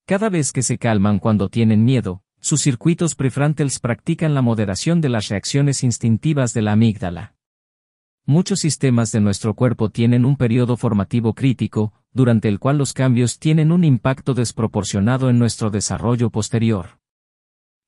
Cada 0.06 0.28
vez 0.28 0.50
que 0.50 0.62
se 0.62 0.76
calman 0.76 1.20
cuando 1.20 1.48
tienen 1.48 1.84
miedo, 1.84 2.24
sus 2.40 2.62
circuitos 2.62 3.14
prefrontales 3.14 3.78
practican 3.80 4.34
la 4.34 4.42
moderación 4.42 5.00
de 5.00 5.08
las 5.08 5.28
reacciones 5.28 5.82
instintivas 5.82 6.54
de 6.54 6.62
la 6.62 6.72
amígdala. 6.72 7.34
Muchos 8.24 8.60
sistemas 8.60 9.10
de 9.10 9.20
nuestro 9.20 9.54
cuerpo 9.54 9.88
tienen 9.88 10.24
un 10.24 10.36
periodo 10.36 10.76
formativo 10.76 11.34
crítico, 11.34 11.94
durante 12.12 12.48
el 12.48 12.58
cual 12.58 12.76
los 12.76 12.92
cambios 12.92 13.38
tienen 13.38 13.72
un 13.72 13.84
impacto 13.84 14.34
desproporcionado 14.34 15.30
en 15.30 15.38
nuestro 15.38 15.70
desarrollo 15.70 16.28
posterior. 16.28 16.98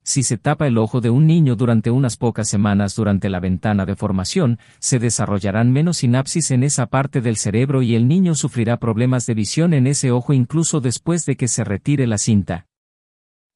Si 0.03 0.23
se 0.23 0.39
tapa 0.39 0.67
el 0.67 0.79
ojo 0.79 1.03
de 1.03 1.11
un 1.11 1.27
niño 1.27 1.57
durante 1.57 1.91
unas 1.91 2.17
pocas 2.17 2.49
semanas 2.49 2.97
durante 2.97 3.29
la 3.29 3.39
ventana 3.39 3.85
de 3.85 3.97
formación, 3.97 4.59
se 4.79 4.99
desarrollarán 4.99 5.71
menos 5.73 5.99
sinapsis 5.99 6.51
en 6.53 6.63
esa 6.63 6.87
parte 6.87 7.21
del 7.21 7.37
cerebro 7.37 7.83
y 7.83 7.95
el 7.95 8.09
niño 8.09 8.35
sufrirá 8.35 8.79
problemas 8.79 9.27
de 9.27 9.35
visión 9.35 9.75
en 9.75 9.87
ese 9.87 10.11
ojo 10.11 10.33
incluso 10.33 10.81
después 10.81 11.27
de 11.27 11.37
que 11.37 11.49
se 11.49 11.65
retire 11.65 12.07
la 12.07 12.17
cinta. 12.17 12.70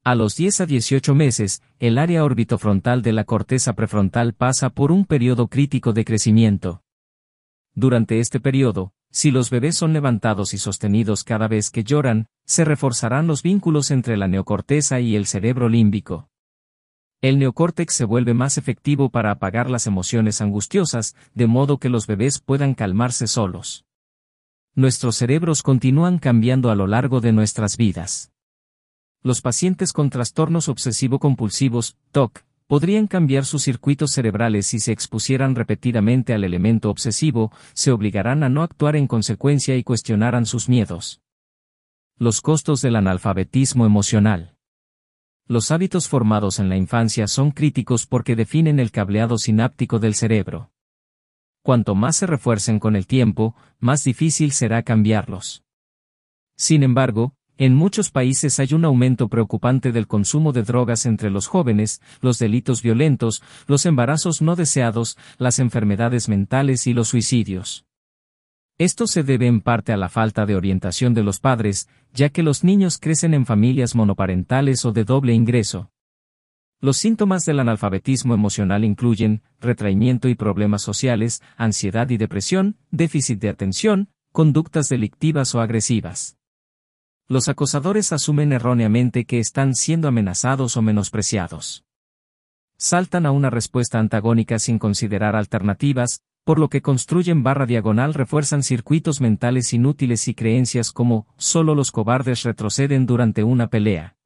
A 0.07 0.15
los 0.15 0.37
10 0.37 0.61
a 0.61 0.67
18 0.67 1.15
meses, 1.15 1.63
el 1.79 1.97
área 1.97 2.25
orbitofrontal 2.25 3.01
de 3.01 3.15
la 3.15 3.25
corteza 3.25 3.73
prefrontal 3.73 4.35
pasa 4.35 4.69
por 4.69 4.93
un 4.93 5.07
periodo 5.07 5.49
crítico 5.49 5.95
de 5.95 6.05
crecimiento. 6.05 6.83
Durante 7.75 8.21
este 8.21 8.39
periodo, 8.39 8.93
si 9.11 9.31
los 9.31 9.49
bebés 9.49 9.79
son 9.79 9.95
levantados 9.95 10.53
y 10.53 10.59
sostenidos 10.59 11.25
cada 11.25 11.49
vez 11.49 11.71
que 11.71 11.85
lloran, 11.85 12.27
se 12.45 12.67
reforzarán 12.67 13.27
los 13.27 13.43
vínculos 13.43 13.91
entre 13.91 14.19
la 14.19 14.29
neocorteza 14.29 15.01
y 15.01 15.17
el 15.17 15.25
cerebro 15.25 15.71
límbico. 15.71 16.29
El 17.23 17.39
neocórtex 17.39 17.95
se 17.95 18.05
vuelve 18.05 18.35
más 18.35 18.59
efectivo 18.59 19.09
para 19.09 19.31
apagar 19.31 19.71
las 19.71 19.87
emociones 19.87 20.43
angustiosas, 20.43 21.17
de 21.33 21.47
modo 21.47 21.79
que 21.79 21.89
los 21.89 22.07
bebés 22.07 22.41
puedan 22.41 22.75
calmarse 22.75 23.27
solos. 23.27 23.87
Nuestros 24.75 25.17
cerebros 25.17 25.63
continúan 25.63 26.19
cambiando 26.19 26.71
a 26.71 26.75
lo 26.75 26.87
largo 26.87 27.23
de 27.23 27.33
nuestras 27.33 27.79
vidas. 27.79 28.34
Los 29.27 29.41
pacientes 29.41 29.95
con 29.95 30.11
trastornos 30.11 30.69
obsesivo-compulsivos, 30.69 31.97
TOC, 32.13 32.45
podrían 32.67 33.07
cambiar 33.07 33.47
sus 33.47 33.63
circuitos 33.63 34.11
cerebrales 34.11 34.67
si 34.67 34.79
se 34.81 34.93
expusieran 34.93 35.55
repetidamente 35.55 36.35
al 36.35 36.45
elemento 36.45 36.91
obsesivo, 36.91 37.51
se 37.73 37.91
obligarán 37.91 38.43
a 38.43 38.51
no 38.51 38.63
actuar 38.63 38.97
en 38.97 39.07
consecuencia 39.07 39.77
y 39.77 39.83
cuestionaran 39.83 40.45
sus 40.45 40.69
miedos. 40.69 41.23
Los 42.19 42.43
costos 42.43 42.83
del 42.83 42.97
analfabetismo 42.97 43.87
emocional. 43.87 44.59
Los 45.47 45.71
hábitos 45.71 46.07
formados 46.07 46.59
en 46.59 46.69
la 46.69 46.77
infancia 46.77 47.27
son 47.27 47.51
críticos 47.51 48.07
porque 48.07 48.37
definen 48.37 48.79
el 48.79 48.91
cableado 48.91 49.39
sináptico 49.39 50.01
del 50.01 50.15
cerebro. 50.15 50.71
Cuanto 51.63 51.95
más 51.95 52.17
se 52.17 52.27
refuercen 52.27 52.79
con 52.79 52.95
el 52.95 53.07
tiempo, 53.07 53.57
más 53.79 54.05
difícil 54.05 54.53
será 54.53 54.83
cambiarlos. 54.83 55.65
Sin 56.57 56.83
embargo, 56.83 57.35
en 57.57 57.75
muchos 57.75 58.11
países 58.11 58.59
hay 58.59 58.75
un 58.75 58.85
aumento 58.85 59.29
preocupante 59.29 59.93
del 59.93 60.09
consumo 60.09 60.53
de 60.53 60.65
drogas 60.65 61.07
entre 61.07 61.31
los 61.31 61.47
jóvenes, 61.47 62.01
los 62.21 62.39
delitos 62.39 62.83
violentos, 62.83 63.43
los 63.67 63.87
embarazos 63.87 64.43
no 64.43 64.57
deseados, 64.57 65.17
las 65.39 65.61
enfermedades 65.61 66.29
mentales 66.29 66.87
y 66.87 66.95
los 66.95 67.09
suicidios. 67.09 67.87
Esto 68.77 69.07
se 69.07 69.23
debe 69.23 69.47
en 69.47 69.61
parte 69.61 69.93
a 69.93 69.97
la 69.97 70.09
falta 70.09 70.47
de 70.47 70.57
orientación 70.57 71.15
de 71.15 71.23
los 71.23 71.39
padres, 71.39 71.89
ya 72.13 72.31
que 72.31 72.43
los 72.43 72.65
niños 72.65 72.99
crecen 72.99 73.33
en 73.33 73.47
familias 73.47 73.95
monoparentales 73.95 74.85
o 74.85 74.91
de 74.91 75.05
doble 75.05 75.33
ingreso. 75.33 75.93
Los 76.81 76.97
síntomas 76.97 77.45
del 77.45 77.61
analfabetismo 77.61 78.35
emocional 78.35 78.85
incluyen 78.85 79.43
retraimiento 79.61 80.29
y 80.29 80.35
problemas 80.35 80.83
sociales, 80.83 81.41
ansiedad 81.57 82.11
y 82.11 82.17
depresión, 82.17 82.77
déficit 82.91 83.39
de 83.39 83.49
atención, 83.49 84.09
conductas 84.33 84.89
delictivas 84.89 85.55
o 85.55 85.61
agresivas. 85.61 86.37
Los 87.27 87.49
acosadores 87.49 88.13
asumen 88.13 88.53
erróneamente 88.53 89.25
que 89.25 89.39
están 89.39 89.75
siendo 89.75 90.09
amenazados 90.09 90.77
o 90.77 90.83
menospreciados. 90.83 91.83
Saltan 92.77 93.25
a 93.25 93.31
una 93.31 93.49
respuesta 93.49 93.99
antagónica 93.99 94.59
sin 94.59 94.79
considerar 94.79 95.35
alternativas, 95.35 96.21
por 96.45 96.59
lo 96.59 96.69
que 96.69 96.83
construyen 96.83 97.43
barra 97.43 97.65
diagonal 97.65 98.13
refuerzan 98.13 98.63
circuitos 98.63 99.23
mentales 99.23 99.73
inútiles 99.73 100.29
y 100.29 100.35
creencias 100.35 100.93
como, 100.93 101.27
solo 101.39 101.75
los 101.75 101.93
cobardes 101.93 102.43
retroceden 102.43 103.07
durante 103.07 103.43
una 103.43 103.69
pelea. 103.69 104.17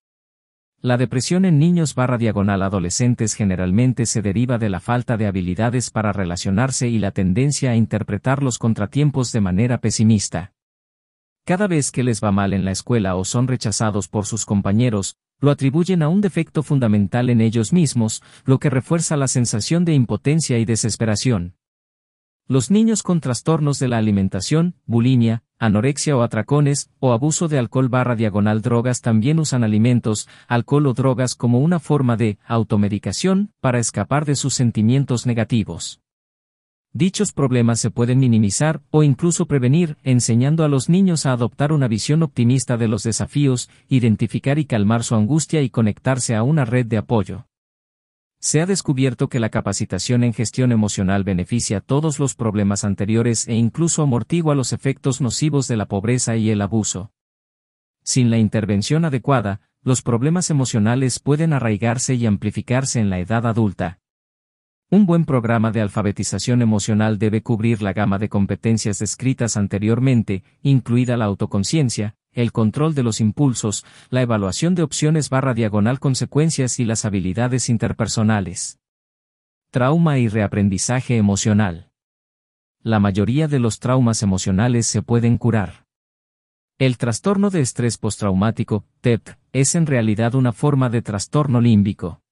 La 0.81 0.97
depresión 0.97 1.45
en 1.45 1.61
niños 1.61 1.95
barra 1.95 2.19
diagonal 2.19 2.63
adolescentes 2.63 3.35
generalmente 3.35 4.07
se 4.07 4.23
deriva 4.23 4.59
de 4.59 4.71
la 4.71 4.81
falta 4.81 5.17
de 5.17 5.29
habilidades 5.29 5.91
para 5.91 6.13
relacionarse 6.13 6.89
y 6.89 6.99
la 6.99 7.13
tendencia 7.13 7.71
a 7.71 7.77
interpretar 7.77 8.43
los 8.43 8.59
contratiempos 8.59 9.31
de 9.31 9.41
manera 9.41 9.79
pesimista. 9.79 10.53
Cada 11.49 11.67
vez 11.67 11.91
que 11.91 12.03
les 12.03 12.23
va 12.23 12.31
mal 12.31 12.53
en 12.53 12.67
la 12.67 12.73
escuela 12.73 13.17
o 13.17 13.25
son 13.25 13.49
rechazados 13.49 14.07
por 14.07 14.27
sus 14.27 14.45
compañeros, 14.45 15.17
lo 15.41 15.51
atribuyen 15.51 16.03
a 16.03 16.11
un 16.11 16.21
defecto 16.21 16.63
fundamental 16.63 17.31
en 17.31 17.41
ellos 17.41 17.73
mismos, 17.73 18.23
lo 18.45 18.59
que 18.59 18.69
refuerza 18.69 19.17
la 19.17 19.29
sensación 19.29 19.87
de 19.87 19.95
impotencia 19.95 20.59
y 20.59 20.67
desesperación. 20.67 21.55
Los 22.49 22.71
niños 22.71 23.03
con 23.03 23.23
trastornos 23.23 23.79
de 23.79 23.89
la 23.89 23.97
alimentación, 23.97 24.75
bulimia, 24.85 25.43
anorexia 25.59 26.19
o 26.19 26.21
atracones, 26.21 26.91
o 26.99 27.13
abuso 27.13 27.49
de 27.49 27.59
alcohol 27.59 27.89
barra 27.89 28.15
diagonal 28.15 28.61
drogas 28.61 29.01
también 29.01 29.39
usan 29.39 29.65
alimentos, 29.65 30.29
alcohol 30.49 30.87
o 30.87 30.93
drogas 30.93 31.35
como 31.35 31.61
una 31.61 31.79
forma 31.79 32.19
de 32.19 32.39
automedicación 32.45 33.55
para 33.63 33.79
escapar 33.79 34.27
de 34.27 34.37
sus 34.37 34.53
sentimientos 34.53 35.25
negativos. 35.25 36.03
Dichos 36.99 37.31
problemas 37.31 37.79
se 37.79 37.93
pueden 37.93 38.19
minimizar 38.19 38.83
o 38.91 39.05
incluso 39.05 39.47
prevenir, 39.47 39.99
enseñando 40.03 40.65
a 40.65 40.69
los 40.69 40.89
niños 40.89 41.27
a 41.27 41.33
adoptar 41.33 41.71
una 41.73 41.87
visión 41.87 42.25
optimista 42.25 42.77
de 42.77 42.89
los 42.89 43.05
desafíos, 43.05 43.71
identificar 43.89 44.59
y 44.59 44.65
calmar 44.65 45.05
su 45.05 45.15
angustia 45.15 45.63
y 45.63 45.71
conectarse 45.71 46.35
a 46.35 46.43
una 46.43 46.65
red 46.65 46.87
de 46.87 46.97
apoyo. 46.97 47.47
Se 48.41 48.61
ha 48.61 48.67
descubierto 48.67 49.29
que 49.29 49.39
la 49.39 49.49
capacitación 49.49 50.25
en 50.25 50.35
gestión 50.35 50.73
emocional 50.73 51.23
beneficia 51.23 51.81
todos 51.81 52.19
los 52.19 52.35
problemas 52.35 52.83
anteriores 52.83 53.47
e 53.47 53.55
incluso 53.55 54.03
amortigua 54.03 54.57
los 54.57 54.73
efectos 54.73 55.21
nocivos 55.21 55.69
de 55.69 55.77
la 55.77 55.87
pobreza 55.87 56.35
y 56.35 56.51
el 56.51 56.61
abuso. 56.61 57.13
Sin 58.03 58.29
la 58.29 58.39
intervención 58.39 59.05
adecuada, 59.05 59.61
los 59.85 60.03
problemas 60.03 60.51
emocionales 60.51 61.21
pueden 61.21 61.53
arraigarse 61.53 62.17
y 62.17 62.27
amplificarse 62.27 62.99
en 62.99 63.09
la 63.09 63.21
edad 63.21 63.47
adulta. 63.47 64.01
Un 64.91 65.05
buen 65.05 65.27
programa 65.27 65.71
de 65.71 65.83
alfabetización 65.83 66.63
emocional 66.63 67.19
debe 67.19 67.43
cubrir 67.43 67.83
la 67.83 67.93
gama 67.93 68.19
de 68.19 68.31
competencias 68.31 68.99
descritas 68.99 69.59
anteriormente, 69.59 70.45
incluida 70.63 71.19
la 71.19 71.27
autoconciencia, 71.27 72.17
el 72.33 72.53
control 72.53 72.95
de 72.95 73.03
los 73.03 73.21
impulsos, 73.21 73.85
la 74.09 74.23
evaluación 74.23 74.75
de 74.75 74.83
opciones 74.83 75.29
barra 75.29 75.53
diagonal 75.53 76.01
consecuencias 76.01 76.81
y 76.81 76.87
las 76.87 77.05
habilidades 77.05 77.69
interpersonales. 77.69 78.79
Trauma 79.71 80.19
y 80.19 80.29
reaprendizaje 80.29 81.19
emocional. 81.19 81.91
La 82.83 82.99
mayoría 82.99 83.47
de 83.47 83.59
los 83.59 83.81
traumas 83.81 84.23
emocionales 84.23 84.87
se 84.87 85.03
pueden 85.03 85.37
curar. 85.37 85.85
El 86.79 86.97
trastorno 86.97 87.51
de 87.51 87.61
estrés 87.61 87.99
postraumático, 87.99 88.87
TEP, 89.03 89.29
es 89.53 89.75
en 89.75 89.85
realidad 89.85 90.35
una 90.35 90.53
forma 90.53 90.89
de 90.89 91.03
trastorno 91.03 91.61
límbico. 91.61 92.23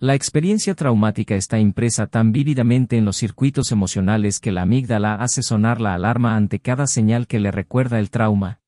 La 0.00 0.14
experiencia 0.14 0.74
traumática 0.74 1.36
está 1.36 1.60
impresa 1.60 2.08
tan 2.08 2.32
vívidamente 2.32 2.96
en 2.96 3.04
los 3.04 3.16
circuitos 3.16 3.70
emocionales 3.70 4.40
que 4.40 4.50
la 4.50 4.62
amígdala 4.62 5.14
hace 5.14 5.42
sonar 5.42 5.80
la 5.80 5.94
alarma 5.94 6.34
ante 6.34 6.58
cada 6.58 6.88
señal 6.88 7.28
que 7.28 7.38
le 7.38 7.52
recuerda 7.52 8.00
el 8.00 8.10
trauma. 8.10 8.60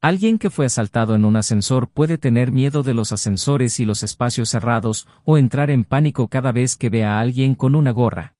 Alguien 0.00 0.40
que 0.40 0.50
fue 0.50 0.66
asaltado 0.66 1.14
en 1.14 1.24
un 1.24 1.36
ascensor 1.36 1.88
puede 1.88 2.18
tener 2.18 2.50
miedo 2.50 2.82
de 2.82 2.92
los 2.92 3.12
ascensores 3.12 3.78
y 3.78 3.84
los 3.84 4.02
espacios 4.02 4.48
cerrados, 4.48 5.06
o 5.24 5.38
entrar 5.38 5.70
en 5.70 5.84
pánico 5.84 6.26
cada 6.26 6.50
vez 6.50 6.76
que 6.76 6.90
ve 6.90 7.04
a 7.04 7.20
alguien 7.20 7.54
con 7.54 7.76
una 7.76 7.92
gorra. 7.92 8.34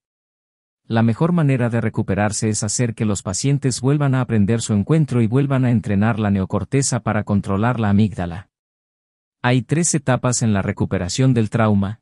La 0.84 1.02
mejor 1.02 1.30
manera 1.30 1.70
de 1.70 1.80
recuperarse 1.80 2.48
es 2.48 2.64
hacer 2.64 2.96
que 2.96 3.04
los 3.04 3.22
pacientes 3.22 3.80
vuelvan 3.80 4.16
a 4.16 4.20
aprender 4.20 4.60
su 4.60 4.74
encuentro 4.74 5.22
y 5.22 5.28
vuelvan 5.28 5.64
a 5.64 5.70
entrenar 5.70 6.18
la 6.18 6.32
neocorteza 6.32 6.98
para 7.00 7.22
controlar 7.22 7.78
la 7.78 7.90
amígdala. 7.90 8.51
Hay 9.44 9.62
tres 9.62 9.92
etapas 9.94 10.42
en 10.42 10.52
la 10.52 10.62
recuperación 10.62 11.34
del 11.34 11.50
trauma. 11.50 12.00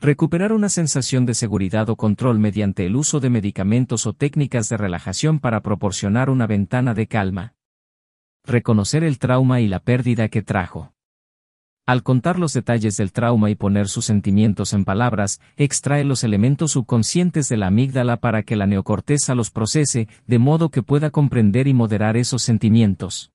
Recuperar 0.00 0.52
una 0.52 0.70
sensación 0.70 1.26
de 1.26 1.34
seguridad 1.34 1.90
o 1.90 1.96
control 1.96 2.38
mediante 2.38 2.86
el 2.86 2.96
uso 2.96 3.20
de 3.20 3.28
medicamentos 3.28 4.06
o 4.06 4.14
técnicas 4.14 4.70
de 4.70 4.78
relajación 4.78 5.40
para 5.40 5.60
proporcionar 5.60 6.30
una 6.30 6.46
ventana 6.46 6.94
de 6.94 7.06
calma 7.06 7.54
reconocer 8.48 9.04
el 9.04 9.18
trauma 9.18 9.60
y 9.60 9.68
la 9.68 9.78
pérdida 9.78 10.28
que 10.28 10.42
trajo. 10.42 10.94
Al 11.86 12.02
contar 12.02 12.38
los 12.38 12.54
detalles 12.54 12.96
del 12.96 13.12
trauma 13.12 13.50
y 13.50 13.54
poner 13.54 13.88
sus 13.88 14.06
sentimientos 14.06 14.72
en 14.72 14.86
palabras, 14.86 15.40
extrae 15.56 16.04
los 16.04 16.24
elementos 16.24 16.72
subconscientes 16.72 17.48
de 17.48 17.58
la 17.58 17.66
amígdala 17.66 18.16
para 18.18 18.42
que 18.42 18.56
la 18.56 18.66
neocorteza 18.66 19.34
los 19.34 19.50
procese, 19.50 20.08
de 20.26 20.38
modo 20.38 20.70
que 20.70 20.82
pueda 20.82 21.10
comprender 21.10 21.66
y 21.66 21.74
moderar 21.74 22.16
esos 22.16 22.42
sentimientos. 22.42 23.32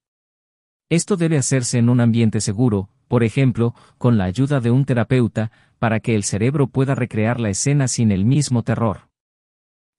Esto 0.90 1.16
debe 1.16 1.38
hacerse 1.38 1.78
en 1.78 1.90
un 1.90 2.00
ambiente 2.02 2.42
seguro, 2.42 2.90
por 3.14 3.24
ejemplo, 3.24 3.76
con 4.00 4.18
la 4.18 4.24
ayuda 4.24 4.60
de 4.60 4.72
un 4.72 4.86
terapeuta, 4.86 5.52
para 5.78 6.00
que 6.00 6.16
el 6.16 6.24
cerebro 6.24 6.66
pueda 6.66 6.96
recrear 6.96 7.40
la 7.40 7.52
escena 7.52 7.88
sin 7.88 8.12
el 8.12 8.26
mismo 8.26 8.64
terror. 8.64 9.02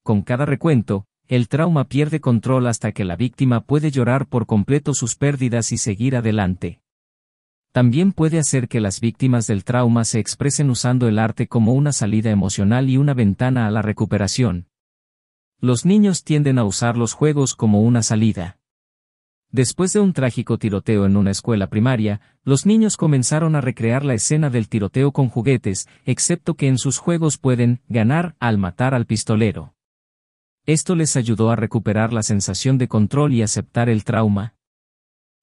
Con 0.02 0.22
cada 0.22 0.46
recuento, 0.46 1.04
el 1.28 1.46
trauma 1.46 1.84
pierde 1.84 2.18
control 2.18 2.66
hasta 2.66 2.90
que 2.90 3.04
la 3.04 3.14
víctima 3.14 3.60
puede 3.60 3.92
llorar 3.92 4.26
por 4.26 4.46
completo 4.46 4.94
sus 4.94 5.14
pérdidas 5.14 5.70
y 5.70 5.78
seguir 5.78 6.16
adelante. 6.16 6.80
También 7.70 8.10
puede 8.10 8.40
hacer 8.40 8.66
que 8.66 8.80
las 8.80 8.98
víctimas 8.98 9.46
del 9.46 9.62
trauma 9.62 10.04
se 10.04 10.18
expresen 10.18 10.68
usando 10.68 11.06
el 11.06 11.20
arte 11.20 11.46
como 11.46 11.72
una 11.72 11.92
salida 11.92 12.32
emocional 12.32 12.90
y 12.90 12.96
una 12.96 13.14
ventana 13.14 13.68
a 13.68 13.70
la 13.70 13.80
recuperación. 13.80 14.66
Los 15.60 15.84
niños 15.84 16.24
tienden 16.24 16.58
a 16.58 16.64
usar 16.64 16.96
los 16.96 17.12
juegos 17.12 17.54
como 17.54 17.80
una 17.82 18.02
salida. 18.02 18.58
Después 19.55 19.92
de 19.92 20.00
un 20.00 20.12
trágico 20.12 20.59
tiroteo 20.59 21.07
en 21.07 21.16
una 21.16 21.30
escuela 21.30 21.68
primaria, 21.68 22.20
los 22.42 22.66
niños 22.66 22.96
comenzaron 22.96 23.55
a 23.55 23.61
recrear 23.61 24.05
la 24.05 24.14
escena 24.14 24.50
del 24.50 24.68
tiroteo 24.68 25.12
con 25.12 25.28
juguetes, 25.28 25.86
excepto 26.05 26.55
que 26.55 26.66
en 26.66 26.76
sus 26.76 26.98
juegos 26.98 27.38
pueden 27.38 27.80
ganar 27.88 28.34
al 28.40 28.59
matar 28.59 28.94
al 28.94 29.07
pistolero. 29.07 29.76
Esto 30.66 30.96
les 30.96 31.14
ayudó 31.14 31.50
a 31.50 31.55
recuperar 31.55 32.12
la 32.12 32.24
sensación 32.24 32.78
de 32.78 32.88
control 32.88 33.32
y 33.32 33.42
aceptar 33.42 33.88
el 33.88 34.02
trauma. 34.02 34.57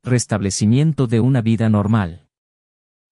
Restablecimiento 0.03 1.07
de 1.07 1.21
una 1.21 1.39
vida 1.39 1.69
normal. 1.69 2.27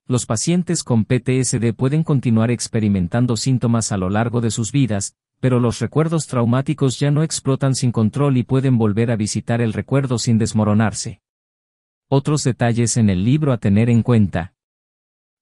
Los 0.06 0.26
pacientes 0.26 0.84
con 0.84 1.06
PTSD 1.06 1.72
pueden 1.74 2.04
continuar 2.04 2.50
experimentando 2.50 3.38
síntomas 3.38 3.90
a 3.90 3.96
lo 3.96 4.10
largo 4.10 4.42
de 4.42 4.50
sus 4.50 4.70
vidas, 4.70 5.16
pero 5.40 5.58
los 5.58 5.80
recuerdos 5.80 6.26
traumáticos 6.26 6.98
ya 6.98 7.10
no 7.10 7.22
explotan 7.22 7.74
sin 7.74 7.90
control 7.90 8.36
y 8.36 8.44
pueden 8.44 8.78
volver 8.78 9.10
a 9.10 9.16
visitar 9.16 9.60
el 9.60 9.72
recuerdo 9.72 10.18
sin 10.18 10.38
desmoronarse. 10.38 11.20
Otros 12.08 12.44
detalles 12.44 12.96
en 12.96 13.08
el 13.10 13.24
libro 13.24 13.52
a 13.52 13.58
tener 13.58 13.88
en 13.88 14.02
cuenta. 14.02 14.54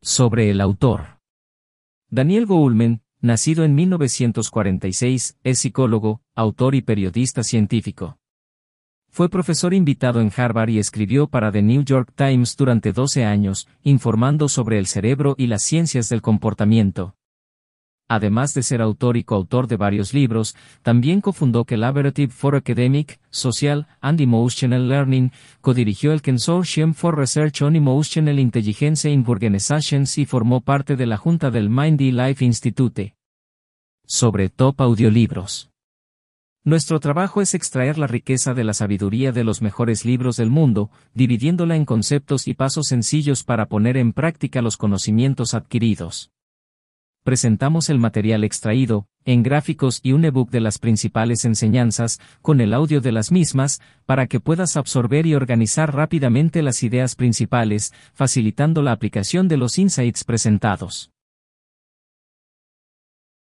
Sobre 0.00 0.50
el 0.50 0.60
autor. 0.60 1.18
Daniel 2.08 2.46
Goulman, 2.46 3.02
Nacido 3.20 3.64
en 3.64 3.74
1946, 3.74 5.38
es 5.42 5.58
psicólogo, 5.58 6.22
autor 6.36 6.76
y 6.76 6.82
periodista 6.82 7.42
científico. 7.42 8.16
Fue 9.10 9.28
profesor 9.28 9.74
invitado 9.74 10.20
en 10.20 10.30
Harvard 10.36 10.68
y 10.68 10.78
escribió 10.78 11.26
para 11.26 11.50
The 11.50 11.62
New 11.62 11.82
York 11.82 12.12
Times 12.14 12.56
durante 12.56 12.92
12 12.92 13.24
años, 13.24 13.66
informando 13.82 14.48
sobre 14.48 14.78
el 14.78 14.86
cerebro 14.86 15.34
y 15.36 15.48
las 15.48 15.64
ciencias 15.64 16.08
del 16.08 16.22
comportamiento. 16.22 17.17
Además 18.10 18.54
de 18.54 18.62
ser 18.62 18.80
autor 18.80 19.18
y 19.18 19.24
coautor 19.24 19.66
de 19.66 19.76
varios 19.76 20.14
libros, 20.14 20.56
también 20.80 21.20
cofundó 21.20 21.66
Collaborative 21.66 22.32
for 22.32 22.56
Academic, 22.56 23.20
Social 23.28 23.86
and 24.00 24.22
Emotional 24.22 24.88
Learning, 24.88 25.30
codirigió 25.60 26.12
el 26.12 26.22
Consortium 26.22 26.94
for 26.94 27.18
Research 27.18 27.60
on 27.60 27.76
Emotional 27.76 28.38
Intelligence 28.38 29.10
in 29.10 29.24
Organizations 29.26 30.16
y 30.16 30.24
formó 30.24 30.62
parte 30.62 30.96
de 30.96 31.04
la 31.04 31.18
junta 31.18 31.50
del 31.50 31.68
Mindy 31.68 32.10
Life 32.10 32.42
Institute. 32.42 33.14
Sobre 34.06 34.48
Top 34.48 34.80
Audiolibros. 34.80 35.68
Nuestro 36.64 37.00
trabajo 37.00 37.42
es 37.42 37.52
extraer 37.52 37.98
la 37.98 38.06
riqueza 38.06 38.54
de 38.54 38.64
la 38.64 38.72
sabiduría 38.72 39.32
de 39.32 39.44
los 39.44 39.60
mejores 39.60 40.06
libros 40.06 40.38
del 40.38 40.48
mundo, 40.48 40.90
dividiéndola 41.12 41.76
en 41.76 41.84
conceptos 41.84 42.48
y 42.48 42.54
pasos 42.54 42.86
sencillos 42.86 43.44
para 43.44 43.66
poner 43.66 43.98
en 43.98 44.14
práctica 44.14 44.62
los 44.62 44.78
conocimientos 44.78 45.52
adquiridos 45.52 46.30
presentamos 47.28 47.90
el 47.90 47.98
material 47.98 48.42
extraído, 48.42 49.06
en 49.26 49.42
gráficos 49.42 50.00
y 50.02 50.12
un 50.12 50.24
ebook 50.24 50.48
de 50.50 50.62
las 50.62 50.78
principales 50.78 51.44
enseñanzas, 51.44 52.20
con 52.40 52.62
el 52.62 52.72
audio 52.72 53.02
de 53.02 53.12
las 53.12 53.30
mismas, 53.30 53.82
para 54.06 54.26
que 54.28 54.40
puedas 54.40 54.78
absorber 54.78 55.26
y 55.26 55.34
organizar 55.34 55.94
rápidamente 55.94 56.62
las 56.62 56.82
ideas 56.82 57.16
principales, 57.16 57.92
facilitando 58.14 58.80
la 58.80 58.92
aplicación 58.92 59.46
de 59.46 59.58
los 59.58 59.78
insights 59.78 60.24
presentados. 60.24 61.10